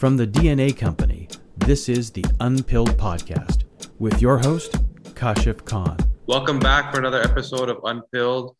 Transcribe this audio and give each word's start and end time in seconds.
From 0.00 0.16
the 0.16 0.26
DNA 0.26 0.74
Company, 0.74 1.28
this 1.58 1.86
is 1.86 2.10
the 2.10 2.24
Unpilled 2.40 2.96
Podcast 2.96 3.64
with 3.98 4.22
your 4.22 4.38
host, 4.38 4.72
Kashif 5.12 5.66
Khan. 5.66 5.98
Welcome 6.26 6.58
back 6.58 6.90
for 6.90 6.98
another 6.98 7.20
episode 7.20 7.68
of 7.68 7.80
Unpilled. 7.84 8.56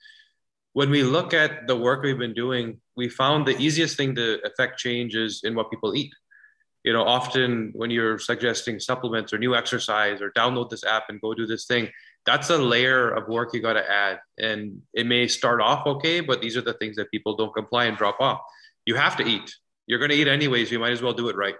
When 0.75 0.91
we 0.91 1.03
look 1.03 1.33
at 1.33 1.67
the 1.67 1.75
work 1.75 2.03
we've 2.03 2.19
been 2.19 2.35
doing, 2.35 2.79
we 2.95 3.09
found 3.09 3.47
the 3.47 3.57
easiest 3.57 3.97
thing 3.97 4.15
to 4.17 4.39
affect 4.45 4.79
change 4.79 5.17
is 5.17 5.41
in 5.43 5.55
what 5.55 5.71
people 5.71 5.95
eat. 5.95 6.13
You 6.85 6.93
know, 6.93 7.05
often 7.05 7.71
when 7.75 7.91
you're 7.91 8.19
suggesting 8.19 8.79
supplements 8.79 9.33
or 9.33 9.39
new 9.39 9.55
exercise 9.55 10.21
or 10.21 10.33
download 10.33 10.69
this 10.69 10.85
app 10.85 11.05
and 11.09 11.23
go 11.23 11.33
do 11.33 11.47
this 11.47 11.65
thing, 11.65 11.89
that's 12.27 12.51
a 12.51 12.59
layer 12.59 13.09
of 13.09 13.29
work 13.29 13.55
you 13.55 13.63
got 13.63 13.81
to 13.81 13.91
add. 13.91 14.19
And 14.37 14.83
it 14.93 15.07
may 15.07 15.27
start 15.27 15.63
off 15.63 15.87
okay, 15.87 16.21
but 16.21 16.43
these 16.43 16.59
are 16.59 16.61
the 16.61 16.75
things 16.75 16.97
that 16.97 17.11
people 17.11 17.35
don't 17.35 17.55
comply 17.55 17.87
and 17.87 17.97
drop 17.97 18.21
off. 18.21 18.43
You 18.85 18.97
have 18.97 19.17
to 19.17 19.25
eat. 19.25 19.51
You're 19.91 19.99
going 19.99 20.13
to 20.13 20.17
eat 20.17 20.29
anyways. 20.29 20.71
You 20.71 20.79
might 20.79 20.93
as 20.93 21.03
well 21.03 21.13
do 21.13 21.29
it 21.31 21.37
right. 21.37 21.57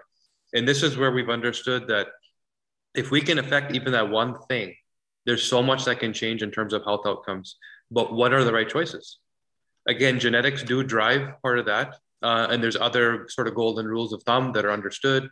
And 0.53 0.65
this 0.65 0.83
is 0.83 0.95
where 0.95 1.11
we've 1.11 1.29
understood 1.29 1.89
that 1.89 2.07
if 2.95 3.11
we 3.11 3.19
can 3.19 3.39
affect 3.39 3.75
even 3.75 3.91
that 3.91 4.09
one 4.09 4.39
thing, 4.47 4.73
there's 5.25 5.43
so 5.43 5.61
much 5.61 5.83
that 5.83 5.99
can 5.99 6.13
change 6.13 6.41
in 6.41 6.49
terms 6.49 6.71
of 6.71 6.81
health 6.85 7.01
outcomes. 7.05 7.57
But 7.91 8.13
what 8.13 8.33
are 8.33 8.45
the 8.45 8.53
right 8.53 8.69
choices? 8.69 9.19
Again, 9.85 10.17
genetics 10.17 10.63
do 10.63 10.81
drive 10.81 11.41
part 11.41 11.59
of 11.59 11.65
that. 11.65 11.97
Uh, 12.23 12.47
and 12.49 12.63
there's 12.63 12.77
other 12.77 13.27
sort 13.27 13.49
of 13.49 13.55
golden 13.55 13.85
rules 13.85 14.13
of 14.13 14.23
thumb 14.23 14.53
that 14.53 14.63
are 14.63 14.71
understood. 14.71 15.27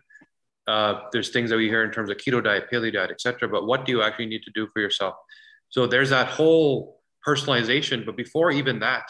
Uh, 0.67 1.03
there's 1.13 1.29
things 1.29 1.51
that 1.51 1.55
we 1.55 1.69
hear 1.69 1.85
in 1.85 1.91
terms 1.91 2.09
of 2.09 2.17
keto 2.17 2.43
diet, 2.43 2.65
paleo 2.69 2.91
diet, 2.91 3.11
etc. 3.11 3.47
But 3.47 3.65
what 3.65 3.85
do 3.85 3.93
you 3.93 4.01
actually 4.01 4.25
need 4.25 4.43
to 4.43 4.51
do 4.53 4.67
for 4.73 4.81
yourself? 4.81 5.15
So 5.69 5.87
there's 5.87 6.09
that 6.09 6.27
whole 6.27 6.99
personalization. 7.25 8.05
But 8.05 8.17
before 8.17 8.51
even 8.51 8.79
that, 8.79 9.05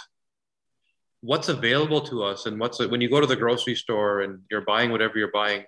what's 1.22 1.50
available 1.50 2.02
to 2.02 2.24
us 2.24 2.46
and 2.46 2.60
what's 2.60 2.80
when 2.80 3.02
you 3.02 3.10
go 3.10 3.20
to 3.20 3.28
the 3.28 3.36
grocery 3.36 3.76
store 3.76 4.22
and 4.22 4.40
you're 4.50 4.62
buying 4.62 4.92
whatever 4.92 5.18
you're 5.18 5.32
buying 5.32 5.66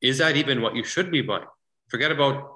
is 0.00 0.18
that 0.18 0.36
even 0.36 0.62
what 0.62 0.74
you 0.74 0.84
should 0.84 1.10
be 1.10 1.22
buying? 1.22 1.46
Forget 1.88 2.12
about 2.12 2.52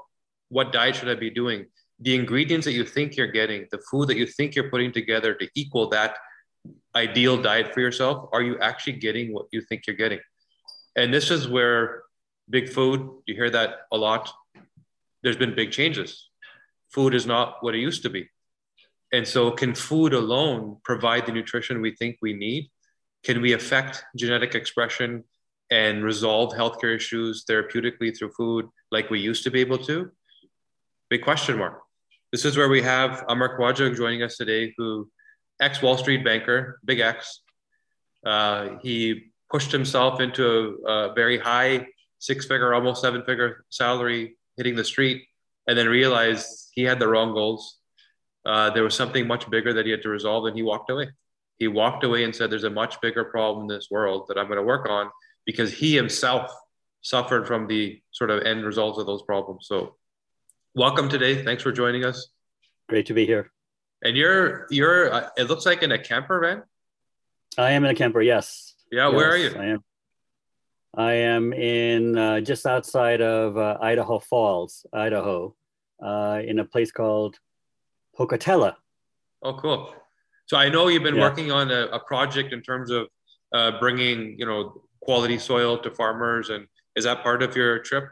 what 0.48 0.72
diet 0.72 0.96
should 0.96 1.08
i 1.08 1.14
be 1.14 1.30
doing. 1.30 1.66
The 2.00 2.14
ingredients 2.14 2.64
that 2.64 2.72
you 2.72 2.84
think 2.84 3.16
you're 3.16 3.26
getting 3.26 3.66
the 3.70 3.78
food 3.90 4.08
that 4.08 4.16
you 4.16 4.26
think 4.26 4.54
you're 4.54 4.70
putting 4.70 4.92
together 4.92 5.34
to 5.34 5.48
equal 5.54 5.88
that 5.90 6.16
ideal 6.94 7.40
diet 7.40 7.74
for 7.74 7.80
yourself 7.80 8.28
are 8.32 8.42
you 8.42 8.58
actually 8.60 8.94
getting 8.94 9.34
what 9.34 9.46
you 9.52 9.60
think 9.60 9.86
you're 9.86 9.96
getting? 9.96 10.20
And 10.96 11.12
this 11.12 11.30
is 11.30 11.48
where 11.48 12.04
big 12.48 12.68
food 12.70 13.10
you 13.26 13.34
hear 13.34 13.50
that 13.50 13.80
a 13.92 13.96
lot. 13.96 14.30
There's 15.22 15.36
been 15.36 15.54
big 15.54 15.72
changes. 15.72 16.30
Food 16.90 17.14
is 17.14 17.26
not 17.26 17.62
what 17.62 17.74
it 17.74 17.78
used 17.78 18.02
to 18.04 18.10
be 18.10 18.28
and 19.14 19.28
so, 19.28 19.52
can 19.52 19.76
food 19.76 20.12
alone 20.12 20.78
provide 20.82 21.24
the 21.24 21.30
nutrition 21.30 21.80
we 21.80 21.94
think 21.94 22.16
we 22.20 22.32
need? 22.32 22.68
Can 23.22 23.40
we 23.40 23.52
affect 23.52 24.02
genetic 24.16 24.56
expression 24.56 25.22
and 25.70 26.02
resolve 26.02 26.52
healthcare 26.52 26.96
issues 26.96 27.44
therapeutically 27.48 28.16
through 28.16 28.32
food 28.32 28.66
like 28.90 29.10
we 29.10 29.20
used 29.20 29.44
to 29.44 29.52
be 29.52 29.60
able 29.60 29.78
to? 29.78 30.10
Big 31.10 31.22
question 31.22 31.56
mark. 31.56 31.80
This 32.32 32.44
is 32.44 32.56
where 32.56 32.68
we 32.68 32.82
have 32.82 33.24
Amar 33.28 33.56
Khawaja 33.56 33.96
joining 33.96 34.24
us 34.24 34.36
today, 34.36 34.74
who 34.76 35.08
ex 35.60 35.80
Wall 35.80 35.96
Street 35.96 36.24
banker, 36.24 36.80
big 36.84 36.98
X. 36.98 37.42
Uh, 38.26 38.78
he 38.82 39.26
pushed 39.48 39.70
himself 39.70 40.20
into 40.20 40.82
a, 40.88 40.90
a 40.90 41.14
very 41.14 41.38
high 41.38 41.86
six 42.18 42.46
figure, 42.46 42.74
almost 42.74 43.00
seven 43.00 43.22
figure 43.22 43.64
salary, 43.70 44.36
hitting 44.56 44.74
the 44.74 44.82
street, 44.82 45.22
and 45.68 45.78
then 45.78 45.88
realized 45.88 46.48
he 46.72 46.82
had 46.82 46.98
the 46.98 47.06
wrong 47.06 47.32
goals 47.32 47.78
uh, 48.46 48.70
there 48.70 48.82
was 48.82 48.94
something 48.94 49.26
much 49.26 49.48
bigger 49.48 49.72
that 49.72 49.86
he 49.86 49.90
had 49.90 50.02
to 50.02 50.08
resolve, 50.08 50.46
and 50.46 50.56
he 50.56 50.62
walked 50.62 50.90
away. 50.90 51.08
He 51.58 51.68
walked 51.68 52.04
away 52.04 52.24
and 52.24 52.34
said, 52.34 52.50
There's 52.50 52.64
a 52.64 52.70
much 52.70 53.00
bigger 53.00 53.24
problem 53.24 53.70
in 53.70 53.76
this 53.76 53.90
world 53.90 54.26
that 54.28 54.38
I'm 54.38 54.46
going 54.46 54.58
to 54.58 54.62
work 54.62 54.88
on 54.88 55.10
because 55.46 55.72
he 55.72 55.94
himself 55.94 56.52
suffered 57.02 57.46
from 57.46 57.66
the 57.66 58.00
sort 58.10 58.30
of 58.30 58.42
end 58.42 58.64
results 58.64 58.98
of 58.98 59.06
those 59.06 59.22
problems. 59.22 59.66
So, 59.68 59.96
welcome 60.74 61.08
today. 61.08 61.44
Thanks 61.44 61.62
for 61.62 61.72
joining 61.72 62.04
us. 62.04 62.28
Great 62.88 63.06
to 63.06 63.14
be 63.14 63.24
here. 63.24 63.50
And 64.02 64.16
you're, 64.16 64.66
you're, 64.70 65.12
uh, 65.12 65.28
it 65.38 65.44
looks 65.44 65.64
like 65.64 65.82
in 65.82 65.92
a 65.92 65.98
camper 65.98 66.40
van. 66.40 66.62
I 67.56 67.70
am 67.70 67.84
in 67.84 67.90
a 67.90 67.94
camper, 67.94 68.20
yes. 68.20 68.74
Yeah, 68.90 69.08
yes, 69.08 69.16
where 69.16 69.30
are 69.30 69.36
you? 69.36 69.54
I 69.56 69.64
am. 69.66 69.84
I 70.96 71.12
am 71.12 71.52
in 71.52 72.18
uh, 72.18 72.40
just 72.40 72.66
outside 72.66 73.20
of 73.20 73.56
uh, 73.56 73.78
Idaho 73.80 74.18
Falls, 74.18 74.86
Idaho, 74.92 75.56
uh, 76.02 76.40
in 76.44 76.58
a 76.58 76.64
place 76.64 76.92
called 76.92 77.38
Pocatello. 78.16 78.74
Oh, 79.42 79.54
cool. 79.54 79.94
So 80.46 80.56
I 80.56 80.68
know 80.68 80.88
you've 80.88 81.02
been 81.02 81.16
yeah. 81.16 81.22
working 81.22 81.50
on 81.50 81.70
a, 81.70 81.86
a, 81.86 81.98
project 82.00 82.52
in 82.52 82.60
terms 82.62 82.90
of 82.90 83.08
uh, 83.52 83.78
bringing, 83.78 84.38
you 84.38 84.46
know, 84.46 84.82
quality 85.00 85.38
soil 85.38 85.78
to 85.78 85.90
farmers, 85.90 86.50
and 86.50 86.66
is 86.96 87.04
that 87.04 87.22
part 87.22 87.42
of 87.42 87.56
your 87.56 87.78
trip? 87.78 88.04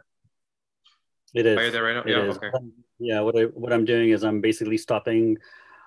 It 1.34 1.46
is. 1.46 1.58
Are 1.58 1.64
you 1.64 1.70
there 1.70 1.82
right 1.82 1.94
now? 1.94 2.02
It 2.02 2.08
yeah. 2.08 2.30
Is. 2.30 2.36
Okay. 2.36 2.50
Yeah. 2.98 3.20
What 3.20 3.38
I 3.38 3.44
what 3.44 3.72
I'm 3.72 3.84
doing 3.84 4.10
is 4.10 4.24
I'm 4.24 4.41
basically 4.41 4.78
stopping. 4.78 5.38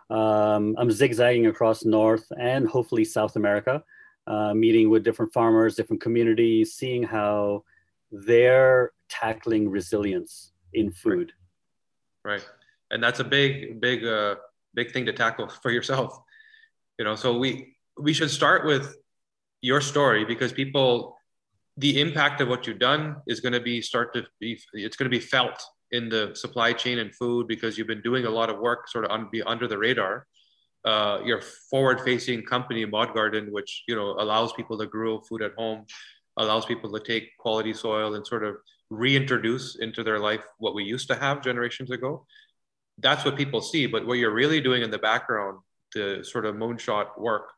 Um, 0.09 0.75
I'm 0.77 0.91
zigzagging 0.91 1.47
across 1.47 1.83
North 1.83 2.31
and 2.39 2.67
hopefully 2.67 3.05
South 3.05 3.35
America, 3.35 3.83
uh, 4.27 4.53
meeting 4.53 4.89
with 4.89 5.03
different 5.03 5.33
farmers, 5.33 5.75
different 5.75 6.01
communities, 6.01 6.73
seeing 6.73 7.01
how 7.01 7.63
they're 8.11 8.91
tackling 9.09 9.67
resilience 9.69 10.51
in 10.73 10.91
food. 10.91 11.33
Right. 12.23 12.33
right 12.33 12.45
and 12.91 13.03
that's 13.03 13.19
a 13.19 13.23
big 13.23 13.79
big 13.81 14.05
uh, 14.05 14.35
big 14.73 14.91
thing 14.91 15.05
to 15.05 15.13
tackle 15.13 15.49
for 15.49 15.71
yourself. 15.71 16.17
You 16.99 17.05
know 17.05 17.15
so 17.15 17.37
we 17.37 17.75
we 17.97 18.13
should 18.13 18.31
start 18.31 18.65
with 18.65 18.95
your 19.61 19.81
story 19.81 20.25
because 20.25 20.51
people 20.53 21.17
the 21.77 21.99
impact 21.99 22.39
of 22.41 22.47
what 22.47 22.65
you've 22.65 22.79
done 22.79 23.17
is 23.27 23.39
going 23.39 23.53
to 23.53 23.59
be 23.59 23.81
start 23.81 24.13
to 24.13 24.23
be 24.39 24.59
it's 24.73 24.95
going 24.95 25.09
to 25.09 25.17
be 25.17 25.19
felt 25.19 25.61
in 25.91 26.09
the 26.09 26.31
supply 26.33 26.73
chain 26.73 26.99
and 26.99 27.13
food 27.15 27.47
because 27.47 27.77
you've 27.77 27.87
been 27.87 28.01
doing 28.01 28.25
a 28.25 28.29
lot 28.29 28.49
of 28.49 28.59
work 28.59 28.87
sort 28.87 29.05
of 29.05 29.31
be 29.31 29.41
under 29.43 29.67
the 29.67 29.77
radar. 29.77 30.25
Uh, 30.85 31.19
your 31.25 31.41
forward 31.71 31.99
facing 32.01 32.43
company 32.43 32.85
mod 32.85 33.11
garden 33.15 33.51
which 33.51 33.83
you 33.87 33.95
know 33.95 34.11
allows 34.19 34.53
people 34.53 34.77
to 34.77 34.85
grow 34.85 35.19
food 35.21 35.41
at 35.41 35.51
home 35.57 35.83
allows 36.37 36.63
people 36.63 36.91
to 36.91 36.99
take 36.99 37.35
quality 37.39 37.73
soil 37.73 38.13
and 38.13 38.27
sort 38.27 38.43
of 38.43 38.55
reintroduce 38.91 39.77
into 39.77 40.03
their 40.03 40.19
life 40.19 40.43
what 40.59 40.75
we 40.75 40.83
used 40.83 41.07
to 41.07 41.15
have 41.15 41.41
generations 41.41 41.89
ago 41.89 42.23
that's 42.99 43.25
what 43.25 43.35
people 43.35 43.61
see. 43.61 43.87
But 43.87 44.05
what 44.05 44.17
you're 44.17 44.33
really 44.33 44.61
doing 44.61 44.81
in 44.83 44.91
the 44.91 44.97
background, 44.97 45.59
the 45.93 46.23
sort 46.23 46.45
of 46.45 46.55
moonshot 46.55 47.19
work, 47.19 47.49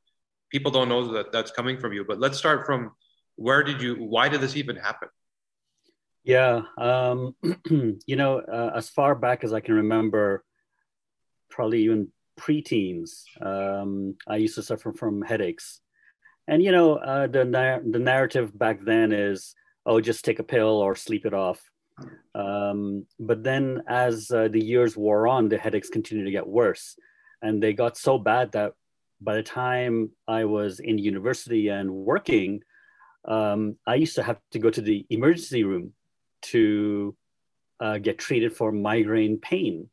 people 0.51 0.71
don't 0.71 0.89
know 0.89 1.13
that 1.13 1.31
that's 1.31 1.51
coming 1.51 1.79
from 1.79 1.93
you. 1.93 2.05
But 2.05 2.19
let's 2.19 2.37
start 2.37 2.65
from 2.65 2.91
where 3.35 3.63
did 3.63 3.81
you, 3.81 3.95
why 3.95 4.29
did 4.29 4.41
this 4.41 4.55
even 4.55 4.75
happen? 4.75 5.09
Yeah, 6.23 6.63
um, 6.77 7.35
you 7.69 8.15
know, 8.15 8.39
uh, 8.39 8.71
as 8.75 8.89
far 8.89 9.15
back 9.15 9.43
as 9.43 9.53
I 9.53 9.61
can 9.61 9.75
remember, 9.75 10.43
probably 11.49 11.83
even 11.83 12.09
preteens, 12.37 13.23
um, 13.41 14.15
I 14.27 14.37
used 14.37 14.55
to 14.55 14.63
suffer 14.63 14.91
from 14.91 15.21
headaches. 15.21 15.79
And, 16.47 16.63
you 16.63 16.71
know, 16.71 16.95
uh, 16.95 17.27
the, 17.27 17.45
the 17.89 17.99
narrative 17.99 18.57
back 18.57 18.81
then 18.83 19.11
is, 19.11 19.55
oh, 19.85 20.01
just 20.01 20.25
take 20.25 20.39
a 20.39 20.43
pill 20.43 20.67
or 20.81 20.95
sleep 20.95 21.25
it 21.25 21.33
off. 21.33 21.61
Um, 22.35 23.05
but 23.19 23.43
then, 23.43 23.83
as 23.87 24.29
uh, 24.31 24.47
the 24.47 24.63
years 24.63 24.95
wore 24.95 25.27
on, 25.27 25.49
the 25.49 25.57
headaches 25.57 25.89
continued 25.89 26.25
to 26.25 26.31
get 26.31 26.47
worse. 26.47 26.95
And 27.41 27.61
they 27.61 27.73
got 27.73 27.97
so 27.97 28.17
bad 28.17 28.51
that 28.51 28.73
by 29.21 29.35
the 29.35 29.43
time 29.43 30.11
I 30.27 30.45
was 30.45 30.79
in 30.79 30.97
university 30.97 31.69
and 31.69 31.91
working, 31.91 32.61
um, 33.25 33.77
I 33.85 33.95
used 33.95 34.15
to 34.15 34.23
have 34.23 34.39
to 34.51 34.59
go 34.59 34.69
to 34.69 34.81
the 34.81 35.05
emergency 35.09 35.63
room 35.63 35.93
to 36.43 37.15
uh, 37.79 37.97
get 37.97 38.19
treated 38.19 38.55
for 38.55 38.71
migraine 38.71 39.37
pain. 39.37 39.89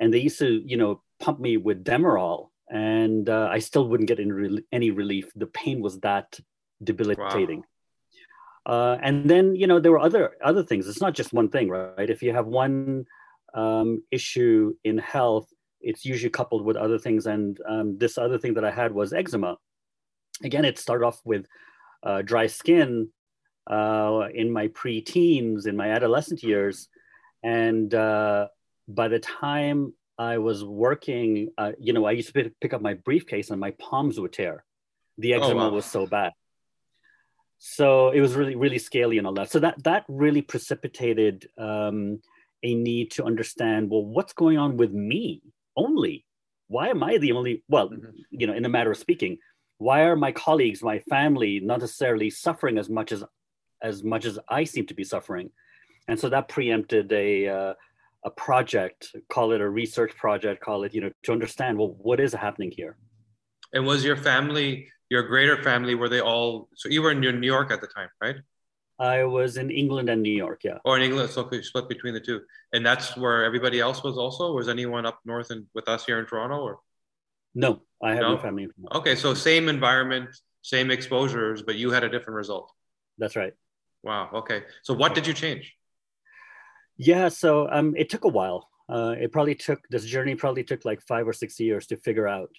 And 0.00 0.12
they 0.12 0.18
used 0.18 0.38
to, 0.38 0.62
you 0.64 0.76
know, 0.76 1.02
pump 1.20 1.40
me 1.40 1.56
with 1.56 1.84
Demerol, 1.84 2.50
and 2.70 3.28
uh, 3.28 3.48
I 3.50 3.58
still 3.58 3.88
wouldn't 3.88 4.08
get 4.08 4.20
any, 4.20 4.30
re- 4.30 4.64
any 4.72 4.90
relief. 4.90 5.30
The 5.34 5.46
pain 5.46 5.80
was 5.80 6.00
that 6.00 6.38
debilitating. 6.82 7.60
Wow. 7.60 7.64
Uh, 8.68 8.98
and 9.02 9.28
then 9.28 9.56
you 9.56 9.66
know 9.66 9.80
there 9.80 9.90
were 9.90 9.98
other 9.98 10.32
other 10.44 10.62
things. 10.62 10.86
It's 10.86 11.00
not 11.00 11.14
just 11.14 11.32
one 11.32 11.48
thing, 11.48 11.70
right? 11.70 12.10
If 12.10 12.22
you 12.22 12.34
have 12.34 12.46
one 12.46 13.06
um, 13.54 14.02
issue 14.10 14.74
in 14.84 14.98
health, 14.98 15.48
it's 15.80 16.04
usually 16.04 16.28
coupled 16.28 16.64
with 16.64 16.76
other 16.76 16.98
things. 16.98 17.26
And 17.26 17.58
um, 17.66 17.96
this 17.96 18.18
other 18.18 18.38
thing 18.38 18.54
that 18.54 18.66
I 18.66 18.70
had 18.70 18.92
was 18.92 19.14
eczema. 19.14 19.56
Again, 20.44 20.66
it 20.66 20.78
started 20.78 21.06
off 21.06 21.20
with 21.24 21.46
uh, 22.02 22.20
dry 22.20 22.46
skin 22.46 23.08
uh, 23.68 24.28
in 24.34 24.52
my 24.52 24.68
pre-teens, 24.68 25.64
in 25.64 25.74
my 25.74 25.90
adolescent 25.90 26.42
years, 26.42 26.88
and 27.42 27.92
uh, 27.94 28.48
by 28.86 29.08
the 29.08 29.18
time 29.18 29.94
I 30.18 30.38
was 30.38 30.62
working, 30.62 31.48
uh, 31.56 31.72
you 31.80 31.94
know, 31.94 32.04
I 32.04 32.10
used 32.10 32.34
to 32.34 32.52
pick 32.60 32.74
up 32.74 32.82
my 32.82 32.94
briefcase 32.94 33.48
and 33.48 33.58
my 33.58 33.70
palms 33.78 34.20
would 34.20 34.34
tear. 34.34 34.64
The 35.16 35.34
oh, 35.34 35.36
eczema 35.38 35.62
oh, 35.62 35.68
wow. 35.68 35.74
was 35.74 35.86
so 35.86 36.06
bad 36.06 36.32
so 37.58 38.10
it 38.10 38.20
was 38.20 38.34
really 38.34 38.54
really 38.54 38.78
scaly 38.78 39.18
and 39.18 39.26
all 39.26 39.34
that 39.34 39.50
so 39.50 39.58
that 39.58 39.82
that 39.84 40.04
really 40.08 40.42
precipitated 40.42 41.48
um, 41.58 42.20
a 42.62 42.74
need 42.74 43.10
to 43.10 43.24
understand 43.24 43.90
well 43.90 44.04
what's 44.04 44.32
going 44.32 44.58
on 44.58 44.76
with 44.76 44.92
me 44.92 45.42
only 45.76 46.24
why 46.68 46.88
am 46.88 47.02
i 47.02 47.18
the 47.18 47.32
only 47.32 47.62
well 47.68 47.88
mm-hmm. 47.88 48.10
you 48.30 48.46
know 48.46 48.54
in 48.54 48.64
a 48.64 48.68
matter 48.68 48.90
of 48.90 48.96
speaking 48.96 49.38
why 49.78 50.02
are 50.02 50.16
my 50.16 50.32
colleagues 50.32 50.82
my 50.82 50.98
family 51.10 51.60
not 51.60 51.80
necessarily 51.80 52.30
suffering 52.30 52.78
as 52.78 52.88
much 52.88 53.12
as 53.12 53.24
as 53.82 54.02
much 54.02 54.24
as 54.24 54.38
I 54.48 54.64
seem 54.64 54.86
to 54.86 54.94
be 54.94 55.04
suffering. 55.04 55.50
And 56.06 56.18
so 56.18 56.28
that 56.28 56.48
preempted 56.48 57.12
a, 57.12 57.48
uh, 57.48 57.74
a 58.24 58.30
project, 58.30 59.14
call 59.28 59.52
it 59.52 59.60
a 59.60 59.68
research 59.68 60.16
project, 60.16 60.62
call 60.62 60.84
it, 60.84 60.94
you 60.94 61.00
know, 61.00 61.10
to 61.24 61.32
understand, 61.32 61.78
well, 61.78 61.96
what 61.98 62.20
is 62.20 62.32
happening 62.32 62.72
here? 62.74 62.96
And 63.72 63.86
was 63.86 64.04
your 64.04 64.16
family, 64.16 64.88
your 65.10 65.22
greater 65.22 65.62
family, 65.62 65.94
were 65.94 66.08
they 66.08 66.20
all, 66.20 66.68
so 66.74 66.88
you 66.88 67.02
were 67.02 67.12
in 67.12 67.20
New 67.20 67.46
York 67.46 67.70
at 67.70 67.80
the 67.80 67.86
time, 67.86 68.08
right? 68.20 68.36
I 69.00 69.24
was 69.24 69.56
in 69.56 69.70
England 69.70 70.08
and 70.10 70.22
New 70.22 70.32
York, 70.32 70.64
yeah. 70.64 70.78
Or 70.84 70.96
in 70.96 71.02
England, 71.02 71.30
so 71.30 71.48
you 71.52 71.62
split 71.62 71.88
between 71.88 72.14
the 72.14 72.20
two. 72.20 72.40
And 72.72 72.84
that's 72.84 73.16
where 73.16 73.44
everybody 73.44 73.80
else 73.80 74.02
was 74.02 74.18
also? 74.18 74.52
Was 74.52 74.68
anyone 74.68 75.06
up 75.06 75.20
north 75.24 75.50
and 75.50 75.66
with 75.72 75.88
us 75.88 76.04
here 76.04 76.18
in 76.18 76.26
Toronto 76.26 76.56
or? 76.56 76.80
No, 77.54 77.82
I 78.02 78.10
have 78.10 78.22
no, 78.22 78.34
no 78.34 78.38
family. 78.38 78.68
Okay, 78.92 79.14
so 79.14 79.34
same 79.34 79.68
environment, 79.68 80.30
same 80.62 80.90
exposures, 80.90 81.62
but 81.62 81.76
you 81.76 81.90
had 81.90 82.02
a 82.02 82.08
different 82.08 82.36
result. 82.36 82.72
That's 83.18 83.36
right. 83.36 83.54
Wow. 84.02 84.30
Okay. 84.34 84.62
So 84.82 84.94
what 84.94 85.14
did 85.14 85.26
you 85.26 85.34
change? 85.34 85.74
Yeah. 86.96 87.28
So 87.28 87.68
um, 87.70 87.94
it 87.96 88.10
took 88.10 88.24
a 88.24 88.28
while. 88.28 88.68
Uh, 88.88 89.14
it 89.18 89.32
probably 89.32 89.54
took 89.54 89.80
this 89.90 90.04
journey 90.04 90.34
probably 90.34 90.64
took 90.64 90.84
like 90.84 91.00
five 91.02 91.28
or 91.28 91.32
six 91.32 91.60
years 91.60 91.86
to 91.88 91.96
figure 91.96 92.26
out 92.26 92.50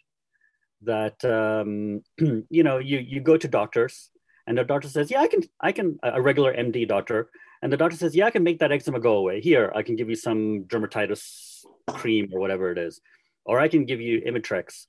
that 0.83 1.23
um, 1.25 2.01
you 2.49 2.63
know 2.63 2.77
you 2.77 2.99
you 2.99 3.19
go 3.19 3.37
to 3.37 3.47
doctors 3.47 4.11
and 4.47 4.57
the 4.57 4.63
doctor 4.63 4.87
says 4.87 5.11
yeah 5.11 5.21
I 5.21 5.27
can 5.27 5.43
I 5.59 5.71
can 5.71 5.99
a 6.03 6.21
regular 6.21 6.53
MD 6.53 6.87
doctor 6.87 7.29
and 7.61 7.71
the 7.71 7.77
doctor 7.77 7.97
says 7.97 8.15
yeah 8.15 8.25
I 8.25 8.31
can 8.31 8.43
make 8.43 8.59
that 8.59 8.71
eczema 8.71 8.99
go 8.99 9.17
away 9.17 9.41
here 9.41 9.71
I 9.75 9.83
can 9.83 9.95
give 9.95 10.09
you 10.09 10.15
some 10.15 10.63
dermatitis 10.63 11.65
cream 11.89 12.29
or 12.33 12.39
whatever 12.39 12.71
it 12.71 12.77
is 12.77 13.01
or 13.49 13.59
I 13.59 13.67
can 13.67 13.85
give 13.85 13.99
you 13.99 14.21
Imitrex. 14.21 14.85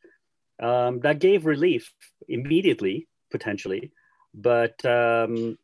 Um, 0.63 1.01
that 1.01 1.19
gave 1.19 1.47
relief 1.47 1.93
immediately 2.29 3.09
potentially, 3.31 3.91
but 4.35 4.85
um, 4.85 5.57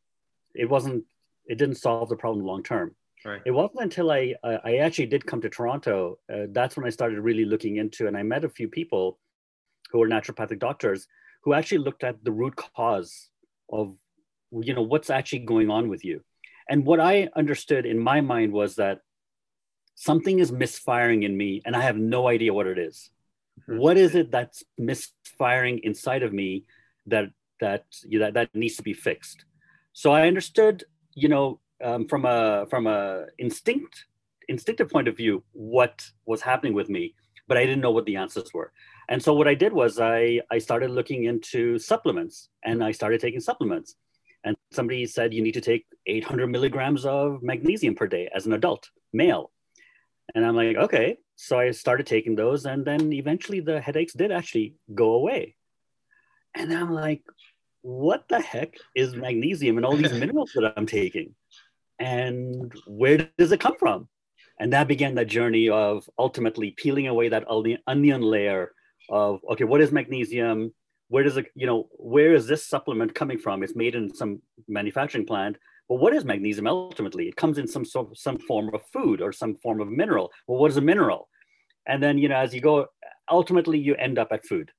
it 0.54 0.68
wasn't. 0.68 1.04
It 1.44 1.58
didn't 1.58 1.76
solve 1.76 2.08
the 2.08 2.16
problem 2.16 2.46
long 2.46 2.62
term. 2.62 2.96
Right. 3.24 3.42
It 3.44 3.50
wasn't 3.50 3.82
until 3.82 4.10
I 4.10 4.34
I 4.42 4.78
actually 4.78 5.06
did 5.06 5.26
come 5.26 5.42
to 5.42 5.50
Toronto. 5.50 6.18
Uh, 6.32 6.46
that's 6.50 6.76
when 6.76 6.86
I 6.86 6.90
started 6.90 7.20
really 7.20 7.44
looking 7.44 7.76
into, 7.76 8.06
and 8.06 8.16
I 8.16 8.22
met 8.22 8.44
a 8.44 8.48
few 8.48 8.68
people 8.68 9.18
who 9.90 9.98
were 9.98 10.08
naturopathic 10.08 10.58
doctors 10.58 11.06
who 11.42 11.54
actually 11.54 11.78
looked 11.78 12.02
at 12.02 12.22
the 12.24 12.32
root 12.32 12.56
cause 12.56 13.30
of 13.70 13.96
you 14.50 14.74
know 14.74 14.82
what's 14.82 15.10
actually 15.10 15.40
going 15.40 15.70
on 15.70 15.88
with 15.88 16.04
you. 16.04 16.22
And 16.68 16.84
what 16.84 17.00
I 17.00 17.28
understood 17.36 17.86
in 17.86 17.98
my 17.98 18.20
mind 18.20 18.52
was 18.52 18.76
that 18.76 19.00
something 19.94 20.38
is 20.38 20.50
misfiring 20.50 21.22
in 21.22 21.36
me, 21.36 21.62
and 21.64 21.76
I 21.76 21.82
have 21.82 21.96
no 21.96 22.28
idea 22.28 22.52
what 22.52 22.66
it 22.66 22.78
is. 22.78 23.10
Mm-hmm. 23.60 23.78
What 23.78 23.96
is 23.96 24.14
it 24.14 24.30
that's 24.30 24.64
misfiring 24.78 25.80
inside 25.82 26.22
of 26.22 26.32
me 26.32 26.64
that 27.06 27.30
that 27.60 27.84
you 28.04 28.18
know, 28.18 28.26
that, 28.26 28.34
that 28.34 28.54
needs 28.54 28.76
to 28.76 28.82
be 28.82 28.92
fixed? 28.92 29.44
So 29.92 30.12
I 30.12 30.26
understood, 30.26 30.84
you 31.14 31.28
know, 31.28 31.60
um, 31.82 32.08
from 32.08 32.24
a 32.24 32.66
from 32.68 32.86
a 32.86 33.26
instinct 33.38 34.06
instinctive 34.48 34.88
point 34.88 35.08
of 35.08 35.16
view, 35.16 35.42
what 35.52 36.04
was 36.24 36.40
happening 36.40 36.74
with 36.74 36.88
me, 36.88 37.14
but 37.48 37.56
I 37.56 37.64
didn't 37.64 37.80
know 37.80 37.90
what 37.90 38.06
the 38.06 38.16
answers 38.16 38.52
were. 38.52 38.72
And 39.08 39.22
so 39.22 39.34
what 39.34 39.48
I 39.48 39.54
did 39.54 39.72
was 39.72 40.00
I 40.00 40.40
I 40.50 40.58
started 40.58 40.90
looking 40.90 41.24
into 41.24 41.78
supplements, 41.78 42.48
and 42.64 42.82
I 42.82 42.92
started 42.92 43.20
taking 43.20 43.40
supplements. 43.40 43.94
And 44.44 44.56
somebody 44.70 45.06
said 45.06 45.34
you 45.34 45.42
need 45.42 45.54
to 45.54 45.60
take 45.60 45.86
800 46.06 46.46
milligrams 46.46 47.04
of 47.04 47.42
magnesium 47.42 47.94
per 47.96 48.06
day 48.06 48.28
as 48.34 48.46
an 48.46 48.52
adult 48.52 48.88
male. 49.12 49.50
And 50.34 50.46
I'm 50.46 50.54
like, 50.54 50.76
okay. 50.76 51.18
So 51.36 51.58
I 51.58 51.70
started 51.72 52.06
taking 52.06 52.36
those, 52.36 52.64
and 52.64 52.84
then 52.84 53.12
eventually 53.12 53.60
the 53.60 53.80
headaches 53.80 54.12
did 54.12 54.30
actually 54.32 54.74
go 54.94 55.12
away. 55.12 55.56
And 56.54 56.72
I'm 56.72 56.92
like, 56.92 57.22
what 57.82 58.24
the 58.28 58.40
heck 58.40 58.76
is 58.94 59.14
magnesium 59.14 59.76
and 59.76 59.86
all 59.86 59.96
these 59.96 60.12
minerals 60.20 60.52
that 60.54 60.72
I'm 60.76 60.86
taking? 60.86 61.34
And 61.98 62.72
where 62.86 63.28
does 63.38 63.52
it 63.52 63.60
come 63.60 63.76
from? 63.78 64.08
And 64.58 64.72
that 64.72 64.88
began 64.88 65.14
the 65.14 65.24
journey 65.24 65.68
of 65.68 66.08
ultimately 66.18 66.70
peeling 66.70 67.06
away 67.08 67.28
that 67.28 67.46
onion 67.86 68.22
layer 68.22 68.72
of, 69.08 69.40
okay, 69.52 69.64
what 69.64 69.80
is 69.80 69.92
magnesium? 69.92 70.72
Where 71.08 71.22
does 71.22 71.36
it, 71.36 71.46
you 71.54 71.66
know, 71.66 71.88
where 71.92 72.34
is 72.34 72.46
this 72.46 72.66
supplement 72.66 73.14
coming 73.14 73.38
from? 73.38 73.62
It's 73.62 73.76
made 73.76 73.94
in 73.94 74.12
some 74.14 74.42
manufacturing 74.68 75.26
plant. 75.26 75.56
Well, 75.88 75.98
what 75.98 76.14
is 76.14 76.24
magnesium 76.24 76.66
ultimately? 76.66 77.28
It 77.28 77.36
comes 77.36 77.58
in 77.58 77.68
some 77.68 77.84
sort 77.84 78.10
of, 78.10 78.18
some 78.18 78.38
form 78.38 78.74
of 78.74 78.82
food 78.92 79.20
or 79.20 79.32
some 79.32 79.54
form 79.56 79.80
of 79.80 79.88
mineral. 79.88 80.32
Well, 80.48 80.58
what 80.58 80.70
is 80.70 80.76
a 80.76 80.80
mineral? 80.80 81.28
And 81.86 82.02
then, 82.02 82.18
you 82.18 82.28
know, 82.28 82.36
as 82.36 82.52
you 82.52 82.60
go, 82.60 82.86
ultimately 83.30 83.78
you 83.78 83.94
end 83.94 84.18
up 84.18 84.28
at 84.32 84.44
food. 84.44 84.72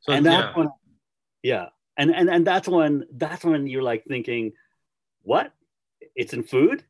So, 0.00 0.12
and 0.12 0.26
that 0.26 0.50
yeah. 0.50 0.56
one, 0.56 0.68
yeah 1.44 1.66
and 1.96 2.10
and 2.10 2.28
and 2.28 2.46
that's 2.46 2.66
when 2.66 3.04
that's 3.12 3.44
when 3.44 3.66
you're 3.68 3.82
like 3.82 4.04
thinking 4.08 4.52
what 5.22 5.52
it's 6.16 6.32
in 6.32 6.42
food 6.42 6.82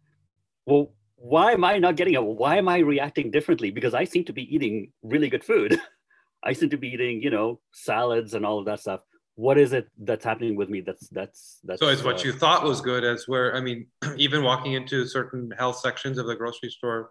well 0.67 0.93
why 1.17 1.53
am 1.53 1.65
i 1.65 1.79
not 1.79 1.97
getting 1.97 2.15
it 2.15 2.25
why 2.25 2.57
am 2.57 2.69
i 2.69 2.79
reacting 2.79 3.31
differently 3.31 3.71
because 3.71 3.95
i 3.95 4.05
seem 4.05 4.25
to 4.25 4.33
be 4.33 4.55
eating 4.55 4.91
really 5.03 5.29
good 5.29 5.45
food 5.45 5.79
i 6.45 6.53
seem 6.53 6.71
to 6.71 6.77
be 6.77 6.89
eating 6.89 7.23
you 7.23 7.31
know 7.31 7.61
salads 7.73 8.35
and 8.35 8.45
all 8.45 8.59
of 8.59 8.67
that 8.67 8.81
stuff 8.81 9.01
what 9.37 9.59
is 9.59 9.73
it 9.73 9.89
that's 9.99 10.25
happening 10.25 10.55
with 10.57 10.69
me 10.69 10.81
that's 10.81 11.09
that's 11.09 11.59
that's 11.65 11.81
so 11.81 11.89
it's 11.89 12.03
uh, 12.03 12.05
what 12.05 12.25
you 12.25 12.33
thought 12.33 12.63
was 12.63 12.81
good 12.81 13.05
as 13.05 13.27
where 13.27 13.57
i 13.57 13.61
mean 13.61 13.87
even 14.17 14.43
walking 14.43 14.75
into 14.75 15.07
certain 15.07 15.51
health 15.59 15.79
sections 15.79 16.19
of 16.19 16.27
the 16.27 16.37
grocery 16.37 16.71
store 16.71 17.11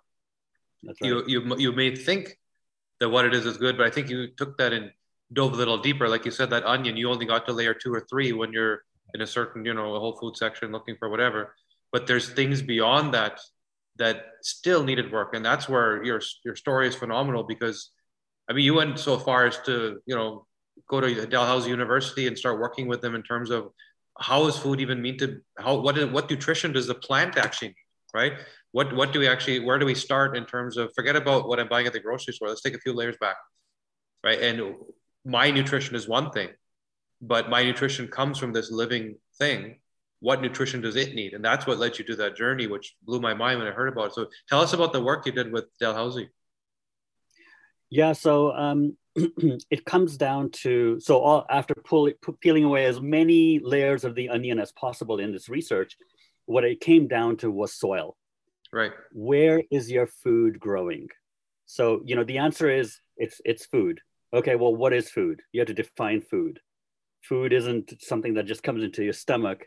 right. 0.85 0.95
you 1.01 1.23
you 1.27 1.57
you 1.57 1.71
may 1.71 1.95
think 1.95 2.37
that 2.99 3.09
what 3.09 3.25
it 3.25 3.33
is 3.33 3.45
is 3.45 3.57
good 3.57 3.77
but 3.77 3.85
i 3.85 3.89
think 3.89 4.09
you 4.09 4.27
took 4.37 4.57
that 4.57 4.71
and 4.71 4.91
dove 5.33 5.53
a 5.53 5.55
little 5.55 5.77
deeper, 5.77 6.07
like 6.07 6.25
you 6.25 6.31
said, 6.31 6.49
that 6.51 6.65
onion, 6.65 6.97
you 6.97 7.09
only 7.09 7.25
got 7.25 7.45
to 7.47 7.53
layer 7.53 7.73
two 7.73 7.93
or 7.93 8.05
three 8.09 8.31
when 8.31 8.53
you're 8.53 8.83
in 9.13 9.21
a 9.21 9.27
certain, 9.27 9.65
you 9.65 9.73
know, 9.73 9.95
a 9.95 9.99
whole 9.99 10.17
food 10.17 10.37
section 10.37 10.71
looking 10.71 10.95
for 10.97 11.09
whatever. 11.09 11.55
But 11.91 12.07
there's 12.07 12.29
things 12.29 12.61
beyond 12.61 13.13
that 13.13 13.39
that 13.97 14.25
still 14.41 14.83
needed 14.83 15.11
work, 15.11 15.35
and 15.35 15.45
that's 15.45 15.69
where 15.69 16.03
your 16.03 16.21
your 16.43 16.55
story 16.55 16.87
is 16.87 16.95
phenomenal 16.95 17.43
because, 17.43 17.91
I 18.49 18.53
mean, 18.53 18.65
you 18.65 18.73
went 18.73 18.99
so 18.99 19.17
far 19.17 19.45
as 19.45 19.59
to 19.65 19.99
you 20.05 20.15
know 20.15 20.45
go 20.89 20.99
to 21.01 21.25
Dalhousie 21.25 21.69
University 21.69 22.27
and 22.27 22.37
start 22.37 22.59
working 22.59 22.87
with 22.87 23.01
them 23.01 23.15
in 23.15 23.23
terms 23.23 23.49
of 23.49 23.69
how 24.19 24.45
is 24.47 24.57
food 24.57 24.79
even 24.79 25.01
mean 25.01 25.17
to 25.17 25.41
how 25.57 25.79
what 25.79 25.97
is, 25.97 26.05
what 26.07 26.29
nutrition 26.29 26.71
does 26.71 26.87
the 26.87 26.95
plant 26.95 27.37
actually 27.37 27.69
need, 27.69 27.75
right? 28.13 28.33
What 28.71 28.93
what 28.95 29.13
do 29.13 29.19
we 29.19 29.27
actually 29.27 29.59
where 29.59 29.79
do 29.79 29.85
we 29.85 29.95
start 29.95 30.35
in 30.37 30.45
terms 30.45 30.77
of 30.77 30.91
forget 30.95 31.15
about 31.15 31.47
what 31.47 31.59
I'm 31.59 31.67
buying 31.67 31.87
at 31.87 31.93
the 31.93 31.99
grocery 31.99 32.33
store. 32.33 32.49
Let's 32.49 32.61
take 32.61 32.75
a 32.75 32.79
few 32.79 32.93
layers 32.93 33.17
back, 33.19 33.37
right? 34.23 34.39
And 34.41 34.75
my 35.25 35.51
nutrition 35.51 35.95
is 35.95 36.07
one 36.07 36.31
thing, 36.31 36.49
but 37.21 37.49
my 37.49 37.63
nutrition 37.63 38.07
comes 38.07 38.37
from 38.37 38.53
this 38.53 38.71
living 38.71 39.15
thing. 39.37 39.79
What 40.19 40.41
nutrition 40.41 40.79
does 40.79 40.95
it 40.95 41.15
need? 41.15 41.33
And 41.33 41.43
that's 41.43 41.67
what 41.67 41.79
led 41.79 41.99
you 41.99 42.05
to 42.05 42.15
that 42.17 42.37
journey, 42.37 42.67
which 42.67 42.95
blew 43.03 43.19
my 43.19 43.33
mind 43.33 43.59
when 43.59 43.67
I 43.67 43.71
heard 43.71 43.91
about 43.91 44.07
it. 44.07 44.13
So 44.13 44.27
tell 44.47 44.61
us 44.61 44.71
about 44.71 44.93
the 44.93 45.03
work 45.03 45.25
you 45.25 45.33
did 45.33 45.51
with 45.51 45.65
Dalhousie. 45.79 46.29
Yeah, 47.93 48.13
so 48.13 48.51
um, 48.53 48.97
it 49.15 49.85
comes 49.85 50.17
down 50.17 50.49
to 50.63 50.99
so 50.99 51.19
all, 51.19 51.45
after 51.49 51.73
pull, 51.75 52.09
peeling 52.41 52.63
away 52.63 52.85
as 52.85 52.99
many 52.99 53.59
layers 53.59 54.03
of 54.03 54.15
the 54.15 54.29
onion 54.29 54.59
as 54.59 54.71
possible 54.71 55.19
in 55.19 55.31
this 55.31 55.49
research, 55.49 55.97
what 56.45 56.63
it 56.63 56.81
came 56.81 57.07
down 57.07 57.37
to 57.37 57.51
was 57.51 57.73
soil. 57.73 58.17
Right. 58.71 58.91
Where 59.11 59.61
is 59.71 59.91
your 59.91 60.07
food 60.07 60.59
growing? 60.59 61.09
So 61.65 62.01
you 62.05 62.15
know 62.15 62.23
the 62.23 62.39
answer 62.39 62.69
is 62.69 62.99
it's 63.17 63.39
it's 63.45 63.65
food 63.65 63.99
okay, 64.33 64.55
well, 64.55 64.75
what 64.75 64.93
is 64.93 65.09
food? 65.09 65.41
You 65.51 65.61
have 65.61 65.67
to 65.67 65.73
define 65.73 66.21
food. 66.21 66.59
Food 67.21 67.53
isn't 67.53 67.93
something 68.01 68.33
that 68.33 68.47
just 68.47 68.63
comes 68.63 68.83
into 68.83 69.03
your 69.03 69.13
stomach 69.13 69.65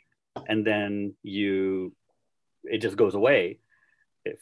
and 0.48 0.66
then 0.66 1.14
you, 1.22 1.94
it 2.64 2.78
just 2.78 2.96
goes 2.96 3.14
away. 3.14 3.60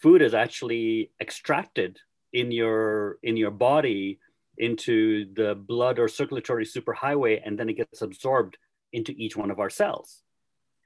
Food 0.01 0.23
is 0.23 0.35
actually 0.35 1.13
extracted 1.21 1.99
in 2.35 2.53
your 2.53 3.19
in 3.23 3.37
your 3.37 3.51
body 3.51 4.19
into 4.59 5.33
the 5.35 5.55
blood 5.55 5.99
or 5.99 6.09
circulatory 6.09 6.67
superhighway, 6.67 7.41
and 7.45 7.59
then 7.59 7.69
it 7.71 7.75
gets 7.75 8.03
absorbed 8.03 8.59
into 8.93 9.13
each 9.13 9.37
one 9.37 9.51
of 9.51 9.59
our 9.59 9.71
cells. 9.71 10.23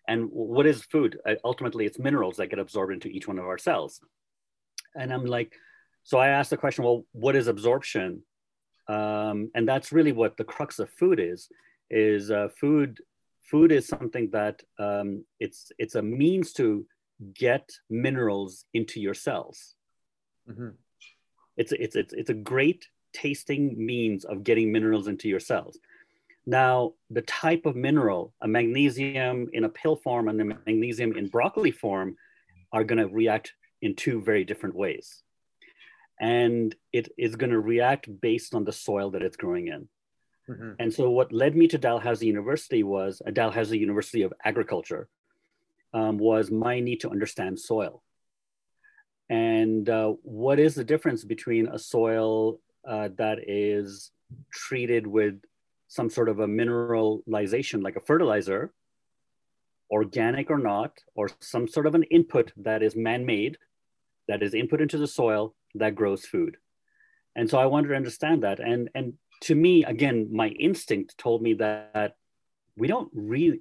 And 0.07 0.31
what 0.31 0.67
is 0.67 0.83
food? 0.85 1.19
Uh, 1.29 1.35
ultimately, 1.45 1.85
it's 1.85 1.99
minerals 1.99 2.37
that 2.37 2.47
get 2.47 2.59
absorbed 2.61 2.93
into 2.93 3.09
each 3.09 3.29
one 3.29 3.39
of 3.39 3.45
our 3.45 3.59
cells. 3.59 4.01
And 4.95 5.13
I'm 5.13 5.27
like, 5.27 5.53
so 6.05 6.19
I 6.19 6.29
asked 6.29 6.51
the 6.51 6.57
question, 6.57 6.85
well, 6.85 7.05
what 7.13 7.37
is 7.37 7.49
absorption? 7.49 8.23
um, 8.89 9.51
and 9.55 9.69
that's 9.69 9.93
really 9.93 10.13
what 10.13 10.37
the 10.37 10.45
crux 10.45 10.79
of 10.79 10.91
food 10.91 11.21
is 11.21 11.49
is 11.91 12.31
uh, 12.31 12.49
food 12.61 12.99
food 13.43 13.73
is 13.73 13.87
something 13.87 14.31
that 14.31 14.63
um, 14.79 15.25
it's 15.39 15.71
it's 15.79 15.95
a 15.95 16.03
means 16.03 16.53
to 16.55 16.87
get 17.35 17.69
minerals 17.91 18.65
into 18.75 19.01
your 19.01 19.15
cells 19.15 19.75
mm-hmm. 20.49 20.69
It's, 21.59 21.73
it's 21.73 21.97
it's 21.97 22.13
it's 22.15 22.31
a 22.31 22.35
great 22.35 22.89
tasting 23.13 23.75
means 23.77 24.25
of 24.25 24.45
getting 24.45 24.73
minerals 24.73 25.09
into 25.09 25.29
your 25.29 25.41
cells 25.41 25.79
now 26.47 26.95
the 27.11 27.23
type 27.23 27.67
of 27.67 27.77
mineral 27.77 28.33
a 28.41 28.49
magnesium 28.49 29.49
in 29.53 29.65
a 29.65 29.69
pill 29.69 29.97
form 29.97 30.29
and 30.29 30.41
a 30.41 30.45
magnesium 30.45 31.17
in 31.17 31.27
broccoli 31.29 31.71
form 31.71 32.17
are 32.73 32.85
going 32.85 32.99
to 32.99 33.13
react 33.13 33.53
in 33.83 33.95
two 33.95 34.23
very 34.23 34.45
different 34.45 34.75
ways 34.75 35.23
and 36.21 36.75
it 36.93 37.13
is 37.17 37.37
going 37.37 37.51
to 37.51 37.61
react 37.61 38.09
based 38.21 38.55
on 38.55 38.65
the 38.65 38.73
soil 38.73 39.11
that 39.11 39.23
it's 39.23 39.37
growing 39.37 39.69
in. 39.69 39.89
Mm-hmm. 40.49 40.73
And 40.79 40.93
so, 40.93 41.11
what 41.11 41.33
led 41.33 41.55
me 41.55 41.69
to 41.69 41.79
Dalhousie 41.79 42.27
University 42.27 42.83
was 42.83 43.23
a 43.25 43.33
Dalhousie 43.33 43.79
University 43.79 44.23
of 44.23 44.33
Agriculture. 44.45 45.09
um, 45.95 46.19
was 46.19 46.51
my 46.51 46.81
need 46.81 47.01
to 47.01 47.11
understand 47.11 47.59
soil. 47.59 48.03
And 49.29 49.89
uh, 49.89 50.15
what 50.23 50.59
is 50.59 50.75
the 50.75 50.85
difference 50.85 51.25
between 51.25 51.69
a 51.69 51.79
soil 51.79 52.61
uh, 52.87 53.11
that 53.17 53.39
is 53.47 54.11
treated 54.53 55.07
with 55.07 55.41
some 55.89 56.11
sort 56.11 56.29
of 56.29 56.41
a 56.41 56.47
mineralization, 56.47 57.83
like 57.83 57.97
a 57.97 58.01
fertilizer, 58.01 58.73
organic 59.91 60.51
or 60.51 60.59
not, 60.59 60.93
or 61.15 61.31
some 61.41 61.67
sort 61.67 61.87
of 61.87 61.95
an 61.95 62.05
input 62.05 62.53
that 62.57 62.83
is 62.83 62.95
man 62.95 63.25
made, 63.25 63.59
that 64.29 64.43
is 64.43 64.55
input 64.55 64.81
into 64.81 64.99
the 64.99 65.07
soil 65.07 65.55
that 65.75 65.95
grows 65.95 66.25
food. 66.25 66.57
And 67.37 67.49
so 67.49 67.59
I 67.59 67.67
wanted 67.67 67.89
to 67.89 67.97
understand 67.97 68.43
that. 68.43 68.61
And, 68.61 68.91
and 68.95 69.15
to 69.43 69.55
me, 69.55 69.85
again, 69.85 70.29
my 70.33 70.49
instinct 70.49 71.17
told 71.19 71.43
me 71.43 71.55
that 71.55 72.17
we 72.77 72.89
don't 72.89 73.11
really, 73.15 73.61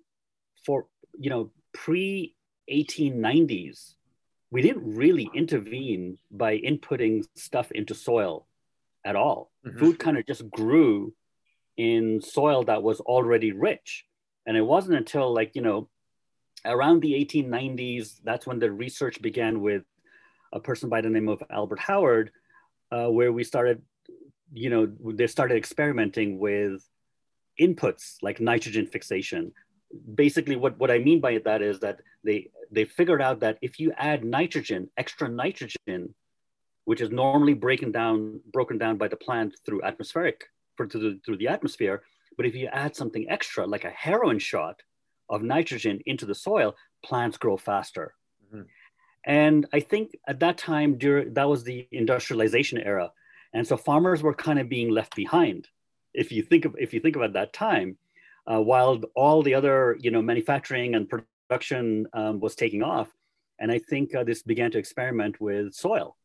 for, 0.65 0.87
you 1.17 1.29
know, 1.29 1.51
pre 1.73 2.35
1890s, 2.71 3.93
we 4.51 4.61
didn't 4.61 4.95
really 4.95 5.29
intervene 5.33 6.17
by 6.31 6.57
inputting 6.57 7.25
stuff 7.35 7.71
into 7.71 7.93
soil 7.93 8.47
at 9.05 9.15
all. 9.15 9.51
Mm-hmm. 9.65 9.79
Food 9.79 9.99
kind 9.99 10.17
of 10.17 10.25
just 10.25 10.49
grew 10.49 11.13
in 11.75 12.21
soil 12.21 12.63
that 12.63 12.83
was 12.83 12.99
already 13.01 13.51
rich. 13.51 14.05
And 14.45 14.55
it 14.55 14.61
wasn't 14.61 14.97
until 14.97 15.33
like, 15.33 15.55
you 15.55 15.61
know, 15.61 15.89
around 16.65 17.01
the 17.01 17.13
1890s, 17.13 18.19
that's 18.23 18.47
when 18.47 18.59
the 18.59 18.71
research 18.71 19.21
began 19.21 19.61
with 19.61 19.83
a 20.53 20.59
person 20.59 20.89
by 20.89 21.01
the 21.01 21.09
name 21.09 21.27
of 21.27 21.43
Albert 21.49 21.79
Howard, 21.79 22.31
uh, 22.91 23.07
where 23.07 23.31
we 23.31 23.43
started, 23.43 23.81
you 24.53 24.69
know, 24.69 24.91
they 25.13 25.27
started 25.27 25.57
experimenting 25.57 26.39
with 26.39 26.87
inputs 27.59 28.15
like 28.21 28.39
nitrogen 28.39 28.87
fixation. 28.87 29.51
Basically, 30.15 30.55
what, 30.55 30.77
what 30.77 30.91
I 30.91 30.99
mean 30.99 31.19
by 31.19 31.39
that 31.43 31.61
is 31.61 31.79
that 31.81 31.99
they, 32.23 32.49
they 32.71 32.85
figured 32.85 33.21
out 33.21 33.39
that 33.41 33.57
if 33.61 33.79
you 33.79 33.93
add 33.97 34.23
nitrogen, 34.23 34.89
extra 34.97 35.27
nitrogen, 35.29 36.13
which 36.85 37.01
is 37.01 37.09
normally 37.09 37.53
breaking 37.53 37.91
down, 37.91 38.39
broken 38.53 38.77
down 38.77 38.97
by 38.97 39.07
the 39.07 39.15
plant 39.15 39.55
through 39.65 39.83
atmospheric, 39.83 40.45
through 40.77 40.87
the, 40.87 41.19
through 41.25 41.37
the 41.37 41.47
atmosphere, 41.47 42.03
but 42.37 42.45
if 42.45 42.55
you 42.55 42.67
add 42.67 42.95
something 42.95 43.29
extra, 43.29 43.65
like 43.65 43.83
a 43.83 43.89
heroin 43.89 44.39
shot 44.39 44.81
of 45.29 45.41
nitrogen 45.41 45.99
into 46.05 46.25
the 46.25 46.35
soil, 46.35 46.75
plants 47.03 47.37
grow 47.37 47.57
faster. 47.57 48.13
Mm-hmm. 48.45 48.61
And 49.25 49.65
I 49.73 49.81
think 49.81 50.11
at 50.27 50.39
that 50.39 50.57
time, 50.57 50.97
during, 50.97 51.33
that 51.33 51.49
was 51.49 51.63
the 51.63 51.87
industrialization 51.91 52.77
era. 52.77 53.11
And 53.53 53.67
so 53.67 53.75
farmers 53.75 54.23
were 54.23 54.33
kind 54.33 54.59
of 54.59 54.69
being 54.69 54.89
left 54.89 55.15
behind. 55.15 55.67
If 56.13 56.31
you 56.31 56.43
think 56.43 56.65
of, 56.65 56.75
if 56.77 56.93
you 56.93 56.99
think 56.99 57.15
about 57.15 57.33
that 57.33 57.51
time, 57.51 57.97
uh, 58.49 58.61
while 58.61 59.01
all 59.15 59.43
the 59.43 59.55
other, 59.55 59.97
you 59.99 60.11
know, 60.11 60.21
manufacturing 60.21 60.95
and 60.95 61.09
production 61.47 62.07
um, 62.13 62.39
was 62.39 62.55
taking 62.55 62.83
off. 62.83 63.07
And 63.59 63.71
I 63.71 63.79
think 63.79 64.13
uh, 64.13 64.23
this 64.23 64.43
began 64.43 64.71
to 64.71 64.77
experiment 64.77 65.39
with 65.41 65.73
soil 65.73 66.15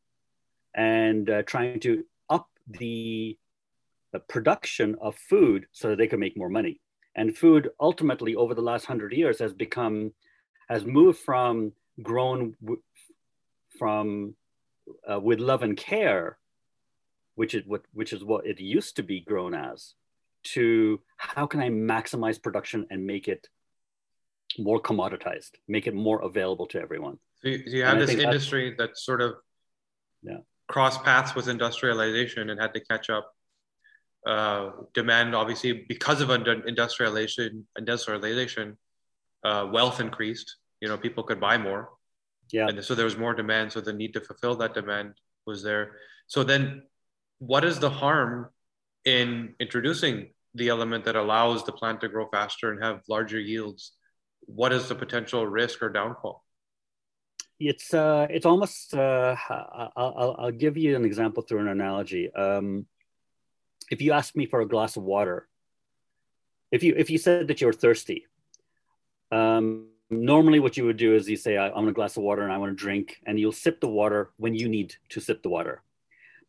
and 0.75 1.29
uh, 1.31 1.43
trying 1.43 1.81
to 1.81 2.05
up 2.29 2.49
the, 2.67 3.39
the 4.13 4.21
production 4.21 4.97
of 5.01 5.17
food 5.17 5.67
so 5.73 5.89
that 5.89 5.99
they 5.99 6.07
could 6.07 6.19
make 6.19 6.37
more 6.37 6.51
money. 6.51 6.81
And 7.15 7.37
food 7.37 7.71
ultimately 7.81 8.35
over 8.35 8.55
the 8.55 8.63
last 8.63 8.87
hundred 8.87 9.13
years 9.13 9.39
has 9.39 9.53
become, 9.53 10.13
has 10.69 10.85
moved 10.85 11.19
from 11.19 11.73
grown 12.03 12.55
w- 12.63 12.83
from 13.79 14.35
uh, 15.11 15.21
with 15.21 15.41
love 15.41 15.63
and 15.63 15.77
care, 15.77 16.39
which 17.35 17.55
is 17.55 17.63
what 17.67 17.83
which 17.93 18.13
is 18.13 18.25
what 18.25 18.47
it 18.47 18.61
used 18.61 18.97
to 18.97 19.03
be 19.03 19.21
grown 19.21 19.55
as, 19.55 19.95
to 20.45 21.01
how 21.17 21.47
can 21.47 21.61
I 21.61 21.69
maximize 21.69 22.43
production 22.43 22.87
and 22.91 23.07
make 23.07 23.29
it 23.29 23.49
more 24.59 24.81
commoditized, 24.81 25.53
make 25.69 25.87
it 25.87 25.95
more 25.95 26.23
available 26.23 26.67
to 26.67 26.81
everyone. 26.81 27.19
So 27.43 27.49
you, 27.49 27.59
so 27.67 27.77
you 27.77 27.85
have 27.85 27.99
and 27.99 28.09
this 28.09 28.15
industry 28.15 28.75
that 28.79 28.97
sort 28.97 29.21
of 29.21 29.35
yeah. 30.23 30.39
cross 30.69 30.99
paths 30.99 31.35
with 31.35 31.49
industrialization 31.49 32.51
and 32.51 32.61
had 32.61 32.75
to 32.75 32.81
catch 32.81 33.11
up. 33.11 33.33
Uh, 34.25 34.71
demand 34.95 35.35
obviously 35.35 35.85
because 35.89 36.21
of 36.21 36.31
industrialization, 36.31 37.67
industrialization, 37.77 38.79
uh, 39.43 39.69
wealth 39.73 40.01
increased. 40.01 40.57
You 40.81 40.89
know, 40.89 40.97
people 40.97 41.25
could 41.25 41.41
buy 41.41 41.59
more. 41.59 41.91
Yeah. 42.53 42.69
And 42.69 42.85
so 42.85 42.95
there 42.95 43.05
was 43.05 43.17
more 43.17 43.35
demand. 43.35 43.73
So 43.73 43.81
the 43.81 43.93
need 43.93 44.13
to 44.15 44.21
fulfill 44.21 44.57
that 44.57 44.75
demand 44.75 45.15
was 45.47 45.63
there. 45.63 45.97
So 46.27 46.45
then, 46.45 46.83
what 47.39 47.65
is 47.65 47.79
the 47.81 47.91
harm 47.91 48.51
in 49.05 49.55
introducing 49.59 50.29
the 50.55 50.69
element 50.69 51.05
that 51.07 51.17
allows 51.17 51.65
the 51.65 51.73
plant 51.73 52.01
to 52.03 52.09
grow 52.09 52.29
faster 52.29 52.71
and 52.71 52.83
have 52.83 53.01
larger 53.09 53.41
yields? 53.41 53.93
What 54.47 54.73
is 54.73 54.89
the 54.89 54.95
potential 54.95 55.47
risk 55.47 55.83
or 55.83 55.89
downfall? 55.89 56.45
It's 57.59 57.95
uh, 57.95 58.27
it's 58.29 58.47
almost. 58.47 58.95
Uh, 58.95 59.37
I'll, 59.49 59.93
I'll, 59.97 60.37
I'll 60.39 60.51
give 60.51 60.77
you 60.77 60.97
an 60.97 61.05
example 61.05 61.43
through 61.43 61.61
an 61.61 61.69
analogy. 61.69 62.33
Um, 62.35 62.87
if 63.91 64.03
you 64.03 64.13
ask 64.13 64.35
me 64.35 64.47
for 64.47 64.61
a 64.61 64.67
glass 64.67 64.97
of 64.97 65.05
water, 65.05 65.49
if 66.71 66.83
you 66.83 66.95
if 66.97 67.09
you 67.11 67.19
said 67.19 67.49
that 67.49 67.61
you're 67.61 67.73
thirsty, 67.73 68.27
um, 69.31 69.87
normally 70.13 70.61
what 70.61 70.77
you 70.77 70.85
would 70.85 70.97
do 70.97 71.15
is 71.15 71.29
you 71.29 71.37
say 71.37 71.57
i 71.57 71.71
want 71.71 71.89
a 71.89 71.93
glass 71.93 72.17
of 72.17 72.23
water 72.23 72.43
and 72.43 72.53
i 72.53 72.59
want 72.59 72.71
to 72.71 72.77
drink 72.77 73.19
and 73.27 73.41
you'll 73.41 73.51
sip 73.51 73.81
the 73.81 73.89
water 73.89 74.31
when 74.37 74.55
you 74.55 74.69
need 74.69 74.95
to 75.09 75.21
sip 75.21 75.43
the 75.43 75.49
water 75.49 75.83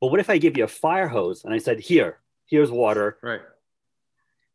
but 0.02 0.08
what 0.08 0.20
if 0.20 0.30
i 0.30 0.38
give 0.38 0.58
you 0.58 0.66
a 0.66 0.68
fire 0.68 1.08
hose 1.08 1.46
and 1.46 1.54
i 1.54 1.58
said 1.58 1.80
here 1.80 2.20
here's 2.46 2.70
water 2.70 3.18
right 3.22 3.42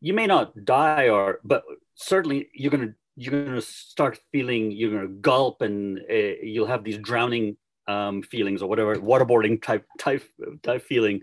you 0.01 0.13
may 0.13 0.27
not 0.27 0.65
die 0.65 1.09
or 1.09 1.41
but 1.43 1.65
certainly 1.95 2.51
you're 2.53 2.71
going 2.71 2.87
to 2.89 2.95
you're 3.19 3.45
going 3.45 3.57
to 3.57 3.61
start 3.61 4.21
feeling 4.31 4.71
you're 4.71 4.93
going 4.93 5.03
to 5.03 5.21
gulp 5.21 5.61
and 5.61 5.99
uh, 6.09 6.15
you'll 6.41 6.69
have 6.69 6.85
these 6.85 6.99
drowning 6.99 7.57
um, 7.89 8.23
feelings 8.23 8.63
or 8.63 8.69
whatever 8.69 8.95
waterboarding 8.95 9.61
type 9.61 9.85
type 9.99 10.23
type 10.63 10.83
feeling. 10.83 11.23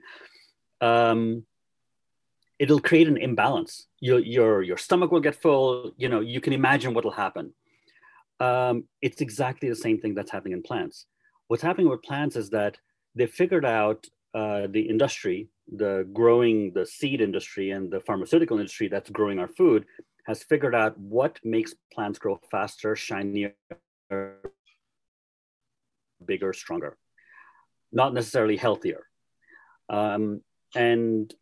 Um, 0.82 1.46
it'll 2.60 2.82
create 2.82 3.08
an 3.08 3.16
imbalance. 3.16 3.88
Your 4.02 4.20
your 4.20 4.62
your 4.62 4.78
stomach 4.78 5.10
will 5.12 5.22
get 5.22 5.42
full 5.42 5.94
you 5.96 6.10
know 6.10 6.20
you 6.20 6.42
can 6.42 6.52
imagine 6.52 6.94
what 6.94 7.06
will 7.06 7.12
happen. 7.12 7.54
Um, 8.42 8.84
it's 9.02 9.22
exactly 9.22 9.70
the 9.70 9.76
same 9.76 10.02
thing 10.02 10.16
that's 10.16 10.32
happening 10.32 10.54
in 10.54 10.64
plants. 10.64 11.06
What's 11.48 11.64
happening 11.64 11.88
with 11.88 12.04
plants 12.04 12.36
is 12.36 12.50
that 12.50 12.78
they 13.16 13.28
figured 13.28 13.64
out 13.64 14.06
uh, 14.34 14.68
the 14.70 14.82
industry, 14.82 15.48
the 15.72 16.06
growing, 16.12 16.74
the 16.74 16.86
seed 16.86 17.22
industry 17.22 17.72
and 17.72 17.90
the 17.90 18.02
pharmaceutical 18.02 18.58
industry 18.58 18.90
that's 18.90 19.10
growing 19.10 19.40
our 19.40 19.48
food 19.48 19.86
has 20.26 20.44
figured 20.44 20.76
out 20.76 20.98
what 20.98 21.40
makes 21.44 21.74
plants 21.94 22.20
grow 22.20 22.40
faster, 22.52 22.96
shinier, 22.96 23.54
bigger, 26.26 26.54
stronger, 26.54 26.98
not 27.92 28.14
necessarily 28.14 28.58
healthier. 28.58 29.08
Um, 29.90 30.42
and 30.76 31.34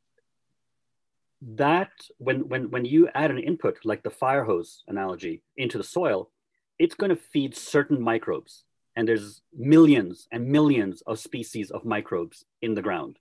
that 1.55 1.91
when, 2.17 2.47
when, 2.47 2.71
when 2.71 2.85
you 2.85 3.09
add 3.13 3.31
an 3.31 3.39
input 3.39 3.79
like 3.83 4.03
the 4.03 4.09
fire 4.09 4.43
hose 4.43 4.83
analogy 4.87 5.43
into 5.57 5.77
the 5.77 5.83
soil, 5.83 6.29
it's 6.77 6.95
going 6.95 7.09
to 7.09 7.15
feed 7.15 7.55
certain 7.55 8.01
microbes. 8.01 8.63
And 8.95 9.07
there's 9.07 9.41
millions 9.57 10.27
and 10.31 10.47
millions 10.47 11.01
of 11.07 11.19
species 11.19 11.71
of 11.71 11.85
microbes 11.85 12.45
in 12.61 12.75
the 12.75 12.81
ground. 12.81 13.17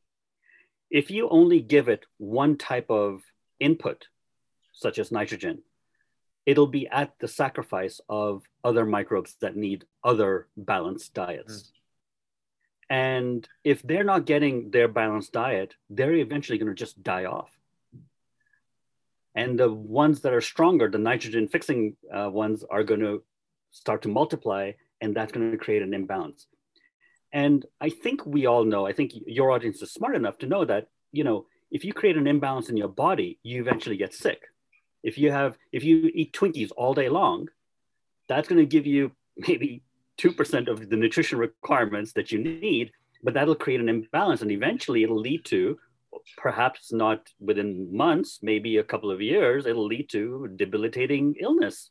If 0.91 1.11
you 1.11 1.29
only 1.31 1.61
give 1.61 1.89
it 1.89 2.05
one 2.19 2.59
type 2.59 2.91
of 2.91 3.23
input, 3.59 4.07
such 4.83 4.99
as 4.99 5.13
nitrogen, 5.13 5.63
it'll 6.45 6.67
be 6.67 6.89
at 6.89 7.15
the 7.21 7.29
sacrifice 7.29 8.01
of 8.09 8.43
other 8.65 8.85
microbes 8.85 9.37
that 9.41 9.57
need 9.57 9.85
other 10.03 10.49
balanced 10.57 11.15
diets. 11.15 11.55
Mm. 11.55 11.69
And 12.91 13.49
if 13.65 13.83
they're 13.83 14.05
not 14.05 14.27
getting 14.27 14.71
their 14.71 14.89
balanced 14.89 15.33
diet, 15.33 15.75
they're 15.89 16.15
eventually 16.15 16.59
going 16.59 16.69
to 16.69 16.75
just 16.75 17.03
die 17.03 17.25
off. 17.25 17.51
And 19.35 19.59
the 19.59 19.73
ones 19.73 20.21
that 20.21 20.35
are 20.35 20.43
stronger, 20.43 20.91
the 20.91 20.99
nitrogen 20.99 21.49
fixing 21.49 21.97
uh, 22.13 22.29
ones, 22.29 22.65
are 22.69 22.85
going 22.85 23.01
to 23.01 23.23
start 23.71 24.03
to 24.03 24.09
multiply, 24.09 24.73
and 25.01 25.17
that's 25.17 25.33
going 25.33 25.51
to 25.51 25.57
create 25.57 25.81
an 25.81 25.95
imbalance. 25.95 26.47
And 27.33 27.65
I 27.81 27.89
think 27.89 28.27
we 28.27 28.45
all 28.45 28.65
know, 28.65 28.87
I 28.87 28.93
think 28.93 29.13
your 29.27 29.51
audience 29.53 29.81
is 29.81 29.91
smart 29.91 30.15
enough 30.15 30.37
to 30.39 30.47
know 30.47 30.67
that, 30.67 30.89
you 31.13 31.25
know, 31.25 31.47
if 31.71 31.87
you 31.87 31.95
create 31.95 32.19
an 32.19 32.27
imbalance 32.27 32.69
in 32.69 32.77
your 32.77 32.89
body, 32.89 33.39
you 33.43 33.63
eventually 33.63 33.97
get 33.97 34.13
sick. 34.13 34.43
If 35.03 35.19
you 35.19 35.31
have, 35.31 35.59
if 35.73 35.85
you 35.85 36.11
eat 36.15 36.33
Twinkies 36.33 36.71
all 36.77 36.95
day 36.95 37.09
long, 37.09 37.49
that's 38.29 38.49
going 38.49 38.61
to 38.61 38.67
give 38.67 38.87
you 38.87 39.13
maybe 39.37 39.83
2% 40.19 40.69
of 40.69 40.89
the 40.89 40.97
nutrition 40.97 41.39
requirements 41.39 42.13
that 42.13 42.31
you 42.31 42.39
need, 42.39 42.93
but 43.23 43.35
that'll 43.35 43.55
create 43.55 43.81
an 43.81 43.89
imbalance 43.89 44.43
and 44.43 44.51
eventually 44.51 45.03
it'll 45.03 45.19
lead 45.19 45.45
to 45.47 45.79
perhaps 46.37 46.93
not 46.93 47.31
within 47.41 47.95
months, 47.97 48.41
maybe 48.43 48.77
a 48.77 48.85
couple 48.85 49.11
of 49.11 49.21
years, 49.21 49.67
it'll 49.67 49.87
lead 49.87 50.09
to 50.11 50.49
debilitating 50.57 51.35
illness 51.41 51.91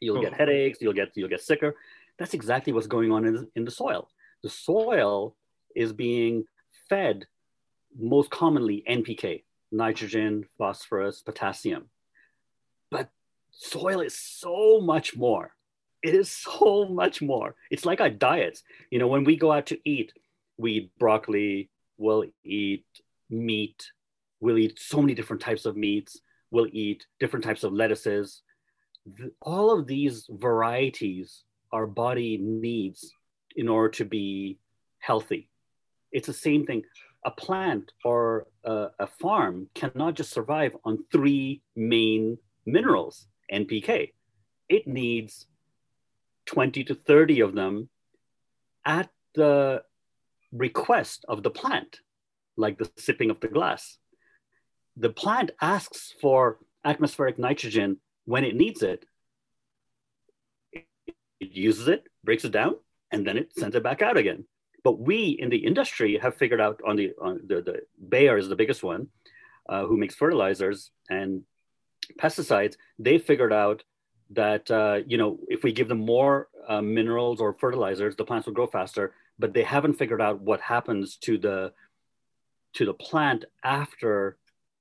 You'll 0.00 0.20
get 0.20 0.32
oh. 0.32 0.36
headaches. 0.36 0.78
You'll 0.80 0.92
get 0.92 1.12
you'll 1.14 1.28
get 1.28 1.42
sicker. 1.42 1.74
That's 2.18 2.34
exactly 2.34 2.72
what's 2.72 2.86
going 2.86 3.12
on 3.12 3.24
in 3.24 3.34
the, 3.34 3.48
in 3.54 3.64
the 3.64 3.70
soil. 3.70 4.08
The 4.42 4.50
soil 4.50 5.34
is 5.74 5.92
being 5.92 6.44
fed 6.88 7.26
most 7.96 8.30
commonly 8.30 8.84
NPK, 8.88 9.44
nitrogen, 9.72 10.46
phosphorus, 10.56 11.22
potassium. 11.22 11.88
But 12.90 13.10
soil 13.50 14.00
is 14.00 14.16
so 14.16 14.80
much 14.80 15.16
more. 15.16 15.54
It 16.02 16.14
is 16.14 16.30
so 16.30 16.86
much 16.90 17.20
more. 17.20 17.54
It's 17.70 17.84
like 17.84 18.00
our 18.00 18.10
diets. 18.10 18.62
You 18.90 18.98
know, 18.98 19.08
when 19.08 19.24
we 19.24 19.36
go 19.36 19.52
out 19.52 19.66
to 19.66 19.78
eat, 19.84 20.12
we 20.56 20.72
eat 20.72 20.98
broccoli, 20.98 21.70
we'll 21.96 22.24
eat 22.44 22.86
meat, 23.30 23.90
we'll 24.40 24.58
eat 24.58 24.78
so 24.78 25.00
many 25.00 25.14
different 25.14 25.42
types 25.42 25.66
of 25.66 25.76
meats, 25.76 26.20
we'll 26.50 26.68
eat 26.72 27.06
different 27.20 27.44
types 27.44 27.64
of 27.64 27.72
lettuces. 27.72 28.42
All 29.40 29.70
of 29.70 29.86
these 29.86 30.26
varieties 30.30 31.44
our 31.72 31.86
body 31.86 32.38
needs 32.38 33.12
in 33.56 33.68
order 33.68 33.90
to 33.90 34.04
be 34.04 34.58
healthy. 34.98 35.48
It's 36.12 36.26
the 36.26 36.32
same 36.32 36.64
thing. 36.64 36.84
A 37.24 37.30
plant 37.30 37.92
or 38.04 38.46
a, 38.64 38.88
a 39.00 39.06
farm 39.06 39.68
cannot 39.74 40.14
just 40.14 40.32
survive 40.32 40.76
on 40.84 41.04
three 41.12 41.62
main 41.76 42.38
minerals 42.66 43.26
NPK. 43.52 44.12
It 44.68 44.86
needs 44.86 45.46
20 46.46 46.84
to 46.84 46.94
30 46.94 47.40
of 47.40 47.54
them 47.54 47.88
at 48.84 49.10
the 49.34 49.82
request 50.52 51.24
of 51.28 51.42
the 51.42 51.50
plant, 51.50 52.00
like 52.56 52.78
the 52.78 52.90
sipping 52.96 53.30
of 53.30 53.40
the 53.40 53.48
glass. 53.48 53.98
The 54.96 55.10
plant 55.10 55.50
asks 55.60 56.14
for 56.20 56.58
atmospheric 56.84 57.38
nitrogen 57.38 57.98
when 58.24 58.44
it 58.44 58.56
needs 58.56 58.82
it. 58.82 59.04
It 60.72 60.84
uses 61.38 61.88
it, 61.88 62.04
breaks 62.24 62.44
it 62.44 62.52
down, 62.52 62.76
and 63.12 63.26
then 63.26 63.36
it 63.36 63.52
sends 63.56 63.76
it 63.76 63.82
back 63.82 64.02
out 64.02 64.16
again. 64.16 64.44
But 64.82 64.98
we 64.98 65.36
in 65.38 65.50
the 65.50 65.58
industry 65.58 66.18
have 66.18 66.36
figured 66.36 66.60
out 66.60 66.80
on 66.86 66.96
the 66.96 67.12
on 67.20 67.40
the, 67.46 67.62
the 67.62 67.80
Bayer 68.08 68.38
is 68.38 68.48
the 68.48 68.56
biggest 68.56 68.82
one, 68.82 69.08
uh, 69.68 69.84
who 69.84 69.96
makes 69.96 70.14
fertilizers 70.14 70.90
and 71.10 71.42
pesticides. 72.18 72.76
They 72.98 73.18
figured 73.18 73.52
out 73.52 73.82
that 74.30 74.70
uh, 74.70 75.00
you 75.06 75.18
know 75.18 75.38
if 75.48 75.62
we 75.62 75.72
give 75.72 75.88
them 75.88 76.00
more 76.00 76.48
uh, 76.68 76.82
minerals 76.82 77.40
or 77.40 77.54
fertilizers, 77.54 78.16
the 78.16 78.24
plants 78.24 78.46
will 78.46 78.54
grow 78.54 78.66
faster. 78.66 79.14
But 79.38 79.54
they 79.54 79.62
haven't 79.62 79.94
figured 79.94 80.20
out 80.20 80.40
what 80.40 80.60
happens 80.60 81.16
to 81.18 81.38
the 81.38 81.72
to 82.74 82.84
the 82.84 82.94
plant 82.94 83.44
after 83.64 84.36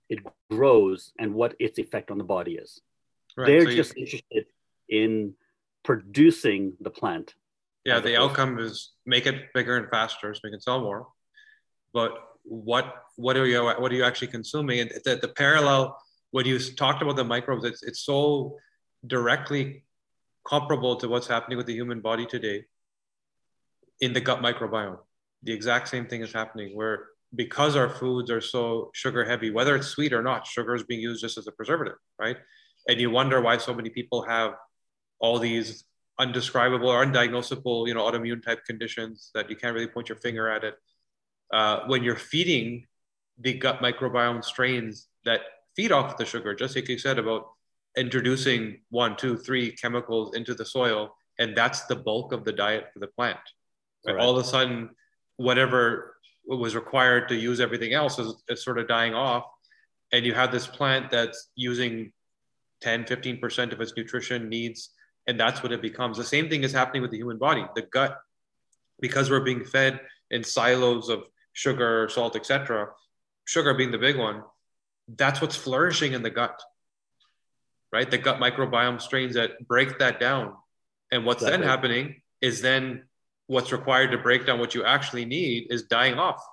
it 0.10 0.19
grows 0.50 1.12
and 1.19 1.34
what 1.34 1.55
its 1.60 1.79
effect 1.79 2.12
on 2.12 2.17
the 2.17 2.24
body 2.24 2.53
is. 2.55 2.81
Right. 3.36 3.48
They're 3.48 3.65
so 3.65 3.75
just 3.75 3.96
you... 3.96 4.03
interested 4.03 4.46
in 4.89 5.34
producing 5.84 6.74
the 6.81 6.89
plant. 6.89 7.36
Yeah, 7.86 8.00
the 8.00 8.19
outcome 8.19 8.60
is 8.60 8.91
make 9.05 9.25
it 9.25 9.53
bigger 9.53 9.77
and 9.77 9.89
faster 9.89 10.34
so 10.34 10.41
we 10.43 10.50
can 10.50 10.60
sell 10.60 10.81
more. 10.81 11.07
But 11.93 12.17
what 12.43 13.03
what 13.15 13.38
are 13.38 13.46
you 13.46 13.63
what 13.63 13.91
are 13.91 13.96
you 13.96 14.03
actually 14.03 14.27
consuming? 14.27 14.81
And 14.81 14.91
the, 15.05 15.15
the 15.15 15.29
parallel 15.29 15.98
when 16.31 16.46
you 16.46 16.60
talked 16.60 17.01
about 17.01 17.15
the 17.15 17.24
microbes, 17.24 17.63
it's 17.63 17.84
it's 17.84 18.01
so 18.01 18.57
directly 19.05 19.84
comparable 20.46 20.96
to 20.96 21.07
what's 21.07 21.27
happening 21.27 21.57
with 21.57 21.67
the 21.67 21.74
human 21.74 22.01
body 22.01 22.25
today 22.25 22.65
in 24.01 24.13
the 24.13 24.22
gut 24.22 24.41
microbiome. 24.41 24.98
The 25.43 25.53
exact 25.53 25.88
same 25.89 26.05
thing 26.07 26.22
is 26.22 26.34
happening 26.34 26.75
where 26.75 27.07
because 27.36 27.75
our 27.75 27.89
foods 27.89 28.31
are 28.31 28.41
so 28.41 28.89
sugar 28.93 29.25
heavy, 29.25 29.51
whether 29.51 29.75
it's 29.75 29.88
sweet 29.88 30.13
or 30.13 30.24
not, 30.24 30.48
sugar 30.48 30.75
is 30.75 30.84
being 30.84 31.01
used 31.01 31.22
just 31.22 31.38
as 31.38 31.48
a 31.48 31.51
preservative, 31.51 31.98
right? 32.17 32.38
And 32.88 33.00
you 33.01 33.12
wonder 33.12 33.41
why 33.41 33.57
so 33.57 33.74
many 33.74 33.89
people 33.89 34.22
have 34.24 34.53
all 35.19 35.38
these 35.38 35.84
undescribable 36.19 36.89
or 36.89 37.05
undiagnosable, 37.05 37.88
you 37.88 37.93
know, 37.93 38.10
autoimmune 38.10 38.41
type 38.41 38.63
conditions 38.65 39.29
that 39.34 39.50
you 39.50 39.55
can't 39.55 39.74
really 39.74 39.88
point 39.88 40.10
your 40.10 40.17
finger 40.17 40.50
at 40.50 40.63
it. 40.63 40.75
Uh, 41.53 41.81
when 41.88 42.03
you're 42.03 42.15
feeding 42.15 42.86
the 43.39 43.53
gut 43.53 43.81
microbiome 43.81 44.43
strains 44.43 45.07
that 45.25 45.41
feed 45.77 45.91
off 45.91 46.17
the 46.17 46.25
sugar, 46.25 46.53
just 46.55 46.75
like 46.75 46.89
you 46.89 46.98
said 46.98 47.19
about 47.19 47.51
introducing 47.96 48.79
one, 48.89 49.15
two, 49.15 49.38
three 49.38 49.72
chemicals 49.72 50.36
into 50.36 50.53
the 50.53 50.65
soil, 50.65 51.15
and 51.39 51.55
that's 51.55 51.86
the 51.86 51.96
bulk 51.96 52.34
of 52.34 52.43
the 52.43 52.51
diet 52.51 52.88
for 52.91 53.00
the 53.00 53.07
plant. 53.07 53.39
Right. 54.05 54.17
All 54.17 54.36
of 54.38 54.43
a 54.43 54.48
sudden, 54.48 54.89
whatever 55.38 56.16
was 56.48 56.75
required 56.75 57.29
to 57.29 57.35
use 57.35 57.59
everything 57.59 57.94
else 57.94 58.18
is, 58.18 58.33
is 58.50 58.63
sort 58.63 58.79
of 58.79 58.87
dying 58.87 59.13
off, 59.13 59.46
and 60.11 60.25
you 60.25 60.33
have 60.33 60.51
this 60.51 60.66
plant 60.66 61.11
that's 61.11 61.51
using 61.55 62.11
10, 62.81 63.03
15% 63.03 63.72
of 63.72 63.79
its 63.79 63.94
nutrition 63.96 64.50
needs, 64.50 64.90
and 65.27 65.40
that's 65.40 65.61
what 65.61 65.72
it 65.72 65.81
becomes. 65.81 66.18
The 66.18 66.24
same 66.24 66.50
thing 66.50 66.63
is 66.63 66.72
happening 66.72 67.03
with 67.03 67.11
the 67.11 67.18
human 67.18 67.37
body. 67.37 67.66
The 67.75 67.83
gut, 67.83 68.18
because 69.00 69.29
we're 69.29 69.42
being 69.42 69.63
fed 69.63 70.00
in 70.31 70.44
silos 70.44 71.09
of 71.09 71.27
sugar, 71.53 72.09
salt, 72.09 72.35
etc., 72.35 72.90
sugar 73.46 73.75
being 73.75 73.92
the 73.92 73.98
big 73.98 74.18
one, 74.18 74.42
that's 75.07 75.41
what's 75.41 75.55
flourishing 75.55 76.13
in 76.13 76.22
the 76.22 76.29
gut, 76.29 76.61
right? 77.91 78.09
The 78.09 78.17
gut 78.17 78.39
microbiome 78.39 79.01
strains 79.01 79.35
that 79.35 79.65
break 79.67 80.00
that 80.00 80.20
down. 80.20 80.53
And 81.11 81.25
what's 81.25 81.41
exactly. 81.41 81.61
then 81.61 81.70
happening 81.70 82.22
is 82.41 82.61
then 82.61 83.03
what's 83.48 83.72
required 83.72 84.11
to 84.11 84.17
break 84.17 84.46
down 84.46 84.59
what 84.59 84.75
you 84.75 84.83
actually 84.83 85.25
need 85.25 85.67
is 85.70 85.83
dying 85.83 86.15
off. 86.15 86.46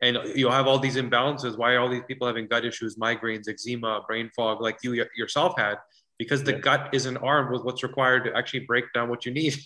And 0.00 0.18
you'll 0.34 0.52
have 0.52 0.66
all 0.66 0.78
these 0.78 0.96
imbalances. 0.96 1.56
Why 1.56 1.74
are 1.74 1.80
all 1.80 1.88
these 1.88 2.02
people 2.06 2.26
having 2.26 2.46
gut 2.48 2.64
issues, 2.64 2.96
migraines, 2.96 3.48
eczema, 3.48 4.02
brain 4.06 4.30
fog, 4.34 4.60
like 4.60 4.78
you 4.82 5.04
yourself 5.16 5.54
had? 5.56 5.76
Because 6.18 6.42
the 6.42 6.52
yeah. 6.52 6.58
gut 6.58 6.88
isn't 6.92 7.16
armed 7.18 7.52
with 7.52 7.64
what's 7.64 7.82
required 7.82 8.24
to 8.24 8.36
actually 8.36 8.60
break 8.60 8.92
down 8.92 9.08
what 9.08 9.26
you 9.26 9.32
need. 9.32 9.56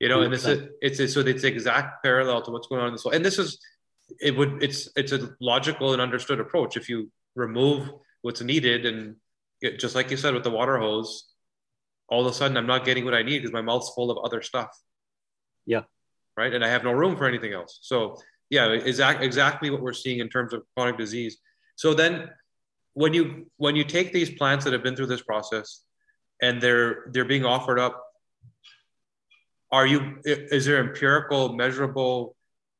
You 0.00 0.08
know, 0.08 0.18
100%. 0.18 0.24
and 0.24 0.34
this 0.34 0.44
is 0.44 0.68
it's 0.82 1.14
so 1.14 1.20
it's 1.20 1.44
exact 1.44 2.02
parallel 2.02 2.42
to 2.42 2.50
what's 2.50 2.66
going 2.66 2.80
on 2.80 2.88
in 2.88 2.94
the 2.94 2.98
soul. 2.98 3.12
And 3.12 3.24
this 3.24 3.38
is 3.38 3.58
it 4.20 4.36
would 4.36 4.62
it's 4.62 4.88
it's 4.96 5.12
a 5.12 5.30
logical 5.40 5.92
and 5.92 6.02
understood 6.02 6.40
approach. 6.40 6.76
If 6.76 6.88
you 6.88 7.10
remove 7.34 7.90
what's 8.22 8.40
needed 8.40 8.86
and 8.86 9.16
it, 9.60 9.78
just 9.78 9.94
like 9.94 10.10
you 10.10 10.16
said 10.16 10.34
with 10.34 10.44
the 10.44 10.50
water 10.50 10.78
hose 10.78 11.30
all 12.08 12.20
of 12.20 12.26
a 12.26 12.34
sudden 12.34 12.56
i'm 12.56 12.66
not 12.66 12.84
getting 12.84 13.04
what 13.04 13.14
i 13.14 13.22
need 13.22 13.38
because 13.38 13.52
my 13.52 13.62
mouth's 13.62 13.90
full 13.94 14.10
of 14.10 14.18
other 14.24 14.42
stuff. 14.42 14.70
Yeah. 15.66 15.82
Right? 16.36 16.52
And 16.52 16.64
i 16.64 16.68
have 16.68 16.84
no 16.84 16.92
room 16.92 17.16
for 17.16 17.26
anything 17.26 17.52
else. 17.52 17.78
So 17.82 18.18
yeah 18.50 18.68
exactly 18.68 19.26
exactly 19.26 19.70
what 19.70 19.80
we're 19.80 19.92
seeing 19.92 20.20
in 20.20 20.28
terms 20.28 20.52
of 20.52 20.62
chronic 20.76 20.98
disease. 20.98 21.38
So 21.76 21.94
then 21.94 22.30
when 22.92 23.12
you 23.12 23.46
when 23.56 23.76
you 23.76 23.84
take 23.84 24.12
these 24.12 24.30
plants 24.30 24.64
that 24.64 24.72
have 24.72 24.82
been 24.82 24.96
through 24.96 25.06
this 25.06 25.22
process 25.22 25.82
and 26.40 26.60
they're 26.60 27.06
they're 27.12 27.24
being 27.24 27.44
offered 27.44 27.78
up 27.78 28.02
are 29.70 29.86
you 29.86 30.18
is 30.24 30.64
there 30.64 30.78
empirical 30.78 31.54
measurable 31.54 32.36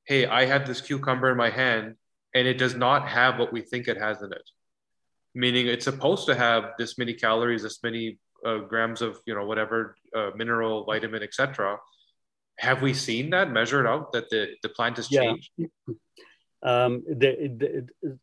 hey, 0.07 0.27
I 0.27 0.45
have 0.47 0.67
this 0.67 0.81
cucumber 0.81 1.31
in 1.31 1.37
my 1.37 1.51
hand 1.51 1.97
and 2.35 2.47
it 2.47 2.59
does 2.59 2.75
not 2.75 3.09
have 3.09 3.39
what 3.39 3.53
we 3.53 3.63
think 3.63 3.89
it 3.89 3.97
has 3.97 4.23
in 4.23 4.33
it. 4.33 4.43
Meaning 5.35 5.67
it's 5.67 5.85
supposed 5.85 6.27
to 6.27 6.35
have 6.35 6.73
this 6.79 6.99
many 6.99 7.15
calories, 7.15 7.63
this 7.63 7.83
many 7.83 8.19
uh, 8.45 8.59
grams 8.59 9.03
of, 9.03 9.19
you 9.27 9.35
know, 9.35 9.47
whatever 9.47 9.97
uh, 10.15 10.31
mineral, 10.37 10.85
vitamin, 10.85 11.23
etc. 11.23 11.79
Have 12.59 12.83
we 12.83 12.95
seen 12.95 13.31
that 13.31 13.51
measured 13.51 13.87
out 13.87 14.13
that 14.13 14.31
the, 14.31 14.49
the 14.63 14.69
plant 14.69 14.97
has 14.97 15.09
changed? 15.09 15.51
Um, 16.63 17.03
the, 17.07 17.87
the, 18.03 18.19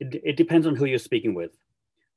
it, 0.00 0.22
it, 0.24 0.36
depends 0.36 0.66
on 0.66 0.76
who 0.76 0.84
you're 0.84 0.98
speaking 0.98 1.34
with. 1.34 1.52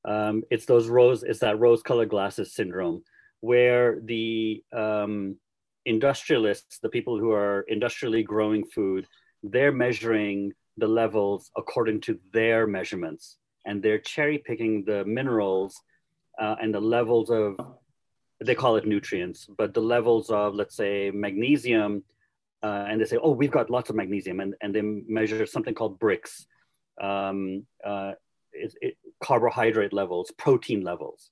Um, 0.03 0.43
it's 0.51 0.65
those 0.65 0.87
rose, 0.87 1.23
it's 1.23 1.39
that 1.39 1.59
rose 1.59 1.81
colored 1.81 2.09
glasses 2.09 2.53
syndrome 2.53 3.03
where 3.39 3.99
the, 4.01 4.63
um, 4.73 5.37
industrialists, 5.85 6.79
the 6.79 6.89
people 6.89 7.19
who 7.19 7.31
are 7.31 7.61
industrially 7.67 8.23
growing 8.23 8.65
food, 8.65 9.07
they're 9.43 9.71
measuring 9.71 10.53
the 10.77 10.87
levels 10.87 11.51
according 11.57 12.01
to 12.01 12.19
their 12.31 12.65
measurements 12.65 13.37
and 13.65 13.81
they're 13.81 13.99
cherry 13.99 14.37
picking 14.37 14.83
the 14.85 15.05
minerals 15.05 15.81
uh, 16.41 16.55
and 16.61 16.73
the 16.73 16.79
levels 16.79 17.29
of 17.29 17.55
they 18.43 18.55
call 18.55 18.75
it 18.75 18.87
nutrients 18.87 19.47
but 19.57 19.73
the 19.73 19.81
levels 19.81 20.29
of 20.29 20.55
let's 20.55 20.75
say 20.75 21.11
magnesium 21.13 22.03
uh, 22.63 22.85
and 22.89 22.99
they 22.99 23.05
say 23.05 23.17
oh 23.21 23.31
we've 23.31 23.51
got 23.51 23.69
lots 23.69 23.89
of 23.89 23.95
magnesium 23.95 24.39
and, 24.39 24.55
and 24.61 24.73
they 24.73 24.81
measure 24.81 25.45
something 25.45 25.75
called 25.75 25.99
Brix, 25.99 26.45
um, 27.01 27.65
uh, 27.85 28.13
it, 28.51 28.73
it, 28.81 28.97
carbohydrate 29.21 29.93
levels 29.93 30.31
protein 30.37 30.81
levels. 30.81 31.29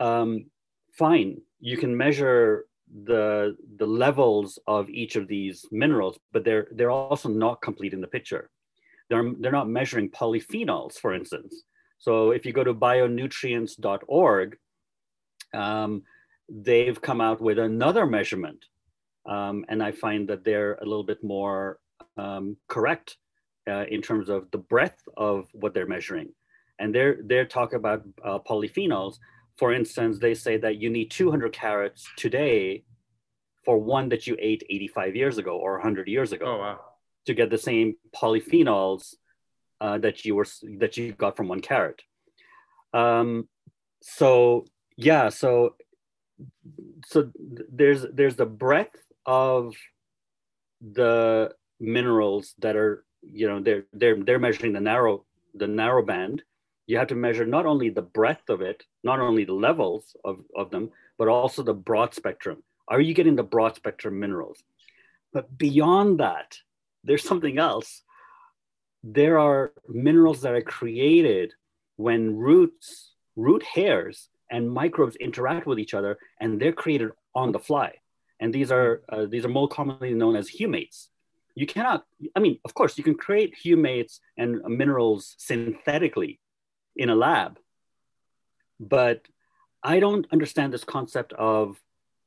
Um, 0.00 0.46
fine 0.92 1.40
you 1.60 1.76
can 1.76 1.96
measure 1.96 2.66
the 3.04 3.56
the 3.76 3.86
levels 3.86 4.58
of 4.66 4.88
each 4.88 5.16
of 5.16 5.28
these 5.28 5.66
minerals, 5.70 6.18
but 6.32 6.44
they're 6.44 6.68
they're 6.72 6.90
also 6.90 7.28
not 7.28 7.62
complete 7.62 7.92
in 7.92 8.00
the 8.00 8.06
picture. 8.06 8.50
They're 9.08 9.32
they're 9.38 9.52
not 9.52 9.68
measuring 9.68 10.10
polyphenols, 10.10 10.94
for 10.94 11.14
instance. 11.14 11.62
So 11.98 12.30
if 12.30 12.46
you 12.46 12.52
go 12.52 12.64
to 12.64 12.74
bionutrients.org, 12.74 14.56
um, 15.54 16.02
they've 16.48 17.00
come 17.00 17.20
out 17.20 17.40
with 17.40 17.58
another 17.58 18.06
measurement, 18.06 18.64
um, 19.26 19.64
and 19.68 19.82
I 19.82 19.92
find 19.92 20.28
that 20.28 20.44
they're 20.44 20.74
a 20.74 20.84
little 20.84 21.04
bit 21.04 21.22
more 21.24 21.78
um, 22.16 22.56
correct 22.68 23.16
uh, 23.68 23.84
in 23.88 24.00
terms 24.00 24.28
of 24.28 24.50
the 24.52 24.58
breadth 24.58 25.02
of 25.16 25.48
what 25.52 25.74
they're 25.74 25.86
measuring, 25.86 26.28
and 26.78 26.94
they're 26.94 27.18
they're 27.24 27.46
talking 27.46 27.76
about 27.78 28.02
uh, 28.24 28.38
polyphenols 28.38 29.18
for 29.58 29.72
instance, 29.72 30.18
they 30.18 30.34
say 30.34 30.56
that 30.58 30.76
you 30.76 30.88
need 30.88 31.10
200 31.10 31.52
carrots 31.52 32.08
today 32.16 32.84
for 33.64 33.76
one 33.76 34.08
that 34.10 34.26
you 34.26 34.36
ate 34.38 34.62
85 34.70 35.16
years 35.16 35.38
ago 35.38 35.58
or 35.58 35.72
100 35.72 36.08
years 36.08 36.32
ago 36.32 36.46
oh, 36.46 36.58
wow. 36.58 36.80
to 37.26 37.34
get 37.34 37.50
the 37.50 37.58
same 37.58 37.96
polyphenols 38.14 39.14
uh, 39.80 39.98
that 39.98 40.24
you 40.24 40.34
were 40.34 40.46
that 40.78 40.96
you 40.96 41.12
got 41.12 41.36
from 41.36 41.48
one 41.48 41.60
carrot. 41.60 42.02
Um, 42.94 43.48
so 44.00 44.64
yeah, 44.96 45.28
so 45.28 45.74
so 47.04 47.30
there's 47.70 48.06
there's 48.12 48.36
the 48.36 48.46
breadth 48.46 48.96
of 49.26 49.74
the 50.80 51.52
minerals 51.80 52.54
that 52.58 52.76
are 52.76 53.04
you 53.22 53.48
know 53.48 53.60
they're 53.60 53.84
they're 53.92 54.22
they're 54.22 54.38
measuring 54.38 54.72
the 54.72 54.80
narrow 54.80 55.24
the 55.54 55.66
narrow 55.66 56.04
band 56.04 56.42
you 56.86 56.96
have 56.96 57.08
to 57.08 57.14
measure 57.14 57.44
not 57.44 57.66
only 57.66 57.90
the 57.90 58.02
breadth 58.02 58.48
of 58.48 58.60
it 58.60 58.84
not 59.04 59.20
only 59.20 59.44
the 59.44 59.52
levels 59.52 60.16
of, 60.24 60.40
of 60.56 60.70
them 60.70 60.90
but 61.18 61.28
also 61.28 61.62
the 61.62 61.74
broad 61.74 62.14
spectrum. 62.14 62.62
Are 62.86 63.00
you 63.00 63.12
getting 63.12 63.36
the 63.36 63.42
broad 63.42 63.74
spectrum 63.76 64.18
minerals? 64.18 64.62
But 65.32 65.56
beyond 65.56 66.20
that 66.20 66.58
there's 67.04 67.24
something 67.24 67.58
else. 67.58 68.02
There 69.02 69.38
are 69.38 69.72
minerals 69.88 70.42
that 70.42 70.54
are 70.54 70.62
created 70.62 71.52
when 71.96 72.36
roots 72.36 73.14
root 73.36 73.62
hairs 73.62 74.28
and 74.50 74.70
microbes 74.70 75.16
interact 75.16 75.66
with 75.66 75.78
each 75.78 75.94
other 75.94 76.18
and 76.40 76.60
they're 76.60 76.72
created 76.72 77.10
on 77.34 77.52
the 77.52 77.58
fly. 77.58 77.94
And 78.40 78.52
these 78.52 78.70
are 78.72 79.02
uh, 79.08 79.26
these 79.26 79.44
are 79.44 79.48
more 79.60 79.68
commonly 79.68 80.14
known 80.14 80.36
as 80.36 80.50
humates. 80.50 81.08
You 81.54 81.66
cannot 81.66 82.04
i 82.36 82.40
mean 82.40 82.58
of 82.64 82.72
course 82.74 82.96
you 82.98 83.04
can 83.04 83.16
create 83.16 83.54
humates 83.64 84.20
and 84.36 84.62
minerals 84.80 85.34
synthetically 85.38 86.38
in 86.96 87.10
a 87.10 87.16
lab 87.16 87.58
but 88.80 89.26
i 89.82 90.00
don't 90.00 90.26
understand 90.32 90.72
this 90.72 90.84
concept 90.84 91.32
of 91.34 91.80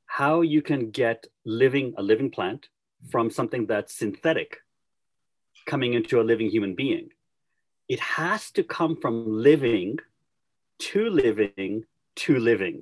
how 0.06 0.42
you 0.42 0.62
can 0.62 0.92
get 0.92 1.28
living 1.46 1.94
a 1.98 2.04
living 2.04 2.30
plant 2.30 2.68
from 3.10 3.30
something 3.30 3.66
that's 3.66 3.96
synthetic 3.96 4.58
coming 5.66 5.94
into 5.94 6.20
a 6.20 6.24
living 6.24 6.50
human 6.50 6.76
being 6.76 7.10
it 7.88 8.00
has 8.00 8.52
to 8.52 8.64
come 8.64 8.96
from 8.96 9.26
living 9.28 9.98
to 10.80 11.10
living 11.10 11.84
to 12.16 12.40
living 12.40 12.82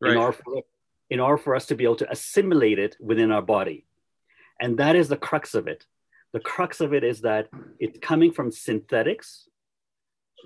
right. 0.00 0.12
in, 0.12 0.16
order 0.18 0.38
for, 0.44 0.62
in 1.10 1.20
order 1.20 1.38
for 1.38 1.54
us 1.54 1.66
to 1.66 1.74
be 1.74 1.84
able 1.84 1.96
to 1.96 2.10
assimilate 2.10 2.78
it 2.78 2.96
within 3.00 3.30
our 3.30 3.42
body. 3.42 3.86
And 4.60 4.78
that 4.78 4.96
is 4.96 5.08
the 5.08 5.16
crux 5.16 5.54
of 5.54 5.66
it. 5.66 5.86
The 6.32 6.40
crux 6.40 6.80
of 6.80 6.92
it 6.92 7.04
is 7.04 7.22
that 7.22 7.48
it's 7.78 7.98
coming 8.00 8.32
from 8.32 8.50
synthetics 8.50 9.48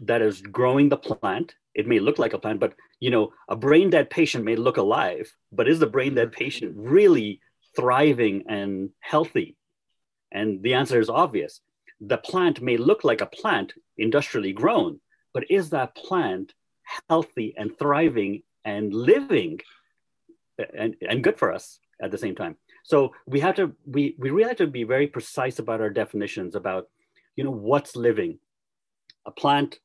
that 0.03 0.23
is 0.23 0.41
growing 0.41 0.89
the 0.89 0.97
plant. 0.97 1.55
It 1.75 1.87
may 1.87 2.01
look 2.01 2.19
like 2.19 2.35
a 2.35 2.39
plant, 2.39 2.61
but 2.61 2.75
you 3.01 3.11
know, 3.11 3.33
a 3.49 3.57
brain 3.57 3.91
dead 3.91 4.11
patient 4.11 4.45
may 4.45 4.57
look 4.57 4.77
alive, 4.77 5.33
but 5.51 5.69
is 5.69 5.79
the 5.79 5.87
brain 5.87 6.15
dead 6.15 6.29
mm-hmm. 6.29 6.45
patient 6.45 6.75
really 6.77 7.41
thriving 7.75 8.45
and 8.49 8.91
healthy? 9.01 9.57
And 10.31 10.63
the 10.63 10.75
answer 10.75 11.01
is 11.01 11.09
obvious. 11.09 11.61
The 12.01 12.19
plant 12.19 12.61
may 12.61 12.77
look 12.77 13.05
like 13.05 13.21
a 13.21 13.27
plant 13.27 13.75
industrially 13.97 14.53
grown, 14.53 15.01
but 15.33 15.51
is 15.51 15.71
that 15.71 15.95
plant 15.95 16.53
healthy 17.09 17.55
and 17.57 17.79
thriving 17.79 18.43
and 18.65 18.93
living 18.93 19.61
and, 20.77 20.97
and 21.09 21.25
good 21.25 21.39
for 21.39 21.53
us 21.53 21.79
at 22.01 22.11
the 22.11 22.19
same 22.19 22.35
time 22.35 22.57
so 22.85 23.13
we 23.27 23.41
have 23.41 23.55
to 23.57 23.73
we, 23.87 24.15
we 24.19 24.31
really 24.31 24.49
have 24.49 24.57
to 24.57 24.67
be 24.67 24.85
very 24.85 25.07
precise 25.07 25.59
about 25.59 25.81
our 25.81 25.91
definitions 25.91 26.55
about 26.55 26.89
you 27.37 27.45
know 27.45 27.51
what's 27.51 27.97
living 27.97 28.39
a 29.27 29.31
plant 29.31 29.79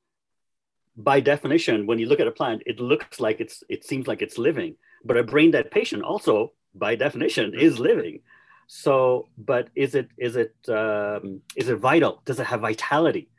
by 0.98 1.20
definition 1.20 1.86
when 1.86 2.00
you 2.00 2.08
look 2.08 2.20
at 2.20 2.28
a 2.28 2.32
plant 2.32 2.64
it 2.66 2.80
looks 2.80 3.20
like 3.20 3.40
it's 3.40 3.64
it 3.70 3.86
seems 3.86 4.08
like 4.08 4.22
it's 4.22 4.38
living. 4.38 4.76
But 5.06 5.18
a 5.18 5.24
brain 5.24 5.52
dead 5.52 5.70
patient 5.72 6.04
also 6.04 6.54
by 6.74 6.96
definition 6.96 7.54
is 7.54 7.80
living. 7.80 8.22
So 8.68 9.30
but 9.38 9.70
is 9.76 9.96
it 9.96 10.10
is 10.18 10.36
it 10.36 10.56
um, 10.68 11.42
is 11.56 11.70
it 11.70 11.78
vital? 11.78 12.22
Does 12.26 12.40
it 12.40 12.48
have 12.48 12.62
vitality? 12.62 13.30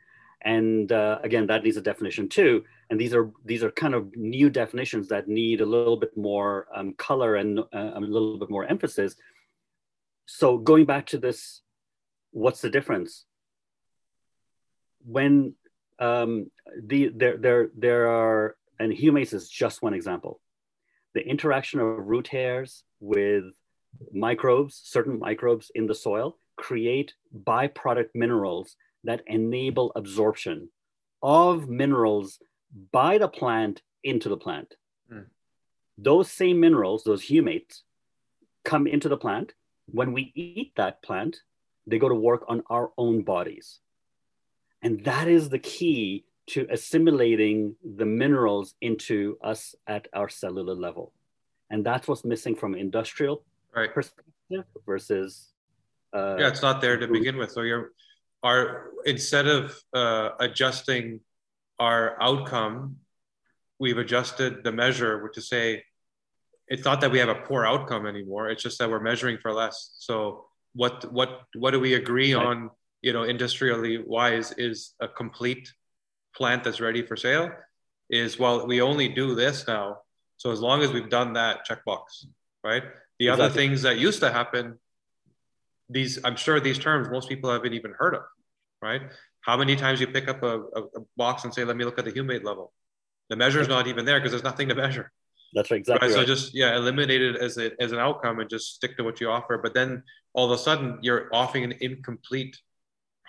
And 0.41 0.89
uh, 0.91 1.19
again 1.21 1.47
that 1.47 1.63
needs 1.63 1.77
a 1.77 1.81
definition 1.81 2.29
too. 2.29 2.63
And 2.89 2.99
these 2.99 3.13
are 3.13 3.29
these 3.43 3.63
are 3.63 3.71
kind 3.71 3.93
of 3.93 4.15
new 4.15 4.49
definitions 4.49 5.09
that 5.09 5.27
need 5.27 5.59
a 5.59 5.65
little 5.65 5.97
bit 5.97 6.15
more 6.15 6.67
um, 6.73 6.93
color 6.93 7.35
and 7.35 7.59
uh, 7.59 7.91
a 7.95 7.99
little 7.99 8.39
bit 8.39 8.49
more 8.49 8.65
emphasis. 8.65 9.15
So 10.25 10.57
going 10.57 10.85
back 10.85 11.07
to 11.07 11.17
this 11.17 11.61
what's 12.31 12.61
the 12.61 12.69
difference? 12.69 13.25
When 15.03 15.55
um, 15.99 16.49
the 16.81 17.09
there 17.15 17.37
there 17.37 17.69
there 17.77 18.07
are 18.07 18.55
and 18.79 18.93
humates 18.93 19.33
is 19.33 19.49
just 19.49 19.81
one 19.81 19.93
example 19.93 20.39
the 21.13 21.25
interaction 21.27 21.79
of 21.79 22.07
root 22.07 22.27
hairs 22.27 22.83
with 22.99 23.45
microbes 24.13 24.81
certain 24.83 25.19
microbes 25.19 25.71
in 25.75 25.87
the 25.87 25.95
soil 25.95 26.37
create 26.55 27.13
byproduct 27.45 28.09
minerals 28.13 28.75
that 29.03 29.23
enable 29.27 29.91
absorption 29.95 30.69
of 31.21 31.69
minerals 31.69 32.39
by 32.91 33.17
the 33.17 33.27
plant 33.27 33.81
into 34.03 34.29
the 34.29 34.37
plant. 34.37 34.75
Mm. 35.11 35.25
Those 35.97 36.31
same 36.31 36.59
minerals, 36.59 37.03
those 37.03 37.23
humates, 37.23 37.81
come 38.63 38.87
into 38.87 39.09
the 39.09 39.17
plant. 39.17 39.53
When 39.87 40.13
we 40.13 40.31
eat 40.35 40.73
that 40.75 41.01
plant, 41.01 41.37
they 41.87 41.97
go 41.97 42.09
to 42.09 42.15
work 42.15 42.45
on 42.47 42.63
our 42.69 42.91
own 42.97 43.23
bodies. 43.23 43.79
And 44.81 45.03
that 45.05 45.27
is 45.27 45.49
the 45.49 45.59
key 45.59 46.25
to 46.47 46.65
assimilating 46.69 47.75
the 47.83 48.05
minerals 48.05 48.73
into 48.81 49.37
us 49.43 49.75
at 49.87 50.07
our 50.13 50.29
cellular 50.29 50.73
level. 50.73 51.13
And 51.69 51.85
that's 51.85 52.07
what's 52.07 52.25
missing 52.25 52.55
from 52.55 52.73
industrial 52.73 53.43
right. 53.75 53.93
perspective 53.93 54.65
versus. 54.85 55.49
Uh, 56.11 56.37
yeah, 56.39 56.47
it's 56.47 56.63
not 56.63 56.81
there 56.81 56.97
to 56.97 57.07
begin 57.07 57.37
with. 57.37 57.51
So 57.51 57.61
you're 57.61 57.91
are 58.41 58.91
instead 59.05 59.47
of 59.47 59.77
uh, 59.93 60.29
adjusting 60.39 61.19
our 61.77 62.21
outcome, 62.21 62.97
we've 63.79 63.97
adjusted 63.97 64.63
the 64.63 64.71
measure 64.71 65.29
to 65.33 65.41
say 65.41 65.83
it's 66.67 66.85
not 66.85 67.01
that 67.01 67.11
we 67.11 67.19
have 67.19 67.29
a 67.29 67.35
poor 67.35 67.65
outcome 67.65 68.05
anymore. 68.05 68.49
It's 68.49 68.63
just 68.63 68.79
that 68.79 68.89
we're 68.89 68.99
measuring 68.99 69.37
for 69.39 69.51
less. 69.51 69.91
So 69.97 70.45
what 70.73 71.11
what 71.11 71.41
what 71.55 71.71
do 71.71 71.79
we 71.79 71.95
agree 71.95 72.33
right. 72.33 72.45
on? 72.45 72.69
You 73.01 73.13
know, 73.13 73.23
industrially 73.23 73.97
wise, 73.97 74.51
is 74.57 74.93
a 74.99 75.07
complete 75.07 75.71
plant 76.35 76.63
that's 76.63 76.79
ready 76.79 77.01
for 77.05 77.15
sale. 77.15 77.51
Is 78.09 78.39
well, 78.39 78.67
we 78.67 78.81
only 78.81 79.07
do 79.07 79.35
this 79.35 79.67
now. 79.67 79.99
So 80.37 80.51
as 80.51 80.61
long 80.61 80.81
as 80.81 80.91
we've 80.91 81.09
done 81.09 81.33
that, 81.33 81.67
checkbox, 81.67 82.25
right? 82.63 82.83
The 83.19 83.27
exactly. 83.27 83.45
other 83.45 83.53
things 83.53 83.81
that 83.83 83.99
used 83.99 84.21
to 84.21 84.31
happen, 84.31 84.79
these 85.89 86.19
I'm 86.23 86.35
sure 86.35 86.59
these 86.59 86.79
terms 86.79 87.09
most 87.09 87.29
people 87.29 87.51
haven't 87.51 87.73
even 87.73 87.93
heard 87.97 88.15
of, 88.15 88.23
right? 88.81 89.01
How 89.41 89.57
many 89.57 89.75
times 89.75 89.99
you 89.99 90.07
pick 90.07 90.27
up 90.27 90.43
a, 90.43 90.61
a, 90.61 90.81
a 90.81 91.01
box 91.17 91.43
and 91.43 91.53
say, 91.53 91.63
"Let 91.63 91.77
me 91.77 91.85
look 91.85 91.99
at 91.99 92.05
the 92.05 92.11
humate 92.11 92.43
level." 92.43 92.73
The 93.29 93.35
measure 93.35 93.61
is 93.61 93.67
not 93.67 93.87
even 93.87 94.05
there 94.05 94.19
because 94.19 94.31
there's 94.31 94.43
nothing 94.43 94.69
to 94.69 94.75
measure. 94.75 95.11
That's 95.53 95.71
exactly 95.71 96.09
right. 96.09 96.15
right. 96.15 96.21
So 96.21 96.25
just 96.25 96.53
yeah, 96.53 96.75
eliminate 96.75 97.21
it 97.21 97.35
as 97.35 97.57
a, 97.57 97.71
as 97.81 97.91
an 97.91 97.99
outcome 97.99 98.39
and 98.39 98.49
just 98.49 98.75
stick 98.75 98.97
to 98.97 99.03
what 99.03 99.19
you 99.19 99.29
offer. 99.29 99.57
But 99.57 99.73
then 99.73 100.03
all 100.33 100.51
of 100.51 100.51
a 100.51 100.61
sudden 100.61 100.99
you're 101.01 101.29
offering 101.33 101.63
an 101.63 101.73
incomplete 101.81 102.59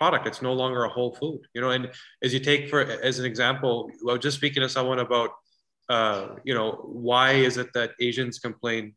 product. 0.01 0.25
It's 0.25 0.41
no 0.41 0.53
longer 0.53 0.83
a 0.83 0.89
whole 0.89 1.13
food, 1.13 1.41
you 1.53 1.61
know. 1.61 1.69
And 1.69 1.91
as 2.23 2.33
you 2.33 2.39
take 2.39 2.69
for 2.71 2.81
as 2.81 3.19
an 3.19 3.25
example, 3.25 3.91
I 4.09 4.13
was 4.13 4.21
just 4.27 4.37
speaking 4.37 4.63
to 4.63 4.69
someone 4.77 4.97
about, 4.97 5.29
uh, 5.89 6.29
you 6.43 6.55
know, 6.55 6.71
why 7.09 7.33
is 7.33 7.57
it 7.57 7.69
that 7.73 7.91
Asians 7.99 8.39
complain 8.39 8.95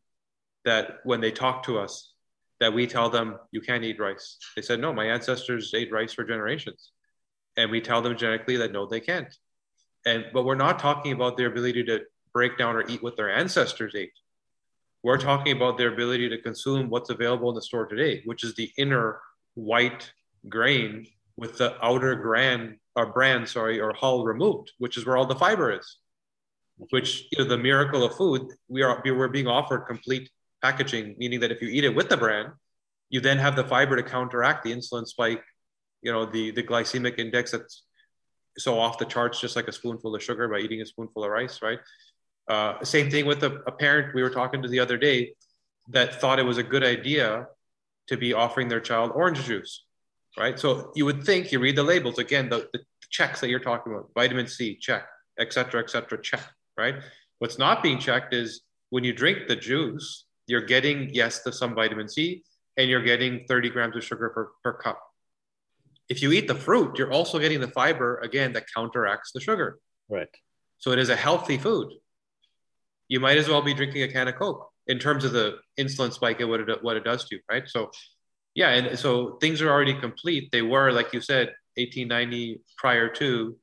that 0.63 0.85
when 1.03 1.21
they 1.21 1.31
talk 1.31 1.61
to 1.67 1.77
us, 1.77 2.13
that 2.59 2.73
we 2.73 2.87
tell 2.87 3.11
them 3.11 3.37
you 3.51 3.61
can't 3.61 3.83
eat 3.83 3.99
rice? 3.99 4.39
They 4.55 4.63
said 4.63 4.79
no, 4.79 4.93
my 4.93 5.05
ancestors 5.05 5.71
ate 5.75 5.91
rice 5.91 6.13
for 6.13 6.23
generations 6.23 6.91
and 7.55 7.69
we 7.69 7.81
tell 7.81 8.01
them 8.01 8.17
genetically 8.17 8.57
that 8.57 8.71
no, 8.71 8.87
they 8.87 8.99
can't. 8.99 9.31
And 10.07 10.25
but 10.33 10.43
we're 10.43 10.63
not 10.67 10.79
talking 10.79 11.11
about 11.11 11.37
their 11.37 11.49
ability 11.53 11.83
to 11.83 11.99
break 12.33 12.57
down 12.57 12.75
or 12.75 12.83
eat 12.89 13.03
what 13.03 13.15
their 13.15 13.29
ancestors 13.29 13.93
ate. 13.95 14.17
We're 15.03 15.25
talking 15.29 15.55
about 15.55 15.77
their 15.77 15.93
ability 15.93 16.29
to 16.29 16.39
consume 16.39 16.89
what's 16.89 17.11
available 17.11 17.49
in 17.49 17.55
the 17.55 17.61
store 17.61 17.85
today, 17.85 18.23
which 18.25 18.43
is 18.43 18.55
the 18.55 18.71
inner 18.75 19.19
white 19.53 20.11
grain 20.47 21.07
with 21.37 21.57
the 21.57 21.75
outer 21.83 22.15
gran 22.15 22.79
or 22.95 23.07
bran, 23.07 23.45
sorry, 23.45 23.79
or 23.79 23.93
hull 23.93 24.23
removed, 24.25 24.71
which 24.77 24.97
is 24.97 25.05
where 25.05 25.17
all 25.17 25.25
the 25.25 25.35
fiber 25.35 25.71
is. 25.71 25.97
Which 26.89 27.27
you 27.31 27.43
know, 27.43 27.49
the 27.49 27.57
miracle 27.57 28.03
of 28.03 28.15
food, 28.15 28.51
we 28.67 28.81
are 28.83 29.01
we're 29.05 29.27
being 29.29 29.47
offered 29.47 29.87
complete 29.87 30.29
packaging, 30.61 31.15
meaning 31.17 31.39
that 31.39 31.51
if 31.51 31.61
you 31.61 31.69
eat 31.69 31.85
it 31.85 31.95
with 31.95 32.09
the 32.09 32.17
bran, 32.17 32.51
you 33.09 33.21
then 33.21 33.37
have 33.37 33.55
the 33.55 33.63
fiber 33.63 33.95
to 33.95 34.03
counteract 34.03 34.63
the 34.63 34.73
insulin 34.73 35.05
spike 35.05 35.43
you 36.05 36.11
know 36.11 36.25
the 36.25 36.51
the 36.51 36.63
glycemic 36.63 37.17
index 37.19 37.51
that's 37.51 37.83
so 38.57 38.79
off 38.79 38.97
the 38.97 39.05
charts 39.05 39.41
just 39.41 39.55
like 39.55 39.67
a 39.67 39.71
spoonful 39.71 40.15
of 40.15 40.23
sugar 40.23 40.47
by 40.47 40.59
eating 40.59 40.81
a 40.81 40.85
spoonful 40.85 41.23
of 41.23 41.29
rice 41.29 41.61
right 41.61 41.79
uh, 42.47 42.81
same 42.83 43.09
thing 43.09 43.25
with 43.25 43.43
a, 43.43 43.61
a 43.65 43.71
parent 43.71 44.13
we 44.13 44.21
were 44.21 44.29
talking 44.29 44.61
to 44.61 44.67
the 44.67 44.79
other 44.79 44.97
day 44.97 45.33
that 45.89 46.21
thought 46.21 46.39
it 46.39 46.45
was 46.45 46.59
a 46.59 46.63
good 46.63 46.83
idea 46.83 47.47
to 48.07 48.17
be 48.17 48.33
offering 48.33 48.67
their 48.67 48.79
child 48.79 49.11
orange 49.15 49.43
juice 49.43 49.84
right 50.37 50.59
so 50.59 50.91
you 50.95 51.05
would 51.05 51.23
think 51.23 51.51
you 51.51 51.59
read 51.59 51.75
the 51.75 51.83
labels 51.83 52.19
again 52.19 52.49
the, 52.49 52.67
the 52.73 52.79
checks 53.09 53.39
that 53.39 53.49
you're 53.49 53.59
talking 53.59 53.93
about 53.93 54.09
vitamin 54.13 54.47
c 54.47 54.75
check 54.75 55.05
et 55.39 55.53
cetera 55.53 55.81
et 55.81 55.89
cetera 55.89 56.21
check 56.21 56.41
right 56.77 56.95
what's 57.39 57.57
not 57.57 57.83
being 57.83 57.99
checked 57.99 58.33
is 58.33 58.61
when 58.89 59.03
you 59.03 59.13
drink 59.13 59.47
the 59.47 59.55
juice 59.55 60.25
you're 60.47 60.61
getting 60.65 61.09
yes 61.13 61.41
the 61.43 61.51
some 61.51 61.73
vitamin 61.73 62.07
c 62.07 62.43
and 62.77 62.89
you're 62.89 63.03
getting 63.03 63.45
30 63.47 63.69
grams 63.69 63.95
of 63.95 64.03
sugar 64.03 64.29
per, 64.29 64.49
per 64.63 64.73
cup 64.73 65.01
if 66.07 66.21
you 66.21 66.31
eat 66.31 66.47
the 66.47 66.55
fruit, 66.55 66.97
you're 66.97 67.11
also 67.11 67.39
getting 67.39 67.59
the 67.59 67.67
fiber 67.67 68.17
again 68.19 68.53
that 68.53 68.65
counteracts 68.73 69.31
the 69.31 69.39
sugar. 69.39 69.79
Right. 70.09 70.27
So 70.77 70.91
it 70.91 70.99
is 70.99 71.09
a 71.09 71.15
healthy 71.15 71.57
food. 71.57 71.93
you 73.07 73.19
might 73.19 73.37
as 73.37 73.47
well 73.47 73.61
be 73.61 73.73
drinking 73.73 74.03
a 74.03 74.07
can 74.07 74.27
of 74.27 74.35
Coke 74.35 74.69
in 74.87 74.99
terms 74.99 75.25
of 75.25 75.31
the 75.31 75.57
insulin 75.79 76.11
spike 76.11 76.39
and 76.41 76.49
what 76.49 76.59
it, 76.59 76.83
what 76.83 76.97
it 76.97 77.03
does 77.03 77.25
to 77.25 77.35
you, 77.35 77.41
right? 77.49 77.67
So, 77.67 77.91
yeah, 78.55 78.69
and 78.69 78.97
so 78.97 79.35
things 79.41 79.61
are 79.61 79.69
already 79.69 79.93
complete. 79.93 80.51
They 80.51 80.61
were, 80.61 80.91
like 80.91 81.13
you 81.13 81.21
said, 81.21 81.53
1890 81.75 82.61
prior 82.77 83.09
to. 83.09 83.57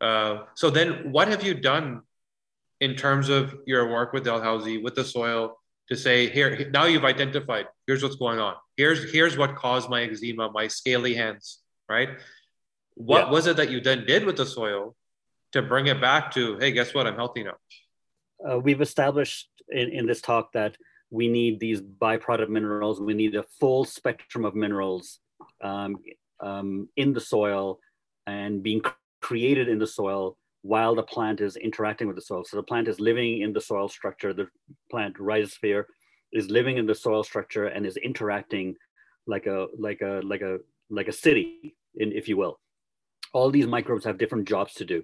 Uh, 0.00 0.38
so 0.54 0.70
then, 0.70 1.12
what 1.12 1.28
have 1.28 1.44
you 1.44 1.54
done 1.54 2.02
in 2.80 2.94
terms 2.94 3.28
of 3.28 3.54
your 3.66 3.88
work 3.90 4.12
with 4.12 4.24
Dalhousie, 4.24 4.78
with 4.78 4.94
the 4.94 5.04
soil, 5.04 5.58
to 5.88 5.96
say 5.96 6.28
here 6.28 6.68
now 6.70 6.84
you've 6.84 7.04
identified 7.04 7.66
here's 7.86 8.02
what's 8.02 8.16
going 8.16 8.38
on. 8.38 8.54
Here's 8.76 9.10
here's 9.12 9.36
what 9.36 9.56
caused 9.56 9.88
my 9.88 10.02
eczema, 10.02 10.50
my 10.50 10.68
scaly 10.68 11.14
hands, 11.14 11.60
right? 11.88 12.10
What 12.94 13.26
yeah. 13.26 13.30
was 13.30 13.46
it 13.46 13.56
that 13.56 13.70
you 13.70 13.80
then 13.80 14.04
did 14.06 14.24
with 14.24 14.36
the 14.36 14.46
soil 14.46 14.94
to 15.52 15.62
bring 15.62 15.86
it 15.86 16.00
back 16.00 16.32
to 16.32 16.58
hey, 16.58 16.72
guess 16.72 16.94
what? 16.94 17.06
I'm 17.06 17.16
healthy 17.16 17.44
now. 17.44 17.56
Uh, 18.46 18.58
we've 18.58 18.80
established 18.80 19.48
in, 19.68 19.88
in 19.90 20.06
this 20.06 20.20
talk 20.20 20.52
that 20.52 20.76
we 21.10 21.28
need 21.28 21.60
these 21.60 21.80
byproduct 21.80 22.48
minerals. 22.48 23.00
We 23.00 23.14
need 23.14 23.34
a 23.34 23.44
full 23.60 23.84
spectrum 23.84 24.44
of 24.44 24.54
minerals 24.54 25.20
um, 25.62 25.96
um, 26.40 26.88
in 26.96 27.12
the 27.12 27.20
soil 27.20 27.78
and 28.26 28.62
being 28.62 28.82
created 29.20 29.68
in 29.68 29.78
the 29.78 29.86
soil 29.86 30.36
while 30.62 30.94
the 30.94 31.02
plant 31.02 31.40
is 31.40 31.56
interacting 31.56 32.06
with 32.06 32.16
the 32.16 32.22
soil. 32.22 32.44
So 32.44 32.56
the 32.56 32.62
plant 32.62 32.88
is 32.88 33.00
living 33.00 33.40
in 33.40 33.52
the 33.52 33.60
soil 33.60 33.88
structure. 33.88 34.34
The 34.34 34.48
plant 34.90 35.16
rhizosphere 35.16 35.84
is 36.32 36.50
living 36.50 36.76
in 36.76 36.86
the 36.86 36.94
soil 36.94 37.24
structure 37.24 37.66
and 37.66 37.86
is 37.86 37.96
interacting 37.96 38.74
like 39.26 39.46
a 39.46 39.66
like 39.78 40.00
a 40.02 40.20
like 40.24 40.42
a 40.42 40.58
like 40.90 41.08
a 41.08 41.12
city, 41.12 41.76
in, 41.96 42.12
if 42.12 42.28
you 42.28 42.36
will. 42.36 42.58
All 43.32 43.50
these 43.50 43.66
microbes 43.66 44.04
have 44.04 44.18
different 44.18 44.48
jobs 44.48 44.74
to 44.74 44.84
do. 44.84 45.02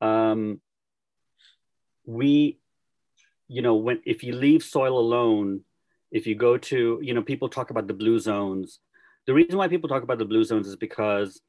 Um, 0.00 0.60
we, 2.06 2.58
you 3.50 3.62
know, 3.62 3.74
when 3.74 3.98
if 4.04 4.22
you 4.22 4.32
leave 4.34 4.62
soil 4.62 4.98
alone, 4.98 5.48
if 6.10 6.26
you 6.26 6.34
go 6.34 6.52
to, 6.70 6.98
you 7.02 7.14
know, 7.14 7.22
people 7.22 7.48
talk 7.48 7.70
about 7.70 7.86
the 7.86 7.98
blue 8.02 8.18
zones. 8.18 8.80
The 9.26 9.34
reason 9.34 9.56
why 9.58 9.68
people 9.68 9.88
talk 9.88 10.02
about 10.02 10.18
the 10.18 10.30
blue 10.32 10.44
zones 10.44 10.66
is 10.66 10.76
because 10.76 11.40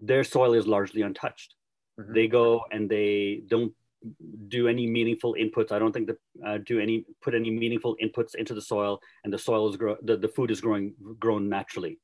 their 0.00 0.24
soil 0.24 0.54
is 0.54 0.66
largely 0.66 1.02
untouched 1.02 1.54
Mm-hmm. 2.00 2.14
They 2.14 2.28
go 2.28 2.62
and 2.70 2.88
they 2.88 3.42
don't 3.48 3.72
do 4.48 4.68
any 4.68 4.86
meaningful 4.86 5.34
inputs. 5.34 5.72
I 5.72 5.78
don't 5.78 5.92
think 5.92 6.08
that 6.08 6.18
uh, 6.46 6.58
do 6.64 6.80
any 6.80 7.04
put 7.22 7.34
any 7.34 7.50
meaningful 7.50 7.96
inputs 8.02 8.34
into 8.34 8.54
the 8.54 8.62
soil, 8.62 9.00
and 9.24 9.32
the 9.32 9.38
soil 9.38 9.68
is 9.68 9.76
grow 9.76 9.96
the, 10.02 10.16
the 10.16 10.28
food 10.28 10.50
is 10.50 10.60
growing 10.60 10.94
grown 11.18 11.48
naturally. 11.48 11.98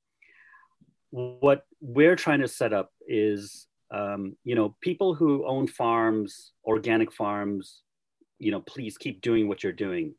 What 1.10 1.64
we're 1.80 2.16
trying 2.16 2.40
to 2.40 2.48
set 2.48 2.72
up 2.72 2.90
is, 3.08 3.68
um, 3.90 4.36
you 4.44 4.54
know, 4.54 4.76
people 4.82 5.14
who 5.14 5.46
own 5.46 5.66
farms, 5.66 6.52
organic 6.64 7.12
farms, 7.12 7.80
you 8.38 8.50
know, 8.50 8.60
please 8.60 8.98
keep 8.98 9.20
doing 9.20 9.48
what 9.48 9.62
you're 9.62 9.72
doing. 9.72 10.14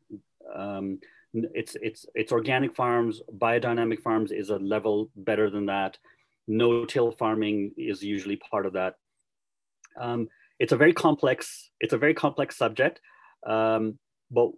Um, 0.54 1.00
it's 1.34 1.76
it's 1.82 2.06
it's 2.14 2.32
organic 2.32 2.74
farms, 2.74 3.20
biodynamic 3.36 4.00
farms 4.00 4.32
is 4.32 4.50
a 4.50 4.56
level 4.56 5.10
better 5.14 5.50
than 5.50 5.66
that. 5.66 5.98
No-till 6.46 7.12
farming 7.12 7.72
is 7.76 8.02
usually 8.02 8.36
part 8.36 8.64
of 8.64 8.72
that 8.72 8.94
um, 9.98 10.28
it's 10.58 10.72
a 10.72 10.76
very 10.76 10.92
complex, 10.92 11.70
it's 11.80 11.92
a 11.92 11.98
very 11.98 12.14
complex 12.14 12.56
subject. 12.56 13.00
Um, 13.46 13.98
but 14.30 14.50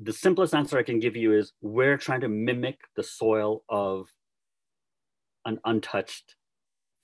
the 0.00 0.12
simplest 0.12 0.54
answer 0.54 0.78
I 0.78 0.82
can 0.82 1.00
give 1.00 1.16
you 1.16 1.32
is 1.32 1.52
we're 1.60 1.96
trying 1.96 2.20
to 2.20 2.28
mimic 2.28 2.78
the 2.96 3.02
soil 3.02 3.62
of 3.68 4.08
an 5.44 5.58
untouched 5.64 6.36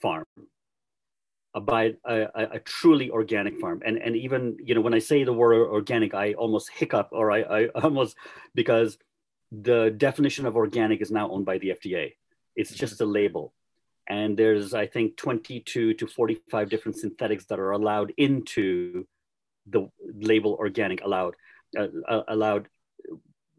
farm, 0.00 0.24
a, 1.54 1.60
by, 1.60 1.94
a, 2.04 2.28
a, 2.34 2.58
truly 2.60 3.10
organic 3.10 3.58
farm. 3.58 3.82
And, 3.84 3.96
and 3.98 4.16
even, 4.16 4.56
you 4.62 4.74
know, 4.74 4.80
when 4.80 4.94
I 4.94 4.98
say 4.98 5.24
the 5.24 5.32
word 5.32 5.68
organic, 5.68 6.14
I 6.14 6.34
almost 6.34 6.70
hiccup 6.70 7.08
or 7.12 7.30
I, 7.30 7.40
I 7.40 7.66
almost, 7.82 8.16
because 8.54 8.98
the 9.50 9.90
definition 9.90 10.46
of 10.46 10.56
organic 10.56 11.00
is 11.00 11.10
now 11.10 11.30
owned 11.30 11.46
by 11.46 11.58
the 11.58 11.70
FDA. 11.70 12.14
It's 12.54 12.72
just 12.72 13.00
a 13.00 13.06
label 13.06 13.54
and 14.08 14.36
there's 14.36 14.74
i 14.74 14.86
think 14.86 15.16
22 15.16 15.94
to 15.94 16.06
45 16.06 16.68
different 16.68 16.98
synthetics 16.98 17.44
that 17.46 17.60
are 17.60 17.72
allowed 17.72 18.12
into 18.16 19.06
the 19.66 19.88
label 20.14 20.54
organic 20.54 21.02
allowed 21.04 21.34
uh, 21.78 21.88
uh, 22.08 22.22
allowed 22.28 22.68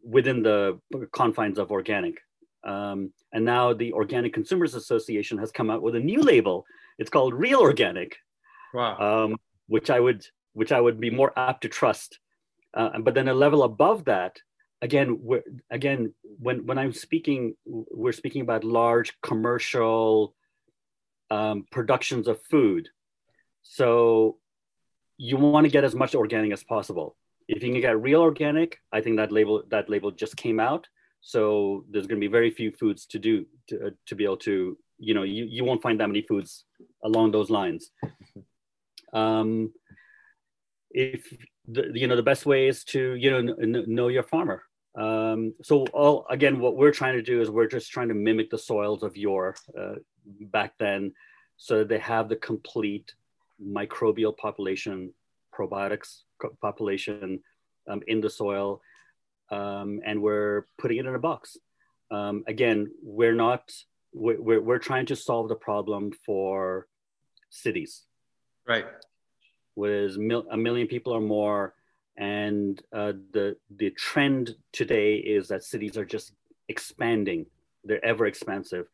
within 0.02 0.42
the 0.42 0.78
confines 1.12 1.58
of 1.58 1.70
organic 1.70 2.18
um, 2.64 3.12
and 3.32 3.44
now 3.44 3.72
the 3.72 3.92
organic 3.92 4.34
consumers 4.34 4.74
association 4.74 5.38
has 5.38 5.50
come 5.50 5.70
out 5.70 5.82
with 5.82 5.94
a 5.94 6.00
new 6.00 6.20
label 6.20 6.66
it's 7.00 7.10
called 7.10 7.34
real 7.34 7.58
organic 7.60 8.16
wow. 8.72 9.24
um, 9.24 9.36
which 9.66 9.90
i 9.90 9.98
would 9.98 10.24
which 10.52 10.70
i 10.70 10.80
would 10.80 11.00
be 11.00 11.10
more 11.10 11.32
apt 11.36 11.62
to 11.62 11.68
trust 11.68 12.20
uh, 12.74 12.90
but 13.00 13.14
then 13.14 13.26
a 13.26 13.34
level 13.34 13.64
above 13.64 14.04
that 14.04 14.36
again 14.80 15.18
we're, 15.20 15.42
again 15.70 16.14
when 16.38 16.64
when 16.66 16.78
i'm 16.78 16.92
speaking 16.92 17.54
we're 17.66 18.12
speaking 18.12 18.42
about 18.42 18.62
large 18.62 19.12
commercial 19.20 20.34
um, 21.30 21.64
productions 21.70 22.28
of 22.28 22.42
food. 22.42 22.88
So 23.62 24.38
you 25.16 25.36
want 25.36 25.64
to 25.64 25.70
get 25.70 25.84
as 25.84 25.94
much 25.94 26.14
organic 26.14 26.52
as 26.52 26.64
possible. 26.64 27.16
If 27.48 27.62
you 27.62 27.72
can 27.72 27.80
get 27.80 28.00
real 28.00 28.20
organic, 28.20 28.78
I 28.92 29.00
think 29.00 29.16
that 29.16 29.32
label 29.32 29.62
that 29.70 29.88
label 29.88 30.10
just 30.10 30.36
came 30.36 30.60
out. 30.60 30.86
So 31.20 31.84
there's 31.90 32.06
going 32.06 32.20
to 32.20 32.26
be 32.26 32.30
very 32.30 32.50
few 32.50 32.70
foods 32.70 33.06
to 33.06 33.18
do 33.18 33.46
to, 33.68 33.86
uh, 33.86 33.90
to 34.06 34.14
be 34.14 34.24
able 34.24 34.38
to 34.38 34.78
you 35.00 35.14
know 35.14 35.22
you, 35.22 35.44
you 35.44 35.64
won't 35.64 35.82
find 35.82 35.98
that 36.00 36.08
many 36.08 36.22
foods 36.22 36.64
along 37.02 37.32
those 37.32 37.50
lines. 37.50 37.90
Um, 39.12 39.72
if 40.90 41.36
the, 41.66 41.90
you 41.94 42.06
know 42.06 42.16
the 42.16 42.22
best 42.22 42.46
way 42.46 42.68
is 42.68 42.84
to 42.84 43.14
you 43.14 43.30
know 43.30 43.54
n- 43.60 43.84
know 43.86 44.08
your 44.08 44.22
farmer. 44.22 44.62
Um, 44.96 45.54
so 45.62 45.84
all 45.92 46.26
again, 46.30 46.58
what 46.60 46.76
we're 46.76 46.92
trying 46.92 47.14
to 47.14 47.22
do 47.22 47.40
is 47.40 47.50
we're 47.50 47.68
just 47.68 47.90
trying 47.90 48.08
to 48.08 48.14
mimic 48.14 48.50
the 48.50 48.58
soils 48.58 49.02
of 49.02 49.16
your 49.16 49.56
uh, 49.78 49.94
back 50.40 50.74
then 50.78 51.12
so 51.56 51.78
that 51.78 51.88
they 51.88 51.98
have 51.98 52.28
the 52.28 52.36
complete 52.36 53.14
microbial 53.62 54.36
population, 54.36 55.12
probiotics 55.54 56.22
population 56.60 57.40
um, 57.88 58.00
in 58.06 58.20
the 58.20 58.30
soil, 58.30 58.80
um, 59.50 60.00
and 60.04 60.22
we're 60.22 60.66
putting 60.78 60.98
it 60.98 61.06
in 61.06 61.14
a 61.14 61.18
box. 61.18 61.56
Um, 62.10 62.44
again, 62.46 62.90
we're 63.02 63.34
not, 63.34 63.70
we're, 64.12 64.60
we're 64.60 64.78
trying 64.78 65.06
to 65.06 65.16
solve 65.16 65.48
the 65.48 65.54
problem 65.54 66.12
for 66.26 66.86
cities. 67.48 68.04
Right. 68.66 68.86
With 69.76 70.16
mil- 70.16 70.46
a 70.50 70.56
million 70.56 70.86
people 70.86 71.12
or 71.12 71.20
more. 71.20 71.74
And 72.16 72.80
uh, 72.92 73.12
the, 73.32 73.56
the 73.74 73.90
trend 73.90 74.54
today 74.72 75.16
is 75.16 75.48
that 75.48 75.64
cities 75.64 75.96
are 75.96 76.04
just 76.04 76.32
expanding, 76.68 77.46
they're 77.84 78.04
ever 78.04 78.26
expansive. 78.26 78.86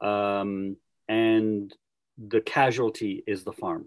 Um, 0.00 0.76
and 1.08 1.74
the 2.18 2.40
casualty 2.40 3.24
is 3.26 3.44
the 3.44 3.52
farm. 3.52 3.86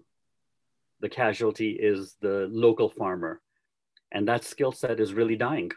The 1.00 1.08
casualty 1.08 1.70
is 1.70 2.16
the 2.20 2.48
local 2.50 2.88
farmer. 2.88 3.40
And 4.12 4.28
that 4.28 4.44
skill 4.44 4.72
set 4.72 5.00
is 5.00 5.14
really 5.14 5.36
dying. 5.36 5.70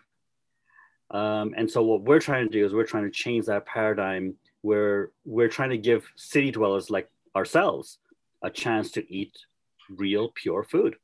Um, 1.12 1.54
and 1.56 1.70
so 1.70 1.84
what 1.84 2.02
we're 2.04 2.20
trying 2.20 2.48
to 2.48 2.52
do 2.52 2.66
is 2.66 2.74
we're 2.74 2.84
trying 2.84 3.06
to 3.06 3.12
change 3.12 3.46
that 3.46 3.66
paradigm 3.66 4.36
where 4.62 5.12
we're 5.26 5.48
trying 5.48 5.70
to 5.70 5.78
give 5.78 6.06
city 6.16 6.52
dwellers 6.52 6.90
like 6.90 7.10
ourselves 7.36 8.00
a 8.44 8.50
chance 8.50 8.92
to 8.92 9.14
eat 9.14 9.34
real 9.90 10.32
pure 10.34 10.64
food. 10.64 10.96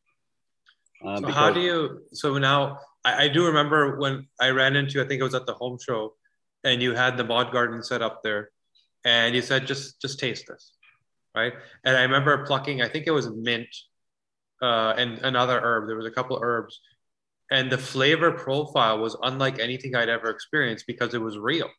Uh, 1.06 1.16
so 1.18 1.22
because- 1.22 1.36
how 1.36 1.52
do 1.52 1.62
you, 1.62 2.02
so 2.12 2.38
now 2.38 2.80
I, 3.06 3.26
I 3.26 3.28
do 3.28 3.46
remember 3.46 3.98
when 3.98 4.28
I 4.40 4.50
ran 4.50 4.76
into, 4.76 5.02
I 5.02 5.08
think 5.08 5.20
it 5.20 5.24
was 5.24 5.36
at 5.36 5.46
the 5.46 5.54
home 5.54 5.78
show 5.80 6.14
and 6.64 6.82
you 6.82 6.94
had 6.94 7.18
the 7.18 7.24
mod 7.24 7.52
garden 7.52 7.84
set 7.84 8.02
up 8.02 8.24
there 8.24 8.52
and 9.06 9.36
you 9.36 9.42
said, 9.42 9.68
just, 9.68 10.02
just 10.02 10.20
taste 10.20 10.46
this 10.48 10.74
right? 11.36 11.54
And 11.84 11.98
I 11.98 12.04
remember 12.04 12.46
plucking, 12.46 12.82
I 12.82 12.88
think 12.88 13.08
it 13.08 13.12
was 13.12 13.30
mint 13.32 13.68
uh, 14.62 14.94
and 14.98 15.20
another 15.20 15.60
herb. 15.62 15.88
There 15.88 15.96
was 15.96 16.06
a 16.06 16.12
couple 16.12 16.40
herbs, 16.42 16.80
and 17.52 17.72
the 17.72 17.78
flavor 17.78 18.32
profile 18.32 19.00
was 19.00 19.18
unlike 19.24 19.60
anything 19.60 19.96
I'd 19.96 20.10
ever 20.10 20.30
experienced 20.30 20.88
because 20.88 21.14
it 21.14 21.22
was 21.22 21.38
real. 21.38 21.70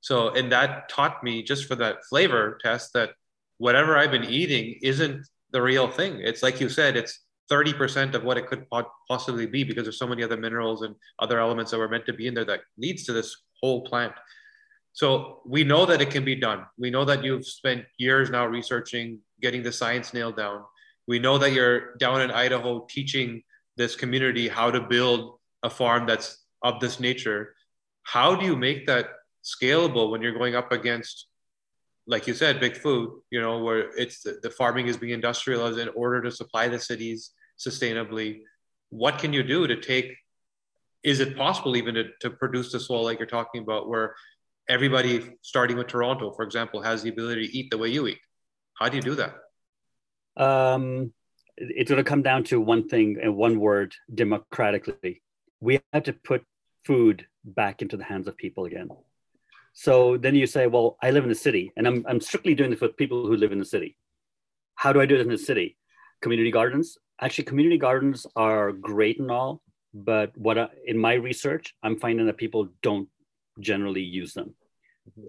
So, 0.00 0.30
and 0.30 0.50
that 0.52 0.88
taught 0.88 1.22
me 1.22 1.42
just 1.42 1.66
for 1.66 1.74
that 1.76 2.04
flavor 2.08 2.58
test 2.62 2.92
that 2.94 3.10
whatever 3.58 3.98
I've 3.98 4.10
been 4.10 4.24
eating 4.24 4.78
isn't 4.82 5.26
the 5.52 5.60
real 5.60 5.90
thing. 5.90 6.20
It's 6.20 6.42
like 6.42 6.60
you 6.60 6.68
said, 6.68 6.96
it's 6.96 7.20
30% 7.50 8.14
of 8.14 8.24
what 8.24 8.38
it 8.38 8.46
could 8.46 8.66
possibly 9.08 9.46
be 9.46 9.64
because 9.64 9.84
there's 9.84 9.98
so 9.98 10.06
many 10.06 10.22
other 10.22 10.36
minerals 10.36 10.82
and 10.82 10.94
other 11.18 11.40
elements 11.40 11.70
that 11.70 11.78
were 11.78 11.88
meant 11.88 12.06
to 12.06 12.12
be 12.12 12.26
in 12.28 12.34
there 12.34 12.44
that 12.44 12.60
leads 12.78 13.04
to 13.04 13.12
this 13.12 13.36
whole 13.60 13.82
plant. 13.82 14.12
So 14.92 15.40
we 15.44 15.64
know 15.64 15.84
that 15.86 16.00
it 16.00 16.10
can 16.10 16.24
be 16.24 16.36
done. 16.36 16.64
We 16.78 16.90
know 16.90 17.04
that 17.04 17.22
you've 17.24 17.46
spent 17.46 17.84
years 17.98 18.30
now 18.30 18.46
researching, 18.46 19.18
getting 19.40 19.62
the 19.62 19.72
science 19.72 20.14
nailed 20.14 20.36
down. 20.36 20.62
We 21.06 21.18
know 21.18 21.38
that 21.38 21.52
you're 21.52 21.96
down 21.96 22.22
in 22.22 22.30
Idaho 22.30 22.86
teaching 22.88 23.42
this 23.76 23.96
community 23.96 24.48
how 24.48 24.70
to 24.70 24.80
build 24.80 25.38
a 25.62 25.70
farm 25.70 26.06
that's 26.06 26.44
of 26.62 26.80
this 26.80 27.00
nature. 27.00 27.54
How 28.02 28.34
do 28.34 28.46
you 28.46 28.56
make 28.56 28.86
that 28.86 29.10
scalable 29.44 30.10
when 30.10 30.22
you're 30.22 30.36
going 30.36 30.54
up 30.54 30.72
against, 30.72 31.26
like 32.06 32.26
you 32.26 32.34
said, 32.34 32.60
big 32.60 32.76
food, 32.76 33.10
you 33.30 33.40
know, 33.40 33.58
where 33.62 33.90
it's 33.96 34.22
the, 34.22 34.38
the 34.42 34.50
farming 34.50 34.86
is 34.86 34.96
being 34.96 35.12
industrialized 35.12 35.78
in 35.78 35.88
order 35.90 36.20
to 36.22 36.30
supply 36.30 36.68
the 36.68 36.78
cities 36.78 37.32
sustainably? 37.58 38.40
what 38.90 39.18
can 39.18 39.32
you 39.32 39.42
do 39.42 39.66
to 39.66 39.80
take 39.80 40.16
is 41.02 41.20
it 41.20 41.36
possible 41.36 41.76
even 41.76 41.94
to, 41.94 42.04
to 42.20 42.28
produce 42.28 42.70
the 42.72 42.78
soil 42.78 43.04
like 43.04 43.18
you're 43.18 43.26
talking 43.26 43.62
about 43.62 43.88
where 43.88 44.14
everybody 44.68 45.36
starting 45.40 45.78
with 45.78 45.86
toronto 45.86 46.30
for 46.32 46.42
example 46.42 46.82
has 46.82 47.02
the 47.02 47.08
ability 47.08 47.46
to 47.46 47.56
eat 47.56 47.70
the 47.70 47.78
way 47.78 47.88
you 47.88 48.06
eat? 48.06 48.18
How 48.74 48.88
do 48.88 48.96
you 48.96 49.02
do 49.02 49.14
that? 49.14 49.34
Um, 50.36 51.12
it's 51.56 51.90
going 51.90 52.02
to 52.02 52.08
come 52.08 52.22
down 52.22 52.44
to 52.44 52.60
one 52.60 52.88
thing 52.88 53.18
and 53.22 53.36
one 53.36 53.60
word 53.60 53.94
democratically. 54.14 55.22
We 55.60 55.80
have 55.92 56.04
to 56.04 56.12
put 56.12 56.44
food 56.84 57.26
back 57.44 57.82
into 57.82 57.96
the 57.96 58.04
hands 58.04 58.26
of 58.26 58.36
people 58.36 58.64
again 58.64 58.88
so 59.84 60.18
then 60.18 60.34
you 60.34 60.46
say 60.46 60.66
well 60.66 60.88
i 61.02 61.10
live 61.10 61.24
in 61.26 61.34
the 61.34 61.42
city 61.48 61.72
and 61.76 61.86
i'm, 61.88 62.04
I'm 62.08 62.20
strictly 62.20 62.54
doing 62.54 62.70
this 62.70 62.82
with 62.82 62.98
people 62.98 63.26
who 63.26 63.36
live 63.36 63.52
in 63.52 63.58
the 63.58 63.70
city. 63.76 63.96
How 64.74 64.92
do 64.92 65.00
i 65.00 65.06
do 65.06 65.14
it 65.16 65.22
in 65.22 65.28
the 65.28 65.38
city? 65.50 65.68
Community 66.22 66.50
gardens. 66.50 66.98
Actually 67.20 67.44
community 67.44 67.78
gardens 67.78 68.26
are 68.36 68.72
great 68.72 69.18
and 69.20 69.30
all 69.30 69.62
but 69.92 70.36
what 70.36 70.56
I, 70.58 70.68
in 70.86 70.98
my 70.98 71.14
research 71.14 71.74
i'm 71.82 71.96
finding 72.04 72.26
that 72.26 72.36
people 72.44 72.68
don't 72.82 73.08
generally 73.70 74.06
use 74.22 74.32
them. 74.34 74.54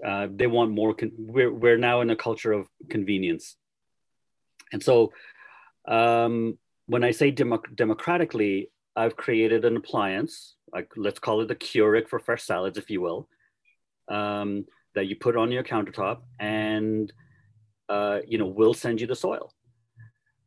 Uh, 0.10 0.28
they 0.40 0.48
want 0.48 0.72
more 0.72 0.94
con- 0.94 1.18
we're, 1.18 1.54
we're 1.62 1.84
now 1.90 2.02
in 2.02 2.10
a 2.10 2.16
culture 2.28 2.54
of 2.60 2.68
convenience. 2.90 3.56
And 4.74 4.82
so 4.84 5.12
um, 5.96 6.58
when 6.88 7.04
i 7.10 7.12
say 7.20 7.32
demo- 7.32 7.72
democratically 7.84 8.70
i've 9.02 9.16
created 9.26 9.64
an 9.70 9.78
appliance 9.78 10.34
like 10.76 10.90
let's 11.06 11.22
call 11.26 11.40
it 11.42 11.48
the 11.48 11.62
keurig 11.68 12.10
for 12.10 12.20
fresh 12.20 12.44
salads 12.44 12.78
if 12.78 12.90
you 12.90 13.02
will 13.08 13.22
um, 14.12 14.66
that 14.94 15.08
you 15.08 15.16
put 15.16 15.38
on 15.38 15.52
your 15.52 15.64
countertop 15.64 16.20
and 16.40 17.12
uh, 17.90 18.20
you 18.28 18.38
know 18.38 18.48
we'll 18.48 18.74
send 18.74 19.02
you 19.02 19.08
the 19.08 19.16
soil. 19.16 19.54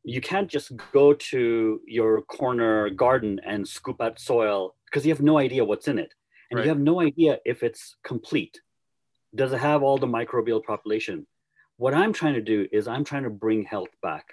You 0.05 0.21
can't 0.21 0.49
just 0.49 0.73
go 0.93 1.15
to 1.15 1.81
your 1.87 2.23
corner 2.23 2.91
garden 2.91 3.41
and 3.45 3.67
scoop 3.67 4.03
out 4.03 4.21
soil 4.21 4.75
because 4.85 5.07
you 5.07 5.13
have 5.13 5.23
no 5.23 5.39
idea 5.39 5.65
what's 5.65 5.89
in 5.89 5.99
it. 5.99 6.13
And 6.51 6.59
right. 6.59 6.65
you 6.65 6.69
have 6.69 6.79
no 6.79 7.01
idea 7.01 7.39
if 7.47 7.63
it's 7.63 7.97
complete. 8.05 8.61
Does 9.35 9.53
it 9.55 9.61
have 9.61 9.83
all 9.83 9.97
the 9.97 10.07
microbial 10.07 10.63
population? 10.63 11.27
What 11.77 11.95
i'm 11.95 12.13
trying 12.13 12.35
to 12.35 12.41
do 12.41 12.69
is 12.71 12.87
i'm 12.87 13.05
trying 13.05 13.25
to 13.25 13.31
bring 13.31 13.65
health 13.65 13.95
back. 14.03 14.27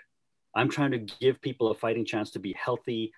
I'm 0.54 0.70
trying 0.70 0.92
to 0.92 1.00
give 1.22 1.42
people 1.42 1.72
a 1.72 1.74
fighting 1.74 2.06
chance 2.06 2.32
to 2.32 2.40
be 2.40 2.54
healthy 2.54 3.14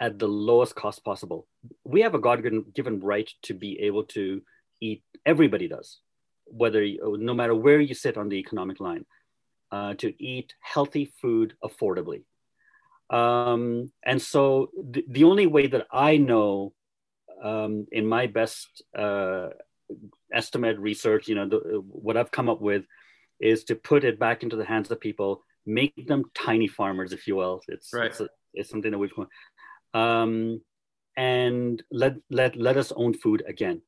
at 0.00 0.18
the 0.18 0.26
lowest 0.26 0.74
cost 0.74 1.04
possible. 1.04 1.46
We 1.84 2.00
have 2.00 2.14
a 2.14 2.18
god 2.18 2.42
given 2.74 3.00
right 3.00 3.30
to 3.42 3.54
be 3.54 3.78
able 3.80 4.04
to 4.16 4.42
eat 4.88 5.02
everybody 5.24 5.68
does 5.68 6.00
whether 6.52 6.82
you, 6.84 7.16
no 7.18 7.34
matter 7.34 7.54
where 7.54 7.80
you 7.80 7.94
sit 7.94 8.16
on 8.16 8.28
the 8.28 8.36
economic 8.36 8.78
line 8.80 9.04
uh, 9.70 9.94
to 9.94 10.22
eat 10.22 10.54
healthy 10.60 11.12
food 11.20 11.54
affordably. 11.64 12.24
Um, 13.10 13.90
and 14.04 14.20
so 14.20 14.70
the, 14.90 15.04
the 15.08 15.24
only 15.24 15.46
way 15.46 15.66
that 15.66 15.86
I 15.90 16.18
know 16.18 16.72
um, 17.42 17.86
in 17.90 18.06
my 18.06 18.26
best 18.26 18.82
uh, 18.96 19.48
estimate 20.32 20.78
research, 20.78 21.28
you 21.28 21.34
know, 21.34 21.48
the, 21.48 21.82
what 21.88 22.16
I've 22.16 22.30
come 22.30 22.48
up 22.48 22.60
with 22.60 22.84
is 23.40 23.64
to 23.64 23.74
put 23.74 24.04
it 24.04 24.18
back 24.18 24.42
into 24.42 24.56
the 24.56 24.64
hands 24.64 24.90
of 24.90 25.00
people, 25.00 25.42
make 25.66 26.06
them 26.06 26.24
tiny 26.34 26.68
farmers, 26.68 27.12
if 27.12 27.26
you 27.26 27.36
will. 27.36 27.60
It's, 27.68 27.92
right. 27.92 28.06
it's, 28.06 28.20
a, 28.20 28.28
it's 28.54 28.70
something 28.70 28.90
that 28.90 28.98
we've, 28.98 29.12
um, 29.94 30.60
and 31.16 31.82
let, 31.90 32.14
let, 32.30 32.56
let 32.56 32.76
us 32.76 32.92
own 32.92 33.14
food 33.14 33.42
again. 33.46 33.82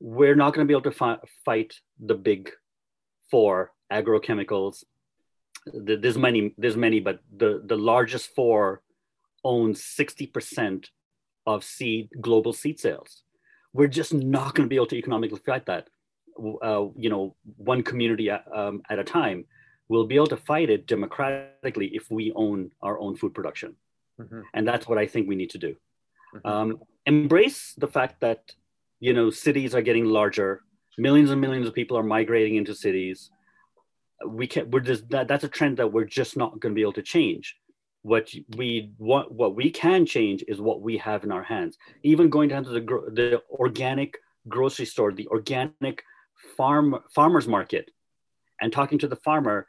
We're 0.00 0.34
not 0.34 0.54
going 0.54 0.66
to 0.66 0.68
be 0.68 0.74
able 0.74 0.90
to 0.90 0.96
fi- 0.96 1.18
fight 1.44 1.74
the 1.98 2.14
big 2.14 2.50
four 3.30 3.72
agrochemicals. 3.92 4.84
There's 5.66 6.18
many 6.18 6.54
there's 6.58 6.76
many 6.76 7.00
but 7.00 7.20
the 7.34 7.62
the 7.64 7.76
largest 7.76 8.34
four 8.34 8.82
owns 9.44 9.80
60% 9.82 10.86
of 11.46 11.64
seed 11.64 12.08
global 12.20 12.52
seed 12.52 12.78
sales. 12.80 13.22
We're 13.72 13.88
just 13.88 14.12
not 14.14 14.54
going 14.54 14.66
to 14.66 14.70
be 14.70 14.76
able 14.76 14.86
to 14.86 14.96
economically 14.96 15.40
fight 15.44 15.66
that. 15.66 15.88
Uh, 16.38 16.86
you 16.96 17.10
know 17.10 17.36
one 17.56 17.82
community 17.84 18.28
at, 18.28 18.44
um, 18.52 18.82
at 18.90 18.98
a 18.98 19.04
time 19.04 19.44
we'll 19.88 20.06
be 20.06 20.16
able 20.16 20.26
to 20.26 20.36
fight 20.36 20.68
it 20.68 20.84
democratically 20.84 21.86
if 21.94 22.10
we 22.10 22.32
own 22.34 22.72
our 22.82 22.98
own 22.98 23.14
food 23.14 23.32
production. 23.34 23.76
Mm-hmm. 24.20 24.42
and 24.54 24.66
that's 24.68 24.86
what 24.86 24.96
i 24.96 25.06
think 25.08 25.28
we 25.28 25.34
need 25.34 25.50
to 25.50 25.58
do. 25.58 25.74
Mm-hmm. 26.34 26.48
um, 26.48 26.78
embrace 27.06 27.74
the 27.76 27.88
fact 27.88 28.20
that 28.20 28.52
you 29.04 29.12
know 29.12 29.28
cities 29.28 29.74
are 29.74 29.82
getting 29.82 30.06
larger. 30.06 30.62
Millions 30.96 31.30
and 31.30 31.38
millions 31.38 31.66
of 31.66 31.74
people 31.74 31.98
are 31.98 32.12
migrating 32.16 32.56
into 32.56 32.74
cities. 32.74 33.30
We 34.26 34.46
can 34.46 34.70
we're 34.70 34.80
just 34.92 35.10
that, 35.10 35.28
that's 35.28 35.44
a 35.44 35.54
trend 35.56 35.76
that 35.76 35.92
we're 35.92 36.10
just 36.20 36.38
not 36.38 36.58
going 36.58 36.72
to 36.72 36.78
be 36.78 36.86
able 36.88 37.00
to 37.00 37.02
change. 37.02 37.54
What 38.00 38.30
we 38.56 38.92
want 38.96 39.30
what 39.30 39.54
we 39.54 39.70
can 39.70 40.06
change 40.06 40.42
is 40.48 40.58
what 40.58 40.80
we 40.80 40.96
have 41.08 41.22
in 41.22 41.32
our 41.32 41.42
hands. 41.42 41.76
Even 42.02 42.30
going 42.30 42.48
down 42.48 42.64
to 42.64 42.70
the 42.70 42.84
the 43.20 43.42
organic 43.50 44.16
grocery 44.48 44.86
store 44.86 45.12
the 45.12 45.28
organic 45.28 46.02
farm 46.56 46.98
farmers 47.14 47.46
market 47.46 47.90
and 48.62 48.72
talking 48.72 48.98
to 49.00 49.08
the 49.08 49.20
farmer 49.26 49.66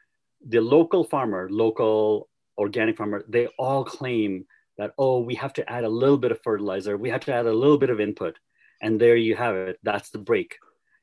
the 0.48 0.62
local 0.62 1.04
farmer 1.04 1.50
local 1.50 2.30
organic 2.58 2.96
farmer 2.98 3.26
they 3.28 3.48
all 3.60 3.84
claim 3.84 4.46
that 4.78 4.92
oh 4.98 5.20
we 5.20 5.36
have 5.36 5.54
to 5.54 5.70
add 5.70 5.84
a 5.84 5.96
little 6.02 6.18
bit 6.18 6.32
of 6.32 6.40
fertilizer. 6.42 6.96
We 6.96 7.10
have 7.10 7.26
to 7.26 7.34
add 7.34 7.48
a 7.48 7.60
little 7.64 7.78
bit 7.78 7.90
of 7.90 8.00
input 8.00 8.36
and 8.82 9.00
there 9.00 9.16
you 9.16 9.36
have 9.36 9.56
it 9.56 9.80
that's 9.84 10.10
the 10.10 10.18
break 10.18 10.58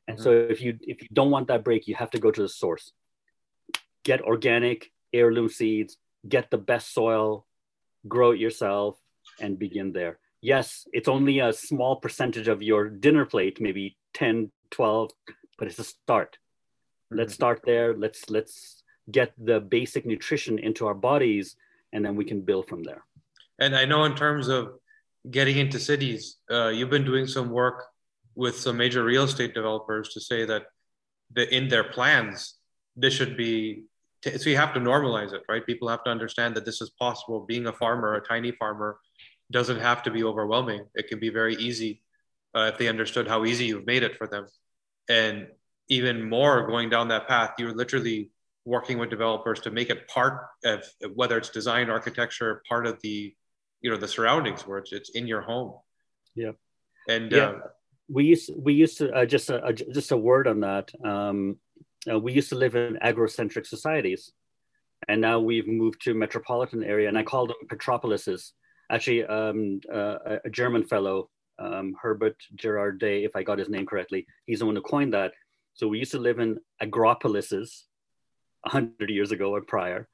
and 0.08 0.16
mm-hmm. 0.16 0.24
so 0.24 0.30
if 0.32 0.60
you 0.60 0.78
if 0.82 1.02
you 1.02 1.08
don't 1.12 1.30
want 1.30 1.48
that 1.48 1.64
break 1.64 1.86
you 1.86 1.94
have 1.94 2.10
to 2.10 2.18
go 2.18 2.30
to 2.30 2.42
the 2.42 2.48
source 2.48 2.92
get 4.04 4.20
organic 4.22 4.90
heirloom 5.12 5.48
seeds, 5.48 5.98
get 6.28 6.50
the 6.50 6.58
best 6.58 6.92
soil, 6.94 7.46
grow 8.08 8.32
it 8.32 8.40
yourself, 8.40 8.98
and 9.40 9.58
begin 9.58 9.92
there. 9.92 10.18
Yes, 10.40 10.86
it's 10.92 11.08
only 11.08 11.38
a 11.38 11.52
small 11.52 11.96
percentage 11.96 12.48
of 12.48 12.62
your 12.62 12.88
dinner 12.88 13.24
plate, 13.24 13.60
maybe 13.60 13.96
10, 14.14 14.50
12, 14.70 15.10
but 15.58 15.68
it's 15.68 15.78
a 15.78 15.84
start. 15.84 16.38
Let's 17.10 17.34
start 17.34 17.60
there. 17.64 17.94
Let's 17.94 18.30
let's 18.30 18.82
get 19.10 19.32
the 19.36 19.60
basic 19.60 20.06
nutrition 20.06 20.58
into 20.58 20.86
our 20.86 20.94
bodies, 20.94 21.56
and 21.92 22.04
then 22.04 22.16
we 22.16 22.24
can 22.24 22.40
build 22.40 22.66
from 22.66 22.82
there. 22.82 23.04
And 23.58 23.76
I 23.76 23.84
know 23.84 24.04
in 24.04 24.16
terms 24.16 24.48
of 24.48 24.78
getting 25.30 25.58
into 25.58 25.78
cities, 25.78 26.38
uh, 26.50 26.68
you've 26.68 26.90
been 26.90 27.04
doing 27.04 27.26
some 27.26 27.50
work 27.50 27.84
with 28.34 28.58
some 28.58 28.76
major 28.76 29.04
real 29.04 29.24
estate 29.24 29.54
developers 29.54 30.10
to 30.10 30.20
say 30.20 30.44
that 30.44 30.64
the, 31.32 31.54
in 31.54 31.68
their 31.68 31.84
plans, 31.84 32.56
this 32.96 33.14
should 33.14 33.36
be 33.36 33.84
so 34.24 34.48
you 34.48 34.56
have 34.56 34.72
to 34.74 34.80
normalize 34.80 35.32
it, 35.32 35.42
right? 35.48 35.66
People 35.66 35.88
have 35.88 36.04
to 36.04 36.10
understand 36.10 36.54
that 36.54 36.64
this 36.64 36.80
is 36.80 36.90
possible. 36.90 37.40
Being 37.40 37.66
a 37.66 37.72
farmer, 37.72 38.14
a 38.14 38.20
tiny 38.20 38.52
farmer, 38.52 38.98
doesn't 39.50 39.80
have 39.80 40.02
to 40.04 40.10
be 40.10 40.22
overwhelming. 40.22 40.84
It 40.94 41.08
can 41.08 41.18
be 41.18 41.28
very 41.28 41.56
easy 41.56 42.02
uh, 42.54 42.70
if 42.72 42.78
they 42.78 42.88
understood 42.88 43.26
how 43.26 43.44
easy 43.44 43.66
you've 43.66 43.86
made 43.86 44.04
it 44.04 44.16
for 44.16 44.28
them. 44.28 44.46
And 45.08 45.48
even 45.88 46.28
more, 46.28 46.66
going 46.66 46.88
down 46.88 47.08
that 47.08 47.26
path, 47.26 47.54
you're 47.58 47.74
literally 47.74 48.30
working 48.64 48.98
with 48.98 49.10
developers 49.10 49.58
to 49.60 49.70
make 49.72 49.90
it 49.90 50.06
part 50.06 50.46
of 50.64 50.84
whether 51.14 51.36
it's 51.36 51.48
design, 51.48 51.90
architecture, 51.90 52.62
part 52.68 52.86
of 52.86 53.00
the, 53.02 53.34
you 53.82 53.90
know, 53.90 53.96
the 53.96 54.08
surroundings 54.08 54.66
where 54.66 54.78
it's 54.78 54.92
it's 54.92 55.10
in 55.10 55.26
your 55.26 55.42
home. 55.42 55.74
Yeah. 56.34 56.52
And 57.08 57.30
yeah. 57.30 57.50
Uh, 57.50 57.60
we 58.08 58.24
used 58.24 58.50
we 58.56 58.74
used 58.74 58.98
to 58.98 59.12
uh, 59.12 59.26
just 59.26 59.50
a, 59.50 59.72
just 59.72 60.12
a 60.12 60.16
word 60.16 60.46
on 60.46 60.60
that. 60.60 60.90
Um, 61.04 61.58
uh, 62.10 62.18
we 62.18 62.32
used 62.32 62.48
to 62.48 62.56
live 62.56 62.74
in 62.74 62.98
agrocentric 63.02 63.66
societies 63.66 64.32
and 65.08 65.20
now 65.20 65.38
we've 65.38 65.66
moved 65.66 66.00
to 66.02 66.14
metropolitan 66.14 66.82
area 66.82 67.08
and 67.08 67.18
i 67.18 67.22
call 67.22 67.46
them 67.46 67.56
petropolises 67.68 68.52
actually 68.90 69.24
um, 69.24 69.80
uh, 69.92 70.38
a 70.44 70.50
german 70.50 70.82
fellow 70.82 71.28
um, 71.58 71.94
herbert 72.00 72.36
girardet 72.56 73.24
if 73.24 73.36
i 73.36 73.42
got 73.42 73.58
his 73.58 73.68
name 73.68 73.86
correctly 73.86 74.26
he's 74.46 74.60
the 74.60 74.66
one 74.66 74.76
who 74.76 74.82
coined 74.82 75.14
that 75.14 75.32
so 75.74 75.88
we 75.88 75.98
used 75.98 76.12
to 76.12 76.18
live 76.18 76.38
in 76.38 76.58
agropolises 76.82 77.82
100 78.62 79.10
years 79.10 79.32
ago 79.32 79.54
or 79.54 79.62
prior 79.62 80.08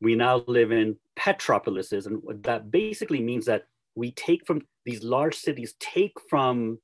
we 0.00 0.14
now 0.14 0.42
live 0.46 0.72
in 0.72 0.96
petropolises 1.16 2.06
and 2.06 2.22
that 2.42 2.70
basically 2.70 3.20
means 3.20 3.46
that 3.46 3.66
we 3.94 4.12
take 4.12 4.46
from 4.46 4.62
these 4.84 5.02
large 5.02 5.34
cities 5.34 5.74
take 5.80 6.14
from 6.30 6.78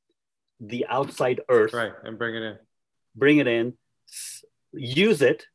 the 0.60 0.86
outside 0.88 1.40
earth 1.48 1.72
right 1.72 1.92
and 2.04 2.18
bring 2.18 2.34
it 2.34 2.42
in 2.42 2.56
bring 3.16 3.38
it 3.38 3.46
in 3.46 3.74
use 4.76 5.22
it, 5.22 5.46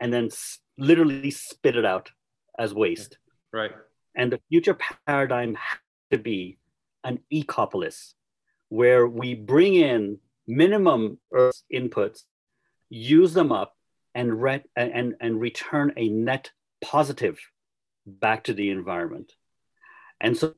and 0.00 0.12
then 0.12 0.30
literally 0.78 1.30
spit 1.30 1.76
it 1.76 1.84
out 1.84 2.10
as 2.58 2.74
waste. 2.74 3.18
Right. 3.52 3.72
And 4.14 4.32
the 4.32 4.40
future 4.48 4.76
paradigm 5.06 5.54
has 5.54 5.78
to 6.10 6.18
be 6.18 6.58
an 7.04 7.20
ecopolis 7.32 8.14
where 8.68 9.06
we 9.06 9.34
bring 9.34 9.74
in 9.74 10.18
minimum 10.46 11.18
earth 11.32 11.62
inputs, 11.72 12.22
use 12.88 13.32
them 13.32 13.52
up, 13.52 13.74
and, 14.14 14.42
re- 14.42 14.64
and, 14.74 15.14
and 15.20 15.40
return 15.40 15.92
a 15.96 16.08
net 16.08 16.50
positive 16.80 17.38
back 18.06 18.44
to 18.44 18.54
the 18.54 18.70
environment. 18.70 19.32
And 20.20 20.36
so, 20.36 20.54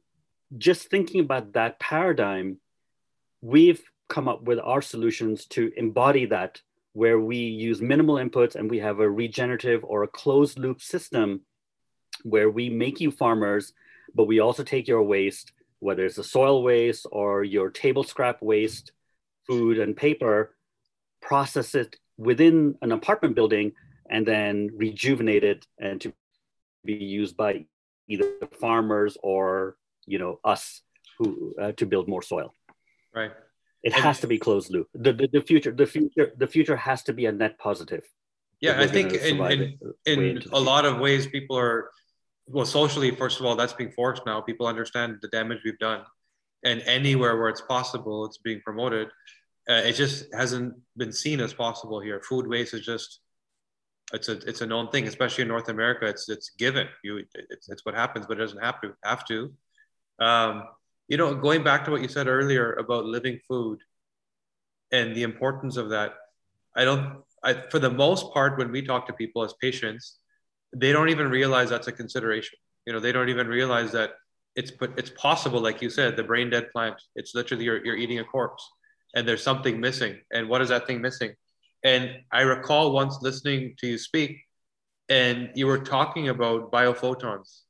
just 0.57 0.89
thinking 0.89 1.21
about 1.21 1.53
that 1.53 1.79
paradigm, 1.79 2.59
we've 3.43 3.83
come 4.09 4.29
up 4.29 4.43
with 4.43 4.59
our 4.59 4.81
solutions 4.81 5.45
to 5.47 5.71
embody 5.77 6.27
that 6.27 6.63
where 6.95 7.21
we 7.21 7.37
use 7.37 7.81
minimal 7.81 8.17
inputs 8.17 8.55
and 8.57 8.71
we 8.71 8.79
have 8.79 8.99
a 8.99 9.11
regenerative 9.11 9.85
or 9.85 10.03
a 10.03 10.09
closed 10.09 10.59
loop 10.59 10.81
system 10.81 11.43
where 12.25 12.51
we 12.51 12.71
make 12.71 13.01
you 13.01 13.11
farmers, 13.11 13.73
but 14.15 14.25
we 14.25 14.41
also 14.41 14.65
take 14.65 14.89
your 14.89 15.03
waste, 15.03 15.53
whether 15.81 16.05
it's 16.05 16.17
the 16.17 16.25
soil 16.25 16.63
waste 16.63 17.07
or 17.13 17.45
your 17.45 17.71
table 17.71 18.03
scrap 18.03 18.43
waste, 18.43 18.93
food 19.47 19.79
and 19.79 19.97
paper, 19.97 20.57
process 21.21 21.75
it 21.75 21.97
within 22.17 22.75
an 22.83 22.91
apartment 22.91 23.35
building 23.35 23.73
and 24.11 24.27
then 24.27 24.71
rejuvenate 24.75 25.45
it 25.45 25.67
and 25.79 26.01
to 26.01 26.13
be 26.85 26.95
used 26.95 27.37
by 27.37 27.67
either 28.09 28.27
farmers 28.61 29.17
or 29.23 29.77
you 30.07 30.19
know 30.19 30.41
us 30.45 30.83
who 31.19 31.55
uh, 31.61 31.73
to 31.73 31.87
build 31.87 32.09
more 32.09 32.23
soil. 32.23 32.55
Right. 33.15 33.33
It 33.83 33.93
and 33.95 34.03
has 34.03 34.21
to 34.21 34.27
be 34.27 34.39
closed 34.39 34.71
loop. 34.73 34.89
The, 34.95 35.13
the, 35.13 35.29
the 35.33 35.41
future 35.41 35.73
the 35.73 35.87
future 35.87 36.33
the 36.37 36.47
future 36.47 36.77
has 36.77 37.03
to 37.05 37.13
be 37.13 37.27
a 37.27 37.33
net 37.33 37.59
positive. 37.59 38.05
Yeah 38.61 38.81
i 38.81 38.89
think 38.89 39.13
in, 39.13 39.79
in, 40.05 40.21
in 40.21 40.43
a 40.53 40.59
lot 40.59 40.85
of 40.85 40.99
ways 40.99 41.29
people 41.29 41.57
are 41.57 41.91
well 42.49 42.67
socially 42.67 43.13
first 43.13 43.39
of 43.39 43.47
all 43.47 43.55
that's 43.55 43.73
being 43.73 43.93
forced 43.93 44.25
now. 44.27 44.41
People 44.41 44.67
understand 44.67 45.19
the 45.23 45.29
damage 45.29 45.61
we've 45.65 45.79
done. 45.79 46.03
And 46.65 46.83
anywhere 46.83 47.37
where 47.39 47.51
it's 47.51 47.61
possible 47.61 48.25
it's 48.25 48.39
being 48.39 48.61
promoted. 48.63 49.09
Uh, 49.71 49.83
it 49.85 49.93
just 49.93 50.35
hasn't 50.35 50.75
been 50.97 51.13
seen 51.13 51.41
as 51.41 51.53
possible 51.53 52.01
here. 52.01 52.21
Food 52.23 52.47
waste 52.49 52.73
is 52.75 52.85
just 52.85 53.21
it's 54.13 54.29
a 54.29 54.39
it's 54.49 54.61
a 54.61 54.67
known 54.67 54.89
thing 54.89 55.07
especially 55.07 55.43
in 55.43 55.49
north 55.49 55.69
america 55.69 56.07
it's 56.07 56.29
it's 56.29 56.51
given 56.51 56.87
you 57.05 57.25
it's, 57.51 57.69
it's 57.69 57.85
what 57.85 57.95
happens 57.95 58.27
but 58.27 58.39
it 58.39 58.41
doesn't 58.41 58.63
have 58.63 58.81
to 58.81 58.95
have 59.05 59.25
to 59.25 59.53
um, 60.21 60.65
you 61.09 61.17
know 61.17 61.35
going 61.35 61.63
back 61.63 61.85
to 61.85 61.91
what 61.91 62.03
you 62.03 62.09
said 62.09 62.27
earlier 62.27 62.73
about 62.75 63.05
living 63.05 63.39
food 63.47 63.79
and 64.93 65.15
the 65.15 65.23
importance 65.23 65.77
of 65.77 65.91
that 65.91 66.15
i 66.77 66.85
don't 66.85 67.23
I, 67.45 67.55
for 67.71 67.79
the 67.79 67.91
most 67.91 68.33
part 68.33 68.59
when 68.59 68.73
we 68.73 68.83
talk 68.83 69.07
to 69.07 69.13
people 69.13 69.45
as 69.45 69.55
patients 69.61 70.19
they 70.75 70.93
don't 70.93 71.09
even 71.09 71.29
realize 71.29 71.71
that's 71.71 71.89
a 71.89 71.93
consideration. 71.93 72.59
You 72.87 72.93
know, 72.93 73.01
they 73.01 73.13
don't 73.13 73.29
even 73.29 73.49
realize 73.49 73.93
that 73.93 74.13
it's 74.55 74.71
but 74.71 74.93
it's 74.97 75.11
possible, 75.11 75.61
like 75.61 75.83
you 75.83 75.91
said, 75.91 76.17
the 76.17 76.25
brain 76.25 76.51
dead 76.51 76.71
plant. 76.73 76.97
It's 77.15 77.35
literally 77.35 77.65
you're, 77.65 77.85
you're 77.85 77.97
eating 77.97 78.19
a 78.19 78.25
corpse, 78.25 78.67
and 79.15 79.27
there's 79.27 79.43
something 79.43 79.81
missing. 79.81 80.19
And 80.33 80.49
what 80.49 80.63
is 80.63 80.71
that 80.71 80.87
thing 80.87 81.01
missing? 81.01 81.35
And 81.85 82.11
I 82.33 82.43
recall 82.43 82.93
once 82.93 83.19
listening 83.23 83.75
to 83.79 83.87
you 83.87 83.99
speak, 83.99 84.41
and 85.09 85.51
you 85.55 85.67
were 85.67 85.79
talking 85.79 86.29
about 86.29 86.73
biophotons, 86.73 87.61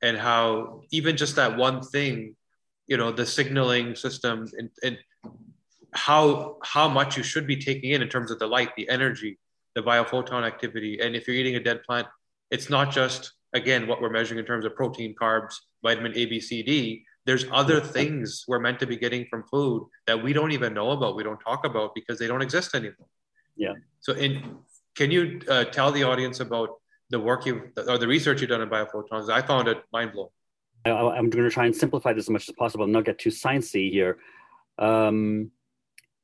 and 0.00 0.16
how 0.16 0.82
even 0.90 1.16
just 1.16 1.36
that 1.36 1.56
one 1.56 1.82
thing, 1.82 2.36
you 2.86 2.96
know, 2.96 3.10
the 3.10 3.26
signaling 3.26 3.94
system, 3.94 4.48
and, 4.56 4.70
and 4.82 4.98
how 5.92 6.58
how 6.62 6.88
much 6.88 7.16
you 7.16 7.22
should 7.22 7.46
be 7.46 7.56
taking 7.56 7.90
in 7.90 8.02
in 8.02 8.08
terms 8.08 8.30
of 8.30 8.38
the 8.38 8.46
light, 8.46 8.70
the 8.76 8.88
energy, 8.88 9.38
the 9.74 9.82
biophoton 9.82 10.46
activity, 10.46 11.00
and 11.00 11.14
if 11.16 11.26
you're 11.26 11.36
eating 11.36 11.56
a 11.56 11.60
dead 11.60 11.82
plant, 11.82 12.06
it's 12.50 12.70
not 12.70 12.90
just 12.90 13.32
again 13.52 13.86
what 13.86 14.00
we're 14.00 14.10
measuring 14.10 14.38
in 14.38 14.46
terms 14.46 14.64
of 14.64 14.74
protein 14.74 15.14
carbs 15.20 15.54
vitamin 15.82 16.12
a 16.16 16.26
b 16.26 16.40
c 16.40 16.62
d. 16.62 17.04
There's 17.24 17.44
other 17.52 17.80
mm-hmm. 17.80 17.92
things 17.92 18.44
we're 18.48 18.58
meant 18.58 18.80
to 18.80 18.86
be 18.86 18.96
getting 18.96 19.26
from 19.26 19.44
food 19.44 19.88
that 20.06 20.22
we 20.22 20.32
don't 20.32 20.52
even 20.52 20.74
know 20.74 20.90
about 20.90 21.16
we 21.16 21.22
don't 21.22 21.38
talk 21.40 21.64
about 21.64 21.94
because 21.94 22.18
they 22.18 22.26
don't 22.26 22.42
exist 22.42 22.74
anymore 22.74 23.08
yeah. 23.56 23.74
So 24.00 24.12
in 24.14 24.58
can 24.94 25.10
you 25.10 25.40
uh, 25.48 25.64
tell 25.64 25.90
the 25.92 26.02
audience 26.02 26.40
about 26.40 26.70
the 27.10 27.20
work 27.20 27.46
you 27.46 27.70
or 27.88 27.98
the 27.98 28.06
research 28.06 28.40
you've 28.40 28.50
done 28.50 28.62
in 28.62 28.68
biophotons? 28.68 29.30
I 29.30 29.42
found 29.42 29.68
it 29.68 29.78
mind-blowing. 29.92 30.30
I'm 30.84 31.30
going 31.30 31.44
to 31.44 31.50
try 31.50 31.66
and 31.66 31.76
simplify 31.76 32.12
this 32.12 32.24
as 32.24 32.30
much 32.30 32.48
as 32.48 32.54
possible 32.56 32.84
and 32.84 32.92
not 32.92 33.04
get 33.04 33.18
too 33.18 33.30
sciencey 33.30 33.90
here. 33.90 34.18
Um, 34.78 35.52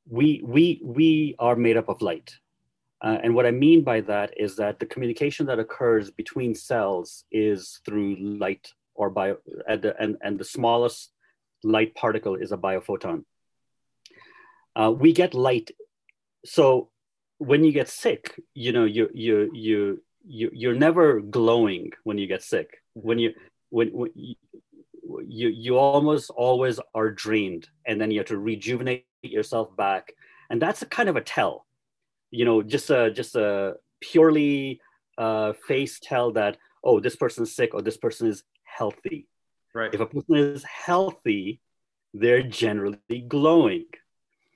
we 0.09 0.43
we 0.45 0.81
we 0.83 1.37
are 1.39 1.55
made 1.55 1.77
up 1.77 1.89
of 1.89 2.03
light. 2.03 2.35
Uh, 3.01 3.19
and 3.23 3.33
what 3.35 3.47
I 3.47 3.53
mean 3.53 3.85
by 3.85 4.01
that 4.03 4.35
is 4.37 4.57
that 4.57 4.81
the 4.81 4.87
communication 4.87 5.47
that 5.47 5.61
occurs 5.61 6.11
between 6.11 6.57
cells 6.57 7.25
is 7.31 7.81
through 7.85 8.17
light 8.17 8.73
or 8.95 9.11
bio, 9.11 9.37
and 9.69 9.83
the, 9.83 9.97
and, 10.03 10.17
and 10.21 10.37
the 10.37 10.45
smallest 10.45 11.13
light 11.63 11.95
particle 11.95 12.35
is 12.35 12.51
a 12.51 12.57
biophoton. 12.57 13.25
Uh, 14.75 14.91
we 14.91 15.13
get 15.13 15.35
light. 15.35 15.71
So 16.45 16.91
when 17.39 17.65
you 17.65 17.73
get 17.73 17.89
sick, 17.89 18.41
you 18.55 18.73
know, 18.73 18.85
you, 18.85 19.09
you, 19.15 19.51
you, 19.53 20.03
you, 20.27 20.51
you're 20.53 20.75
never 20.75 21.21
glowing 21.21 21.93
when 22.05 22.19
you 22.19 22.27
get 22.27 22.43
sick. 22.43 22.83
When 22.95 23.19
you, 23.19 23.33
when, 23.71 23.89
when 23.89 24.11
you, 24.15 24.35
you, 25.27 25.49
you 25.49 25.79
almost 25.79 26.31
always 26.31 26.79
are 26.95 27.11
drained 27.11 27.69
and 27.87 28.01
then 28.01 28.11
you 28.11 28.19
have 28.19 28.29
to 28.29 28.39
rejuvenate 28.39 29.07
yourself 29.23 29.75
back. 29.77 30.13
And 30.51 30.61
that's 30.61 30.83
a 30.83 30.87
kind 30.87 31.09
of 31.09 31.17
a 31.17 31.21
tell 31.21 31.67
you 32.31 32.45
know 32.45 32.63
just 32.63 32.91
a 32.91 33.11
just 33.11 33.35
a 33.37 33.75
purely 34.01 34.81
uh, 35.17 35.53
face 35.53 35.99
tell 36.03 36.33
that 36.33 36.57
oh 36.85 37.01
this 37.01 37.17
person 37.17 37.43
is 37.43 37.55
sick 37.55 37.75
or 37.75 37.83
this 37.83 37.97
person 37.97 38.29
is 38.29 38.43
healthy 38.65 39.27
right 39.75 39.93
if 39.95 40.01
a 40.01 40.07
person 40.07 40.37
is 40.37 40.65
healthy 40.65 41.61
they're 42.15 42.43
generally 42.43 43.25
glowing 43.27 43.87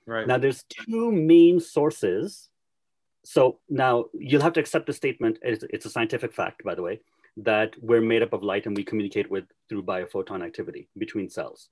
right 0.05 0.27
now 0.27 0.37
there's 0.37 0.63
two 0.63 1.11
main 1.11 1.59
sources 1.59 2.49
so 3.23 3.59
now 3.69 4.05
you'll 4.13 4.41
have 4.41 4.53
to 4.53 4.59
accept 4.59 4.85
the 4.85 4.93
statement 4.93 5.37
it's, 5.41 5.63
it's 5.69 5.85
a 5.85 5.89
scientific 5.89 6.33
fact 6.33 6.63
by 6.63 6.75
the 6.75 6.81
way 6.81 6.99
that 7.37 7.73
we're 7.81 8.01
made 8.01 8.21
up 8.21 8.33
of 8.33 8.43
light 8.43 8.65
and 8.65 8.77
we 8.77 8.83
communicate 8.83 9.29
with 9.29 9.45
through 9.69 9.83
biophoton 9.83 10.43
activity 10.43 10.87
between 10.97 11.29
cells 11.29 11.69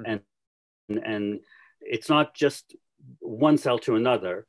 mm-hmm. 0.00 0.12
and 0.12 1.04
and 1.04 1.40
it's 1.80 2.08
not 2.08 2.34
just 2.34 2.76
one 3.20 3.56
cell 3.56 3.78
to 3.78 3.96
another 3.96 4.46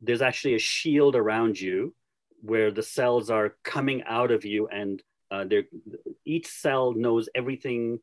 there's 0.00 0.22
actually 0.22 0.54
a 0.54 0.58
shield 0.58 1.16
around 1.16 1.58
you 1.58 1.94
where 2.42 2.70
the 2.70 2.82
cells 2.82 3.30
are 3.30 3.56
coming 3.64 4.02
out 4.06 4.30
of 4.30 4.44
you 4.44 4.68
and 4.68 5.02
uh, 5.30 5.44
each 6.24 6.46
cell 6.46 6.92
knows 6.92 7.28
everything 7.34 7.98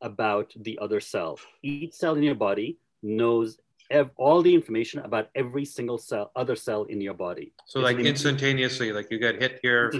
about 0.00 0.52
the 0.56 0.78
other 0.80 1.00
cell. 1.00 1.38
Each 1.62 1.94
cell 1.94 2.14
in 2.14 2.22
your 2.22 2.36
body 2.36 2.78
knows 3.02 3.58
ev- 3.90 4.10
all 4.16 4.42
the 4.42 4.54
information 4.54 5.00
about 5.00 5.28
every 5.34 5.64
single 5.64 5.98
cell, 5.98 6.30
other 6.36 6.56
cell 6.56 6.84
in 6.84 7.00
your 7.00 7.14
body. 7.14 7.52
So, 7.66 7.80
it's 7.80 7.84
like 7.84 7.98
instantaneously, 7.98 8.92
like 8.92 9.10
you 9.10 9.18
get 9.18 9.40
hit 9.40 9.60
here, 9.62 9.92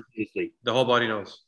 the 0.62 0.72
whole 0.72 0.84
body 0.84 1.08
knows 1.08 1.42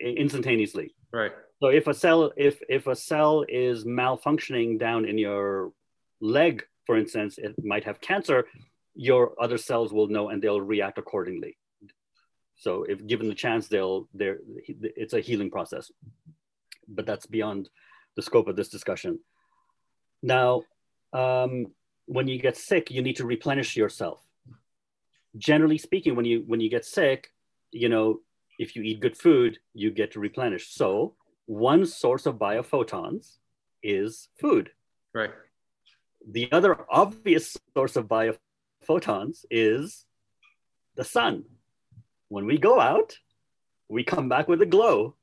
instantaneously. 0.00 0.94
Right. 1.12 1.32
So 1.60 1.68
if 1.68 1.86
a 1.88 1.94
cell, 1.94 2.32
if 2.36 2.62
if 2.68 2.86
a 2.86 2.96
cell 2.96 3.44
is 3.48 3.84
malfunctioning 3.84 4.78
down 4.78 5.04
in 5.04 5.18
your 5.18 5.72
leg, 6.20 6.64
for 6.86 6.96
instance, 6.96 7.36
it 7.36 7.54
might 7.62 7.84
have 7.84 8.00
cancer 8.00 8.46
your 8.94 9.34
other 9.40 9.58
cells 9.58 9.92
will 9.92 10.08
know 10.08 10.28
and 10.28 10.42
they'll 10.42 10.60
react 10.60 10.98
accordingly. 10.98 11.56
So 12.56 12.84
if 12.84 13.06
given 13.06 13.28
the 13.28 13.34
chance, 13.34 13.68
they'll 13.68 14.08
they're 14.12 14.38
it's 14.66 15.14
a 15.14 15.20
healing 15.20 15.50
process. 15.50 15.90
But 16.88 17.06
that's 17.06 17.26
beyond 17.26 17.70
the 18.16 18.22
scope 18.22 18.48
of 18.48 18.56
this 18.56 18.68
discussion. 18.68 19.20
Now, 20.22 20.62
um, 21.12 21.66
when 22.06 22.28
you 22.28 22.38
get 22.38 22.56
sick, 22.56 22.90
you 22.90 23.02
need 23.02 23.16
to 23.16 23.26
replenish 23.26 23.76
yourself. 23.76 24.20
Generally 25.36 25.78
speaking, 25.78 26.16
when 26.16 26.24
you 26.24 26.42
when 26.46 26.60
you 26.60 26.68
get 26.68 26.84
sick, 26.84 27.32
you 27.70 27.88
know, 27.88 28.20
if 28.58 28.74
you 28.74 28.82
eat 28.82 29.00
good 29.00 29.16
food, 29.16 29.58
you 29.74 29.90
get 29.90 30.12
to 30.12 30.20
replenish. 30.20 30.70
So 30.70 31.14
one 31.46 31.86
source 31.86 32.26
of 32.26 32.36
biophotons 32.36 33.38
is 33.82 34.28
food. 34.40 34.70
Right. 35.14 35.30
The 36.28 36.50
other 36.52 36.84
obvious 36.90 37.56
source 37.74 37.96
of 37.96 38.06
biophotons 38.06 39.44
is 39.50 40.04
the 40.96 41.04
sun. 41.04 41.44
When 42.28 42.46
we 42.46 42.58
go 42.58 42.78
out, 42.78 43.16
we 43.88 44.04
come 44.04 44.28
back 44.28 44.48
with 44.48 44.62
a 44.62 44.66
glow. 44.66 45.14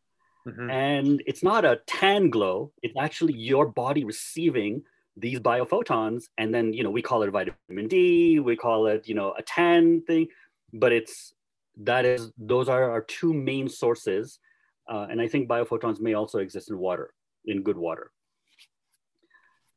Mm-hmm. 0.48 0.70
And 0.70 1.24
it's 1.26 1.44
not 1.44 1.66
a 1.66 1.82
tan 1.86 2.30
glow, 2.30 2.72
it's 2.82 2.96
actually 2.98 3.34
your 3.34 3.66
body 3.68 4.06
receiving 4.06 4.84
these 5.18 5.40
biophotons. 5.40 6.26
And 6.38 6.54
then, 6.54 6.74
you 6.74 6.84
know, 6.84 6.92
we 6.92 7.02
call 7.02 7.24
it 7.24 7.32
vitamin 7.32 7.88
D, 7.88 8.40
we 8.40 8.56
call 8.56 8.88
it, 8.88 9.08
you 9.08 9.16
know, 9.16 9.34
a 9.38 9.42
tan 9.42 10.02
thing, 10.02 10.28
but 10.74 10.92
it's 10.92 11.34
that 11.82 12.06
is, 12.06 12.32
those 12.38 12.70
are 12.70 12.90
our 12.92 13.02
two 13.02 13.34
main 13.34 13.70
sources. 13.70 14.40
Uh, 14.88 15.08
and 15.10 15.22
I 15.22 15.28
think 15.28 15.50
biophotons 15.50 16.00
may 16.00 16.14
also 16.14 16.40
exist 16.40 16.70
in 16.70 16.78
water, 16.78 17.14
in 17.46 17.64
good 17.64 17.78
water. 17.78 18.12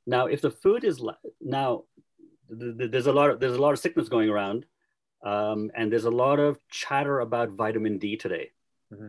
Now, 0.07 0.27
if 0.27 0.41
the 0.41 0.51
food 0.51 0.85
is 0.85 1.03
now 1.41 1.85
there's 2.51 3.07
a 3.07 3.13
lot 3.13 3.31
of 3.31 3.41
there's 3.41 3.57
a 3.57 3.61
lot 3.61 3.73
of 3.73 3.79
sickness 3.79 4.09
going 4.09 4.29
around, 4.29 4.67
um, 5.25 5.71
and 5.75 5.91
there's 5.91 6.05
a 6.05 6.11
lot 6.11 6.41
of 6.41 6.59
chatter 6.69 7.21
about 7.21 7.51
vitamin 7.51 7.99
D 7.99 8.17
today, 8.17 8.51
mm-hmm. 8.93 9.09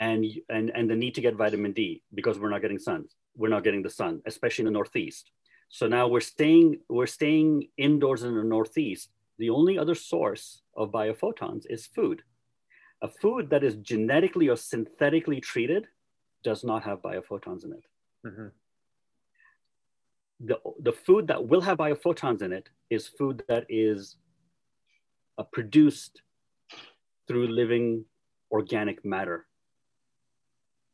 and 0.00 0.24
and 0.48 0.70
and 0.70 0.90
the 0.90 0.96
need 0.96 1.14
to 1.16 1.20
get 1.20 1.34
vitamin 1.34 1.72
D 1.72 2.02
because 2.14 2.38
we're 2.38 2.50
not 2.50 2.62
getting 2.62 2.78
sun. 2.78 3.06
We're 3.36 3.48
not 3.48 3.64
getting 3.64 3.82
the 3.82 3.90
sun, 3.90 4.22
especially 4.26 4.62
in 4.62 4.66
the 4.66 4.72
Northeast. 4.72 5.30
So 5.68 5.86
now 5.86 6.08
we're 6.08 6.20
staying 6.20 6.80
we're 6.88 7.06
staying 7.06 7.68
indoors 7.76 8.22
in 8.22 8.34
the 8.34 8.44
Northeast. 8.44 9.10
The 9.38 9.50
only 9.50 9.78
other 9.78 9.94
source 9.94 10.62
of 10.76 10.90
biophotons 10.90 11.64
is 11.68 11.86
food. 11.86 12.22
A 13.02 13.08
food 13.08 13.50
that 13.50 13.62
is 13.62 13.76
genetically 13.76 14.48
or 14.48 14.56
synthetically 14.56 15.40
treated 15.40 15.86
does 16.42 16.64
not 16.64 16.82
have 16.82 17.02
biophotons 17.02 17.64
in 17.64 17.72
it. 17.72 17.84
Mm-hmm 18.26 18.48
the, 20.40 20.58
the 20.80 20.92
food 20.92 21.26
that 21.28 21.46
will 21.46 21.60
have 21.60 21.78
biophotons 21.78 22.42
in 22.42 22.52
it 22.52 22.68
is 22.90 23.08
food 23.08 23.42
that 23.48 23.66
is 23.68 24.16
uh, 25.36 25.42
produced 25.42 26.22
through 27.26 27.48
living 27.48 28.04
organic 28.50 29.04
matter, 29.04 29.46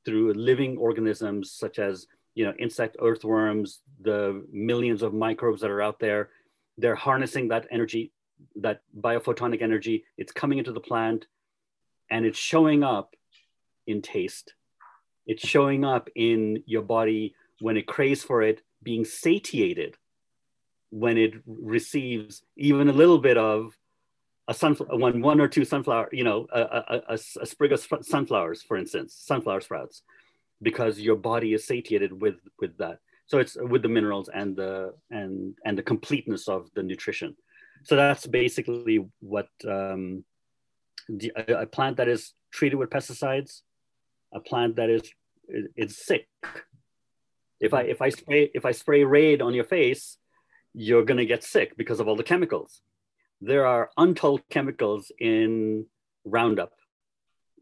through 0.04 0.32
living 0.32 0.76
organisms 0.78 1.52
such 1.52 1.78
as 1.78 2.06
you 2.34 2.44
know, 2.44 2.52
insect 2.58 2.96
earthworms, 3.00 3.80
the 4.00 4.44
millions 4.52 5.02
of 5.02 5.14
microbes 5.14 5.60
that 5.60 5.70
are 5.70 5.82
out 5.82 6.00
there. 6.00 6.30
They're 6.76 6.96
harnessing 6.96 7.48
that 7.48 7.66
energy, 7.70 8.12
that 8.56 8.82
biophotonic 8.98 9.62
energy. 9.62 10.04
It's 10.18 10.32
coming 10.32 10.58
into 10.58 10.72
the 10.72 10.80
plant 10.80 11.26
and 12.10 12.26
it's 12.26 12.38
showing 12.38 12.82
up 12.82 13.14
in 13.86 14.02
taste. 14.02 14.54
It's 15.26 15.46
showing 15.46 15.84
up 15.84 16.08
in 16.14 16.62
your 16.66 16.82
body 16.82 17.34
when 17.60 17.76
it 17.76 17.86
craves 17.86 18.22
for 18.22 18.42
it, 18.42 18.62
being 18.82 19.04
satiated 19.04 19.96
when 20.90 21.16
it 21.16 21.34
receives 21.46 22.42
even 22.56 22.88
a 22.88 22.92
little 22.92 23.18
bit 23.18 23.36
of 23.36 23.76
a 24.46 24.54
sunflower, 24.54 24.98
one, 24.98 25.22
one 25.22 25.40
or 25.40 25.48
two 25.48 25.64
sunflower, 25.64 26.10
you 26.12 26.22
know, 26.22 26.46
a, 26.52 26.60
a, 26.60 27.02
a, 27.08 27.18
a 27.40 27.46
sprig 27.46 27.72
of 27.72 27.86
sunflowers, 28.02 28.62
for 28.62 28.76
instance, 28.76 29.16
sunflower 29.18 29.62
sprouts 29.62 30.02
because 30.64 30.98
your 30.98 31.16
body 31.16 31.54
is 31.54 31.66
satiated 31.66 32.12
with 32.20 32.36
with 32.60 32.76
that. 32.78 32.98
So 33.26 33.38
it's 33.38 33.56
with 33.72 33.82
the 33.82 33.88
minerals 33.96 34.28
and 34.28 34.56
the 34.56 34.94
and 35.10 35.54
and 35.64 35.78
the 35.78 35.82
completeness 35.82 36.48
of 36.48 36.68
the 36.74 36.82
nutrition. 36.82 37.36
So 37.84 37.94
that's 37.96 38.26
basically 38.26 39.06
what 39.20 39.48
um, 39.68 40.24
the, 41.08 41.32
a, 41.36 41.66
plant 41.66 41.98
that 41.98 42.08
is 42.08 42.32
treated 42.50 42.76
with 42.76 42.88
pesticides 42.88 43.60
a 44.34 44.40
plant 44.40 44.76
that 44.76 44.90
is 44.90 45.02
is 45.76 45.98
sick. 45.98 46.26
If 47.60 47.72
i 47.72 47.82
if 47.82 48.02
i 48.02 48.08
spray 48.08 48.50
if 48.52 48.64
i 48.64 48.72
spray 48.72 49.04
raid 49.04 49.40
on 49.40 49.54
your 49.54 49.64
face 49.64 50.18
you're 50.74 51.04
going 51.04 51.18
to 51.18 51.26
get 51.26 51.44
sick 51.44 51.76
because 51.76 52.00
of 52.00 52.08
all 52.08 52.16
the 52.16 52.24
chemicals. 52.24 52.82
There 53.40 53.64
are 53.64 53.90
untold 53.96 54.42
chemicals 54.50 55.12
in 55.18 55.86
roundup 56.24 56.72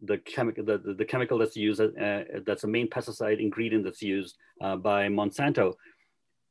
the 0.02 0.18
chemical 0.18 0.64
the, 0.64 0.78
the, 0.78 1.04
chemical 1.04 1.38
that's 1.38 1.56
used 1.56 1.80
uh, 1.80 2.22
that's 2.44 2.64
a 2.64 2.68
main 2.68 2.88
pesticide 2.88 3.40
ingredient 3.40 3.84
that's 3.84 4.02
used 4.02 4.36
uh, 4.60 4.76
by 4.76 5.06
Monsanto, 5.08 5.74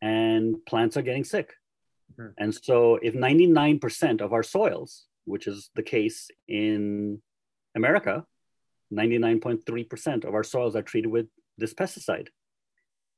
and 0.02 0.56
plants 0.66 0.98
are 0.98 1.02
getting 1.02 1.24
sick. 1.24 1.54
Mm-hmm. 2.14 2.32
And 2.38 2.56
so, 2.56 2.96
if 3.02 3.14
99% 3.14 4.22
of 4.22 4.34
our 4.34 4.44
soils, 4.44 5.06
which 5.26 5.48
is 5.48 5.70
the 5.76 5.84
case 5.84 6.30
in 6.48 7.22
America, 7.76 8.26
99.3% 8.94 10.26
of 10.26 10.34
our 10.34 10.44
soils 10.44 10.76
are 10.76 10.82
treated 10.82 11.10
with 11.10 11.28
this 11.58 11.74
pesticide. 11.74 12.28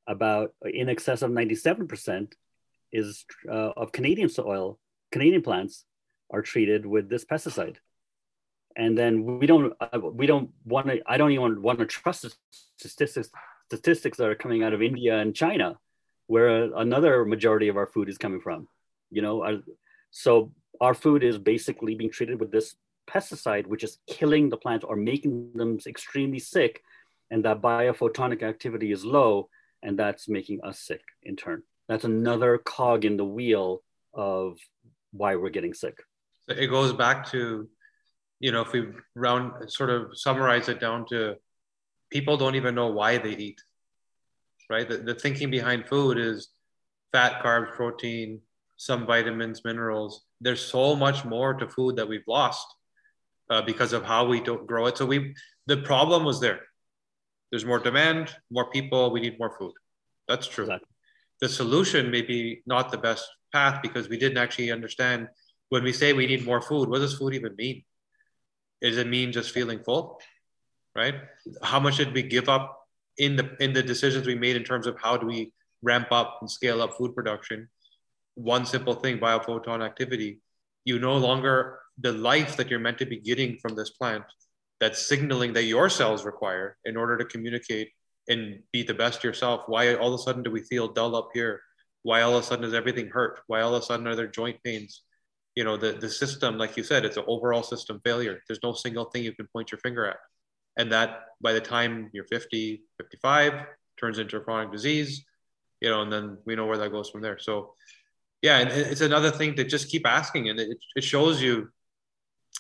About 0.08 0.54
in 0.64 0.90
excess 0.90 1.22
of 1.22 1.32
97% 1.32 2.34
is 2.92 3.26
uh, 3.50 3.72
of 3.78 3.92
Canadian 3.92 4.30
soil, 4.30 4.80
Canadian 5.12 5.42
plants 5.42 5.86
are 6.30 6.42
treated 6.42 6.86
with 6.86 7.10
this 7.10 7.24
pesticide 7.24 7.78
and 8.76 8.98
then 8.98 9.40
we 9.40 9.46
don't 9.46 9.74
uh, 9.80 10.00
we 10.00 10.26
don't 10.26 10.50
want 10.66 10.88
to 10.88 11.02
i 11.08 11.18
don't 11.18 11.32
even 11.32 11.62
want 11.62 11.80
to 11.80 11.86
trust 11.86 12.24
the 12.24 12.34
statistics 12.78 13.30
statistics 13.68 14.18
that 14.18 14.28
are 14.28 14.36
coming 14.36 14.64
out 14.64 14.74
of 14.74 14.82
india 14.82 15.18
and 15.18 15.36
china 15.36 15.78
where 16.28 16.74
another 16.76 17.26
majority 17.26 17.68
of 17.68 17.78
our 17.78 17.88
food 17.88 18.10
is 18.10 18.18
coming 18.18 18.40
from 18.40 18.68
you 19.14 19.22
know? 19.22 19.62
So 20.12 20.52
our 20.82 20.94
food 20.94 21.24
is 21.24 21.38
basically 21.38 21.96
being 21.96 22.12
treated 22.12 22.40
with 22.40 22.52
this 22.52 22.76
pesticide 23.10 23.68
which 23.68 23.84
is 23.84 24.00
killing 24.08 24.50
the 24.50 24.58
plants 24.58 24.86
or 24.86 24.96
making 24.96 25.52
them 25.56 25.78
extremely 25.86 26.40
sick 26.40 26.82
and 27.32 27.44
that 27.46 27.62
biophotonic 27.62 28.44
activity 28.44 28.92
is 28.92 29.06
low 29.06 29.50
and 29.82 30.00
that's 30.00 30.28
making 30.30 30.62
us 30.64 30.80
sick 30.80 31.02
in 31.24 31.36
turn. 31.36 31.64
That's 31.90 32.06
another 32.06 32.58
cog 32.58 33.06
in 33.06 33.18
the 33.18 33.26
wheel 33.26 33.84
of 34.14 34.58
why 35.12 35.36
we're 35.36 35.50
getting 35.50 35.74
sick. 35.74 35.98
It 36.48 36.68
goes 36.68 36.94
back 36.94 37.30
to 37.32 37.68
you 38.44 38.52
know, 38.52 38.60
if 38.60 38.74
we 38.74 38.84
round 39.16 39.72
sort 39.72 39.90
of 39.90 40.18
summarize 40.18 40.68
it 40.68 40.82
down 40.82 41.06
to 41.08 41.36
people 42.12 42.36
don't 42.36 42.56
even 42.56 42.76
know 42.76 42.88
why 42.88 43.18
they 43.18 43.30
eat, 43.30 43.62
right? 44.70 44.88
The, 44.88 44.98
the 44.98 45.16
thinking 45.16 45.50
behind 45.50 45.88
food 45.88 46.18
is 46.18 46.50
fat, 47.14 47.42
carbs, 47.42 47.72
protein, 47.72 48.42
some 48.76 49.06
vitamins, 49.06 49.62
minerals. 49.64 50.26
There's 50.42 50.60
so 50.60 50.94
much 50.94 51.24
more 51.24 51.54
to 51.54 51.70
food 51.70 51.96
that 51.96 52.10
we've 52.10 52.28
lost 52.28 52.68
uh, 53.50 53.62
because 53.62 53.94
of 53.94 54.04
how 54.04 54.26
we 54.28 54.42
don't 54.42 54.68
grow 54.68 54.88
it. 54.88 54.98
So 54.98 55.06
we, 55.06 55.34
the 55.68 55.78
problem 55.78 56.26
was 56.26 56.42
there. 56.42 56.60
There's 57.50 57.64
more 57.64 57.80
demand, 57.80 58.36
more 58.52 58.70
people. 58.72 59.10
We 59.14 59.22
need 59.22 59.40
more 59.40 59.56
food. 59.58 59.72
That's 60.28 60.48
true. 60.48 60.66
Exactly. 60.66 60.90
The 61.40 61.48
solution 61.48 62.12
may 62.12 62.24
be 62.24 62.62
not 62.66 62.92
the 62.92 62.98
best 62.98 63.26
path 63.54 63.82
because 63.82 64.10
we 64.10 64.18
didn't 64.18 64.38
actually 64.38 64.70
understand 64.70 65.30
when 65.70 65.86
we 65.86 65.94
say 65.94 66.12
we 66.12 66.28
need 66.28 66.46
more 66.46 66.62
food. 66.62 66.90
What 66.90 67.00
does 67.00 67.18
food 67.18 67.36
even 67.36 67.56
mean? 67.56 67.86
Does 68.84 68.98
it 68.98 69.08
mean 69.08 69.32
just 69.32 69.52
feeling 69.52 69.80
full? 69.84 70.22
Right? 70.96 71.16
How 71.64 71.80
much 71.80 71.98
did 71.98 72.14
we 72.14 72.22
give 72.22 72.50
up 72.50 72.80
in 73.18 73.36
the 73.36 73.56
in 73.60 73.74
the 73.74 73.82
decisions 73.82 74.28
we 74.28 74.36
made 74.36 74.56
in 74.56 74.64
terms 74.64 74.86
of 74.86 74.98
how 75.02 75.18
do 75.18 75.26
we 75.26 75.54
ramp 75.82 76.10
up 76.12 76.38
and 76.42 76.52
scale 76.52 76.82
up 76.82 76.98
food 76.98 77.16
production? 77.16 77.70
One 78.36 78.66
simple 78.66 78.94
thing, 78.94 79.18
biophoton 79.20 79.84
activity. 79.84 80.42
You 80.86 81.00
no 81.00 81.18
longer 81.18 81.80
the 81.98 82.12
life 82.12 82.58
that 82.58 82.70
you're 82.70 82.80
meant 82.80 82.98
to 82.98 83.06
be 83.06 83.20
getting 83.20 83.58
from 83.60 83.76
this 83.76 83.92
plant 83.92 84.24
that's 84.80 85.06
signaling 85.06 85.54
that 85.54 85.64
your 85.64 85.90
cells 85.90 86.26
require 86.26 86.78
in 86.84 86.98
order 86.98 87.18
to 87.18 87.26
communicate 87.26 87.90
and 88.28 88.60
be 88.72 88.84
the 88.84 88.94
best 88.94 89.24
yourself. 89.24 89.64
Why 89.68 89.96
all 89.96 90.14
of 90.14 90.20
a 90.20 90.24
sudden 90.24 90.44
do 90.44 90.52
we 90.52 90.62
feel 90.64 90.88
dull 90.88 91.16
up 91.16 91.30
here? 91.34 91.62
Why 92.02 92.22
all 92.22 92.36
of 92.36 92.44
a 92.44 92.46
sudden 92.46 92.66
does 92.66 92.74
everything 92.74 93.10
hurt? 93.10 93.40
Why 93.48 93.62
all 93.62 93.76
of 93.76 93.82
a 93.82 93.86
sudden 93.86 94.08
are 94.08 94.16
there 94.16 94.28
joint 94.28 94.62
pains? 94.64 95.04
You 95.56 95.64
know 95.64 95.78
the 95.78 95.94
the 95.94 96.10
system 96.10 96.58
like 96.58 96.76
you 96.78 96.84
said 96.84 97.06
it's 97.06 97.18
an 97.18 97.24
overall 97.28 97.64
system 97.64 98.02
failure. 98.04 98.40
There's 98.48 98.64
no 98.64 98.74
single 98.74 99.06
thing 99.06 99.24
you 99.24 99.34
can 99.34 99.48
point 99.48 99.72
your 99.72 99.80
finger 99.80 100.06
at. 100.06 100.18
And 100.78 100.92
that 100.92 101.26
by 101.42 101.54
the 101.54 101.62
time 101.62 102.10
you're 102.14 102.26
50 102.26 102.84
55 102.98 103.54
turns 104.00 104.18
into 104.20 104.38
a 104.38 104.42
chronic 104.42 104.72
disease 104.72 105.24
you 105.82 105.90
know 105.90 106.02
and 106.02 106.12
then 106.12 106.38
we 106.46 106.56
know 106.56 106.66
where 106.66 106.78
that 106.78 106.92
goes 106.92 107.10
from 107.10 107.22
there. 107.22 107.38
So 107.40 107.74
yeah 108.42 108.60
and 108.60 108.70
it's 108.70 109.02
another 109.02 109.32
thing 109.32 109.56
to 109.56 109.64
just 109.64 109.90
keep 109.90 110.08
asking 110.08 110.50
and 110.50 110.60
it, 110.60 110.78
it 110.96 111.04
shows 111.04 111.42
you 111.42 111.70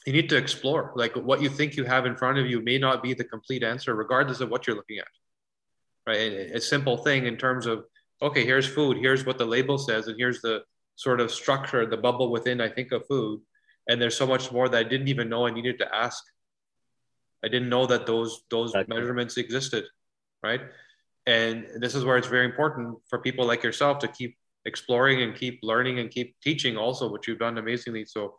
you 0.05 0.13
need 0.13 0.29
to 0.29 0.37
explore. 0.37 0.91
Like 0.95 1.15
what 1.15 1.41
you 1.41 1.49
think 1.49 1.75
you 1.75 1.85
have 1.85 2.05
in 2.05 2.15
front 2.15 2.37
of 2.37 2.45
you 2.47 2.61
may 2.61 2.77
not 2.77 3.01
be 3.01 3.13
the 3.13 3.23
complete 3.23 3.63
answer 3.63 3.95
regardless 3.95 4.41
of 4.41 4.49
what 4.49 4.67
you're 4.67 4.75
looking 4.75 4.99
at. 4.99 5.07
Right? 6.05 6.51
A 6.53 6.61
simple 6.61 6.97
thing 6.97 7.25
in 7.25 7.37
terms 7.37 7.65
of 7.65 7.85
okay 8.21 8.45
here's 8.45 8.67
food 8.67 8.97
here's 8.97 9.25
what 9.25 9.37
the 9.37 9.45
label 9.45 9.77
says 9.77 10.07
and 10.07 10.15
here's 10.17 10.41
the 10.41 10.61
sort 10.95 11.19
of 11.19 11.31
structure, 11.31 11.85
the 11.85 11.97
bubble 11.97 12.31
within, 12.31 12.61
I 12.61 12.69
think, 12.69 12.91
of 12.91 13.05
food. 13.07 13.41
And 13.87 14.01
there's 14.01 14.17
so 14.17 14.27
much 14.27 14.51
more 14.51 14.69
that 14.69 14.77
I 14.77 14.83
didn't 14.83 15.07
even 15.07 15.29
know 15.29 15.45
I 15.45 15.51
needed 15.51 15.79
to 15.79 15.95
ask. 15.95 16.23
I 17.43 17.49
didn't 17.49 17.69
know 17.69 17.85
that 17.87 18.05
those 18.05 18.43
those 18.49 18.69
exactly. 18.69 18.95
measurements 18.95 19.37
existed, 19.37 19.85
right? 20.41 20.61
And 21.25 21.67
this 21.77 21.95
is 21.95 22.05
where 22.05 22.17
it's 22.17 22.27
very 22.27 22.45
important 22.45 22.97
for 23.09 23.19
people 23.19 23.45
like 23.45 23.63
yourself 23.63 23.99
to 23.99 24.07
keep 24.07 24.37
exploring 24.65 25.21
and 25.21 25.35
keep 25.35 25.59
learning 25.61 25.99
and 25.99 26.09
keep 26.09 26.39
teaching 26.41 26.77
also, 26.77 27.11
which 27.11 27.27
you've 27.27 27.39
done 27.39 27.57
amazingly. 27.57 28.05
So 28.05 28.35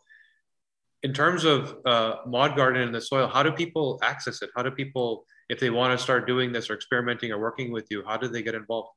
in 1.03 1.13
terms 1.13 1.45
of 1.45 1.77
uh, 1.85 2.17
mod 2.25 2.55
garden 2.55 2.81
in 2.81 2.91
the 2.91 3.01
soil, 3.01 3.27
how 3.27 3.43
do 3.43 3.51
people 3.51 3.99
access 4.01 4.41
it? 4.41 4.49
How 4.55 4.63
do 4.63 4.71
people, 4.71 5.25
if 5.49 5.59
they 5.59 5.69
want 5.69 5.97
to 5.97 6.03
start 6.03 6.25
doing 6.25 6.51
this 6.51 6.69
or 6.69 6.73
experimenting 6.73 7.31
or 7.31 7.39
working 7.39 7.71
with 7.71 7.87
you, 7.91 8.03
how 8.07 8.17
do 8.17 8.27
they 8.27 8.41
get 8.41 8.55
involved? 8.55 8.89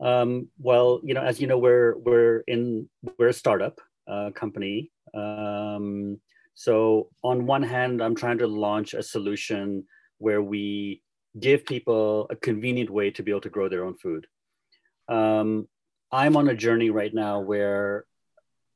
Um, 0.00 0.48
well, 0.58 1.00
you 1.04 1.14
know, 1.14 1.22
as 1.22 1.40
you 1.40 1.46
know, 1.46 1.58
we're 1.58 1.96
we're 1.98 2.38
in 2.46 2.88
we're 3.18 3.28
a 3.28 3.32
startup 3.32 3.80
uh, 4.08 4.30
company. 4.34 4.90
Um, 5.14 6.20
so 6.54 7.08
on 7.22 7.46
one 7.46 7.62
hand, 7.62 8.02
I'm 8.02 8.14
trying 8.14 8.38
to 8.38 8.46
launch 8.46 8.94
a 8.94 9.02
solution 9.02 9.84
where 10.18 10.42
we 10.42 11.02
give 11.38 11.64
people 11.64 12.26
a 12.30 12.36
convenient 12.36 12.90
way 12.90 13.10
to 13.10 13.22
be 13.22 13.30
able 13.30 13.40
to 13.42 13.50
grow 13.50 13.68
their 13.68 13.84
own 13.84 13.96
food. 13.96 14.26
Um, 15.08 15.68
I'm 16.12 16.36
on 16.36 16.48
a 16.48 16.54
journey 16.54 16.90
right 16.90 17.14
now 17.14 17.40
where 17.40 18.04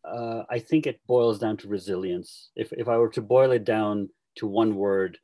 uh, 0.05 0.43
I 0.51 0.59
think 0.59 0.87
it 0.87 1.01
boils 1.07 1.39
down 1.39 1.57
to 1.59 1.69
resilience. 1.69 2.51
If 2.55 2.73
if 2.73 2.89
I 2.89 2.99
were 2.99 3.11
to 3.11 3.23
boil 3.23 3.53
it 3.53 3.65
down 3.65 4.11
to 4.37 4.47
one 4.47 4.77
word, 4.77 5.19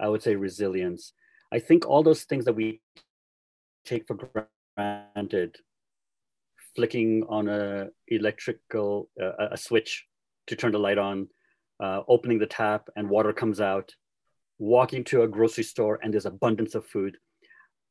I 0.00 0.08
would 0.08 0.22
say 0.22 0.34
resilience. 0.36 1.12
I 1.52 1.58
think 1.58 1.86
all 1.86 2.02
those 2.02 2.22
things 2.24 2.46
that 2.46 2.54
we 2.54 2.80
take 3.84 4.06
for 4.06 4.16
granted 4.76 5.56
flicking 6.74 7.24
on 7.28 7.48
a 7.48 7.88
electrical 8.08 9.08
uh, 9.22 9.48
a 9.50 9.56
switch 9.56 10.06
to 10.46 10.56
turn 10.56 10.72
the 10.72 10.78
light 10.78 10.98
on 10.98 11.28
uh, 11.82 12.00
opening 12.08 12.38
the 12.38 12.46
tap 12.46 12.88
and 12.96 13.08
water 13.08 13.32
comes 13.32 13.60
out 13.60 13.94
walking 14.58 15.02
to 15.04 15.22
a 15.22 15.28
grocery 15.28 15.64
store 15.64 15.98
and 16.02 16.12
there's 16.12 16.26
abundance 16.26 16.74
of 16.74 16.86
food. 16.86 17.16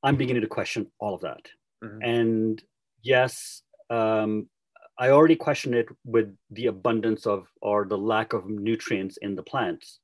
I'm 0.03 0.15
beginning 0.15 0.41
to 0.41 0.47
question 0.47 0.87
all 0.99 1.15
of 1.15 1.21
that. 1.21 1.47
Mm-hmm. 1.83 2.01
and 2.03 2.63
yes 3.01 3.63
um, 3.89 4.47
i 4.99 5.09
already 5.09 5.35
question 5.35 5.73
it 5.73 5.87
with 6.05 6.27
the 6.51 6.67
abundance 6.67 7.25
of 7.25 7.47
or 7.59 7.85
the 7.85 7.97
lack 7.97 8.33
of 8.33 8.47
nutrients 8.47 9.17
in 9.17 9.33
the 9.35 9.41
plants. 9.41 9.99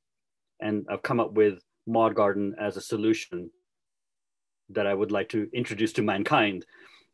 And 0.60 0.88
i've 0.90 1.04
come 1.04 1.20
up 1.20 1.34
with 1.34 1.60
mod 1.86 2.16
garden 2.16 2.56
as 2.60 2.78
a 2.78 2.82
solution 2.82 3.52
that 4.70 4.88
I 4.88 4.94
would 4.94 5.12
like 5.12 5.30
to 5.30 5.50
introduce 5.54 5.94
to 5.94 6.02
mankind 6.02 6.66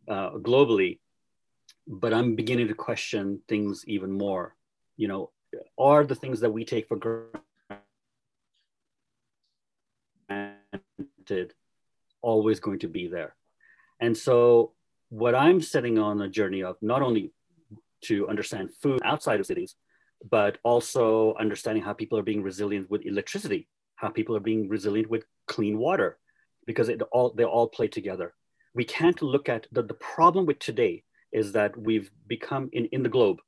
uh, 0.07 0.31
globally. 0.31 0.99
But 1.87 2.13
I'm 2.13 2.35
beginning 2.35 2.67
to 2.69 2.73
question 2.73 3.41
things 3.47 3.83
even 3.87 4.11
more. 4.11 4.55
You 4.97 5.07
know, 5.07 5.31
are 5.77 6.03
the 6.03 6.15
things 6.15 6.39
that 6.41 6.51
we 6.51 6.65
take 6.65 6.87
for 6.87 6.97
granted 10.27 11.53
always 12.21 12.59
going 12.59 12.79
to 12.79 12.87
be 12.87 13.07
there. 13.07 13.35
And 13.99 14.17
so, 14.17 14.71
what 15.09 15.35
I'm 15.35 15.61
setting 15.61 15.99
on 15.99 16.21
a 16.21 16.29
journey 16.29 16.63
of 16.63 16.77
not 16.81 17.01
only 17.01 17.31
to 18.05 18.27
understand 18.27 18.71
food 18.81 19.01
outside 19.03 19.39
of 19.39 19.45
cities, 19.45 19.75
but 20.29 20.57
also 20.63 21.35
understanding 21.35 21.83
how 21.83 21.93
people 21.93 22.17
are 22.17 22.23
being 22.23 22.41
resilient 22.41 22.89
with 22.89 23.05
electricity, 23.05 23.67
how 23.95 24.09
people 24.09 24.35
are 24.35 24.41
being 24.41 24.67
resilient 24.67 25.09
with 25.09 25.25
clean 25.47 25.77
water, 25.77 26.17
because 26.65 26.89
it 26.89 27.01
all 27.11 27.31
they 27.31 27.43
all 27.45 27.67
play 27.67 27.87
together. 27.87 28.33
We 28.73 28.85
can't 28.85 29.21
look 29.21 29.49
at 29.49 29.67
the, 29.71 29.83
the 29.83 29.93
problem 29.93 30.45
with 30.45 30.59
today 30.59 31.03
is 31.31 31.51
that 31.51 31.77
we've 31.77 32.09
become 32.27 32.69
in, 32.73 32.85
in 32.87 33.03
the 33.03 33.09
globe 33.09 33.39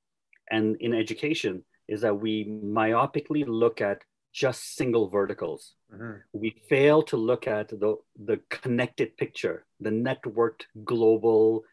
and 0.52 0.76
in 0.78 0.94
education 0.94 1.64
is 1.88 2.02
that 2.02 2.20
we 2.20 2.46
myopically 2.46 3.46
look 3.48 3.82
at 3.82 4.04
just 4.34 4.76
single 4.76 5.08
verticals. 5.08 5.76
Mm-hmm. 5.94 6.18
We 6.34 6.56
fail 6.68 7.02
to 7.04 7.18
look 7.18 7.48
at 7.48 7.70
the, 7.70 7.96
the 8.22 8.40
connected 8.50 9.16
picture, 9.18 9.66
the 9.80 9.92
networked 9.92 10.64
global 10.84 11.64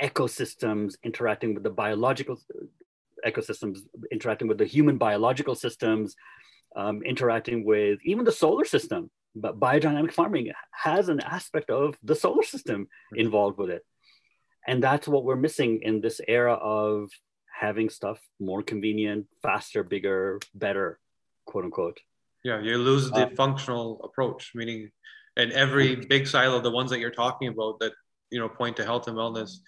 ecosystems 0.00 0.94
interacting 1.04 1.54
with 1.54 1.62
the 1.62 1.70
biological 1.70 2.38
ecosystems, 3.26 3.78
interacting 4.10 4.48
with 4.48 4.58
the 4.58 4.66
human 4.66 4.98
biological 4.98 5.54
systems, 5.54 6.16
um, 6.76 7.02
interacting 7.02 7.64
with 7.64 7.98
even 8.04 8.24
the 8.24 8.32
solar 8.32 8.64
system. 8.64 9.10
But 9.34 9.58
biodynamic 9.58 10.12
farming 10.12 10.52
has 10.72 11.08
an 11.08 11.20
aspect 11.20 11.70
of 11.70 11.96
the 12.02 12.14
solar 12.14 12.42
system 12.42 12.84
mm-hmm. 12.84 13.20
involved 13.20 13.58
with 13.58 13.70
it. 13.70 13.82
And 14.66 14.82
that's 14.82 15.08
what 15.08 15.24
we're 15.24 15.36
missing 15.36 15.80
in 15.82 16.00
this 16.00 16.20
era 16.28 16.54
of 16.54 17.10
having 17.58 17.88
stuff 17.88 18.20
more 18.40 18.62
convenient, 18.62 19.26
faster, 19.42 19.82
bigger, 19.82 20.38
better 20.54 20.98
quote 21.46 21.64
unquote. 21.64 21.98
Yeah, 22.44 22.60
you 22.60 22.76
lose 22.76 23.10
the 23.10 23.28
um, 23.28 23.36
functional 23.36 24.00
approach, 24.04 24.52
meaning 24.54 24.90
in 25.36 25.52
every 25.52 25.96
big 25.96 26.26
silo, 26.26 26.60
the 26.60 26.70
ones 26.70 26.90
that 26.90 26.98
you're 26.98 27.10
talking 27.10 27.48
about 27.48 27.78
that 27.80 27.92
you 28.30 28.38
know 28.40 28.48
point 28.48 28.76
to 28.76 28.84
health 28.84 29.06
and 29.06 29.16
wellness, 29.16 29.58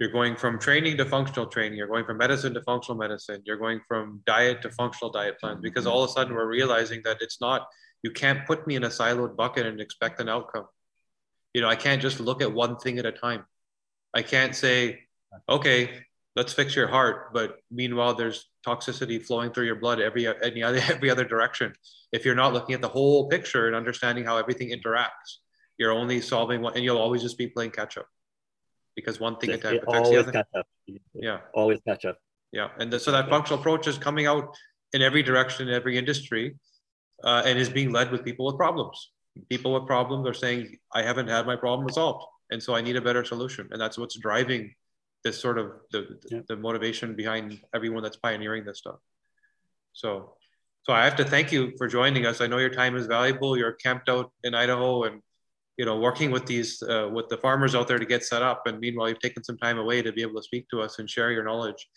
you're 0.00 0.10
going 0.10 0.36
from 0.36 0.58
training 0.58 0.96
to 0.96 1.04
functional 1.04 1.46
training, 1.46 1.78
you're 1.78 1.86
going 1.86 2.04
from 2.04 2.18
medicine 2.18 2.54
to 2.54 2.62
functional 2.62 2.98
medicine, 2.98 3.40
you're 3.44 3.56
going 3.56 3.80
from 3.86 4.20
diet 4.26 4.62
to 4.62 4.70
functional 4.70 5.10
diet 5.10 5.38
plans, 5.38 5.60
because 5.62 5.86
all 5.86 6.02
of 6.02 6.10
a 6.10 6.12
sudden 6.12 6.34
we're 6.34 6.48
realizing 6.48 7.00
that 7.04 7.18
it's 7.20 7.40
not 7.40 7.66
you 8.06 8.12
can't 8.12 8.46
put 8.46 8.66
me 8.68 8.76
in 8.76 8.84
a 8.84 8.88
siloed 8.88 9.34
bucket 9.34 9.66
and 9.66 9.80
expect 9.80 10.20
an 10.20 10.28
outcome. 10.28 10.66
You 11.54 11.60
know, 11.62 11.68
I 11.68 11.74
can't 11.74 12.00
just 12.00 12.20
look 12.20 12.40
at 12.40 12.52
one 12.52 12.76
thing 12.76 13.00
at 13.00 13.06
a 13.06 13.10
time. 13.10 13.42
I 14.14 14.22
can't 14.22 14.54
say, 14.54 15.00
okay, 15.48 15.80
let's 16.36 16.52
fix 16.52 16.76
your 16.76 16.86
heart 16.86 17.32
but 17.32 17.56
meanwhile 17.70 18.14
there's 18.14 18.50
toxicity 18.64 19.20
flowing 19.20 19.50
through 19.50 19.64
your 19.64 19.80
blood 19.84 20.00
every 20.00 20.24
any 20.42 20.62
other 20.62 20.80
every 20.94 21.10
other 21.10 21.24
direction 21.24 21.72
if 22.12 22.24
you're 22.24 22.40
not 22.42 22.52
looking 22.52 22.74
at 22.74 22.82
the 22.82 22.92
whole 22.96 23.28
picture 23.28 23.66
and 23.66 23.74
understanding 23.74 24.22
how 24.22 24.36
everything 24.36 24.68
interacts 24.68 25.30
you're 25.78 25.92
only 25.92 26.20
solving 26.20 26.60
one 26.60 26.74
and 26.76 26.84
you'll 26.84 26.98
always 26.98 27.22
just 27.22 27.38
be 27.38 27.48
playing 27.48 27.70
catch 27.70 27.96
up 27.96 28.06
because 28.94 29.18
one 29.18 29.36
thing 29.36 29.50
affects 29.50 29.86
the 30.10 30.16
other 30.18 30.32
catch 30.32 30.46
up. 30.54 30.66
yeah 31.14 31.38
always 31.54 31.80
catch 31.88 32.04
up 32.04 32.18
yeah 32.52 32.68
and 32.78 32.92
the, 32.92 33.00
so 33.00 33.10
that 33.10 33.28
functional 33.30 33.58
approach 33.58 33.86
is 33.86 33.96
coming 33.98 34.26
out 34.26 34.54
in 34.92 35.00
every 35.02 35.22
direction 35.22 35.68
in 35.68 35.74
every 35.74 35.96
industry 35.96 36.54
uh, 37.24 37.42
and 37.44 37.58
is 37.58 37.68
being 37.68 37.92
led 37.92 38.10
with 38.10 38.24
people 38.24 38.46
with 38.46 38.56
problems 38.56 39.10
people 39.48 39.72
with 39.74 39.86
problems 39.86 40.26
are 40.26 40.34
saying 40.34 40.76
i 40.94 41.02
haven't 41.02 41.28
had 41.28 41.46
my 41.46 41.56
problem 41.56 41.86
resolved 41.86 42.24
and 42.50 42.62
so 42.62 42.74
i 42.74 42.80
need 42.80 42.96
a 42.96 43.00
better 43.00 43.24
solution 43.24 43.68
and 43.70 43.80
that's 43.80 43.98
what's 43.98 44.18
driving 44.18 44.72
this 45.26 45.40
sort 45.40 45.58
of 45.58 45.72
the, 45.90 46.18
yeah. 46.30 46.40
the 46.48 46.56
motivation 46.56 47.16
behind 47.16 47.60
everyone 47.74 48.02
that's 48.02 48.16
pioneering 48.16 48.64
this 48.64 48.78
stuff. 48.78 49.00
So, 49.92 50.34
so 50.84 50.92
I 50.92 51.04
have 51.04 51.16
to 51.16 51.24
thank 51.24 51.50
you 51.50 51.72
for 51.78 51.88
joining 51.88 52.26
us. 52.26 52.40
I 52.40 52.46
know 52.46 52.58
your 52.58 52.70
time 52.70 52.94
is 52.94 53.06
valuable. 53.06 53.58
You're 53.58 53.72
camped 53.72 54.08
out 54.08 54.30
in 54.44 54.54
Idaho 54.54 55.02
and, 55.02 55.20
you 55.76 55.84
know, 55.84 55.98
working 55.98 56.30
with 56.30 56.46
these, 56.46 56.80
uh, 56.80 57.10
with 57.12 57.28
the 57.28 57.38
farmers 57.38 57.74
out 57.74 57.88
there 57.88 57.98
to 57.98 58.06
get 58.06 58.24
set 58.24 58.42
up. 58.42 58.68
And 58.68 58.78
meanwhile, 58.78 59.08
you've 59.08 59.18
taken 59.18 59.42
some 59.42 59.58
time 59.58 59.78
away 59.78 60.00
to 60.00 60.12
be 60.12 60.22
able 60.22 60.36
to 60.36 60.44
speak 60.44 60.68
to 60.68 60.80
us 60.80 61.00
and 61.00 61.10
share 61.10 61.32
your 61.32 61.42
knowledge. 61.42 61.88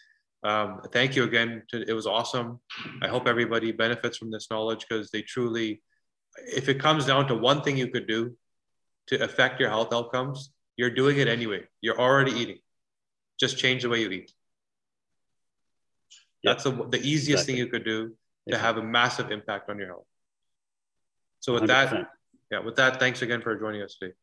Um, 0.44 0.82
thank 0.92 1.16
you 1.16 1.24
again. 1.24 1.64
To, 1.70 1.82
it 1.88 1.94
was 1.94 2.08
awesome. 2.08 2.60
I 3.02 3.08
hope 3.08 3.28
everybody 3.28 3.72
benefits 3.72 4.18
from 4.18 4.32
this 4.32 4.48
knowledge 4.50 4.86
because 4.88 5.12
they 5.12 5.22
truly, 5.22 5.82
if 6.38 6.70
it 6.70 6.80
comes 6.80 7.06
down 7.06 7.28
to 7.28 7.36
one 7.36 7.62
thing 7.62 7.78
you 7.78 7.88
could 7.88 8.08
do 8.08 8.36
to 9.08 9.24
affect 9.24 9.60
your 9.60 9.70
health 9.70 9.94
outcomes, 9.94 10.52
you're 10.78 10.90
doing 10.90 11.18
it 11.18 11.28
anyway. 11.28 11.64
You're 11.82 12.00
already 12.00 12.32
eating 12.32 12.60
just 13.40 13.58
change 13.58 13.84
the 13.84 13.90
way 13.90 14.02
you 14.02 14.10
eat. 14.10 14.32
That's 16.44 16.64
the, 16.64 16.72
the 16.72 17.00
easiest 17.00 17.44
exactly. 17.44 17.54
thing 17.54 17.58
you 17.58 17.68
could 17.68 17.86
do 17.86 18.16
to 18.50 18.58
have 18.58 18.78
a 18.78 18.84
massive 18.84 19.32
impact 19.32 19.70
on 19.70 19.78
your 19.78 19.88
health. 19.88 20.06
So 21.40 21.54
with 21.54 21.64
100%. 21.64 21.68
that, 21.68 22.08
yeah, 22.52 22.60
with 22.60 22.76
that, 22.76 23.00
thanks 23.00 23.22
again 23.22 23.42
for 23.42 23.56
joining 23.58 23.82
us 23.82 23.96
today. 24.00 24.14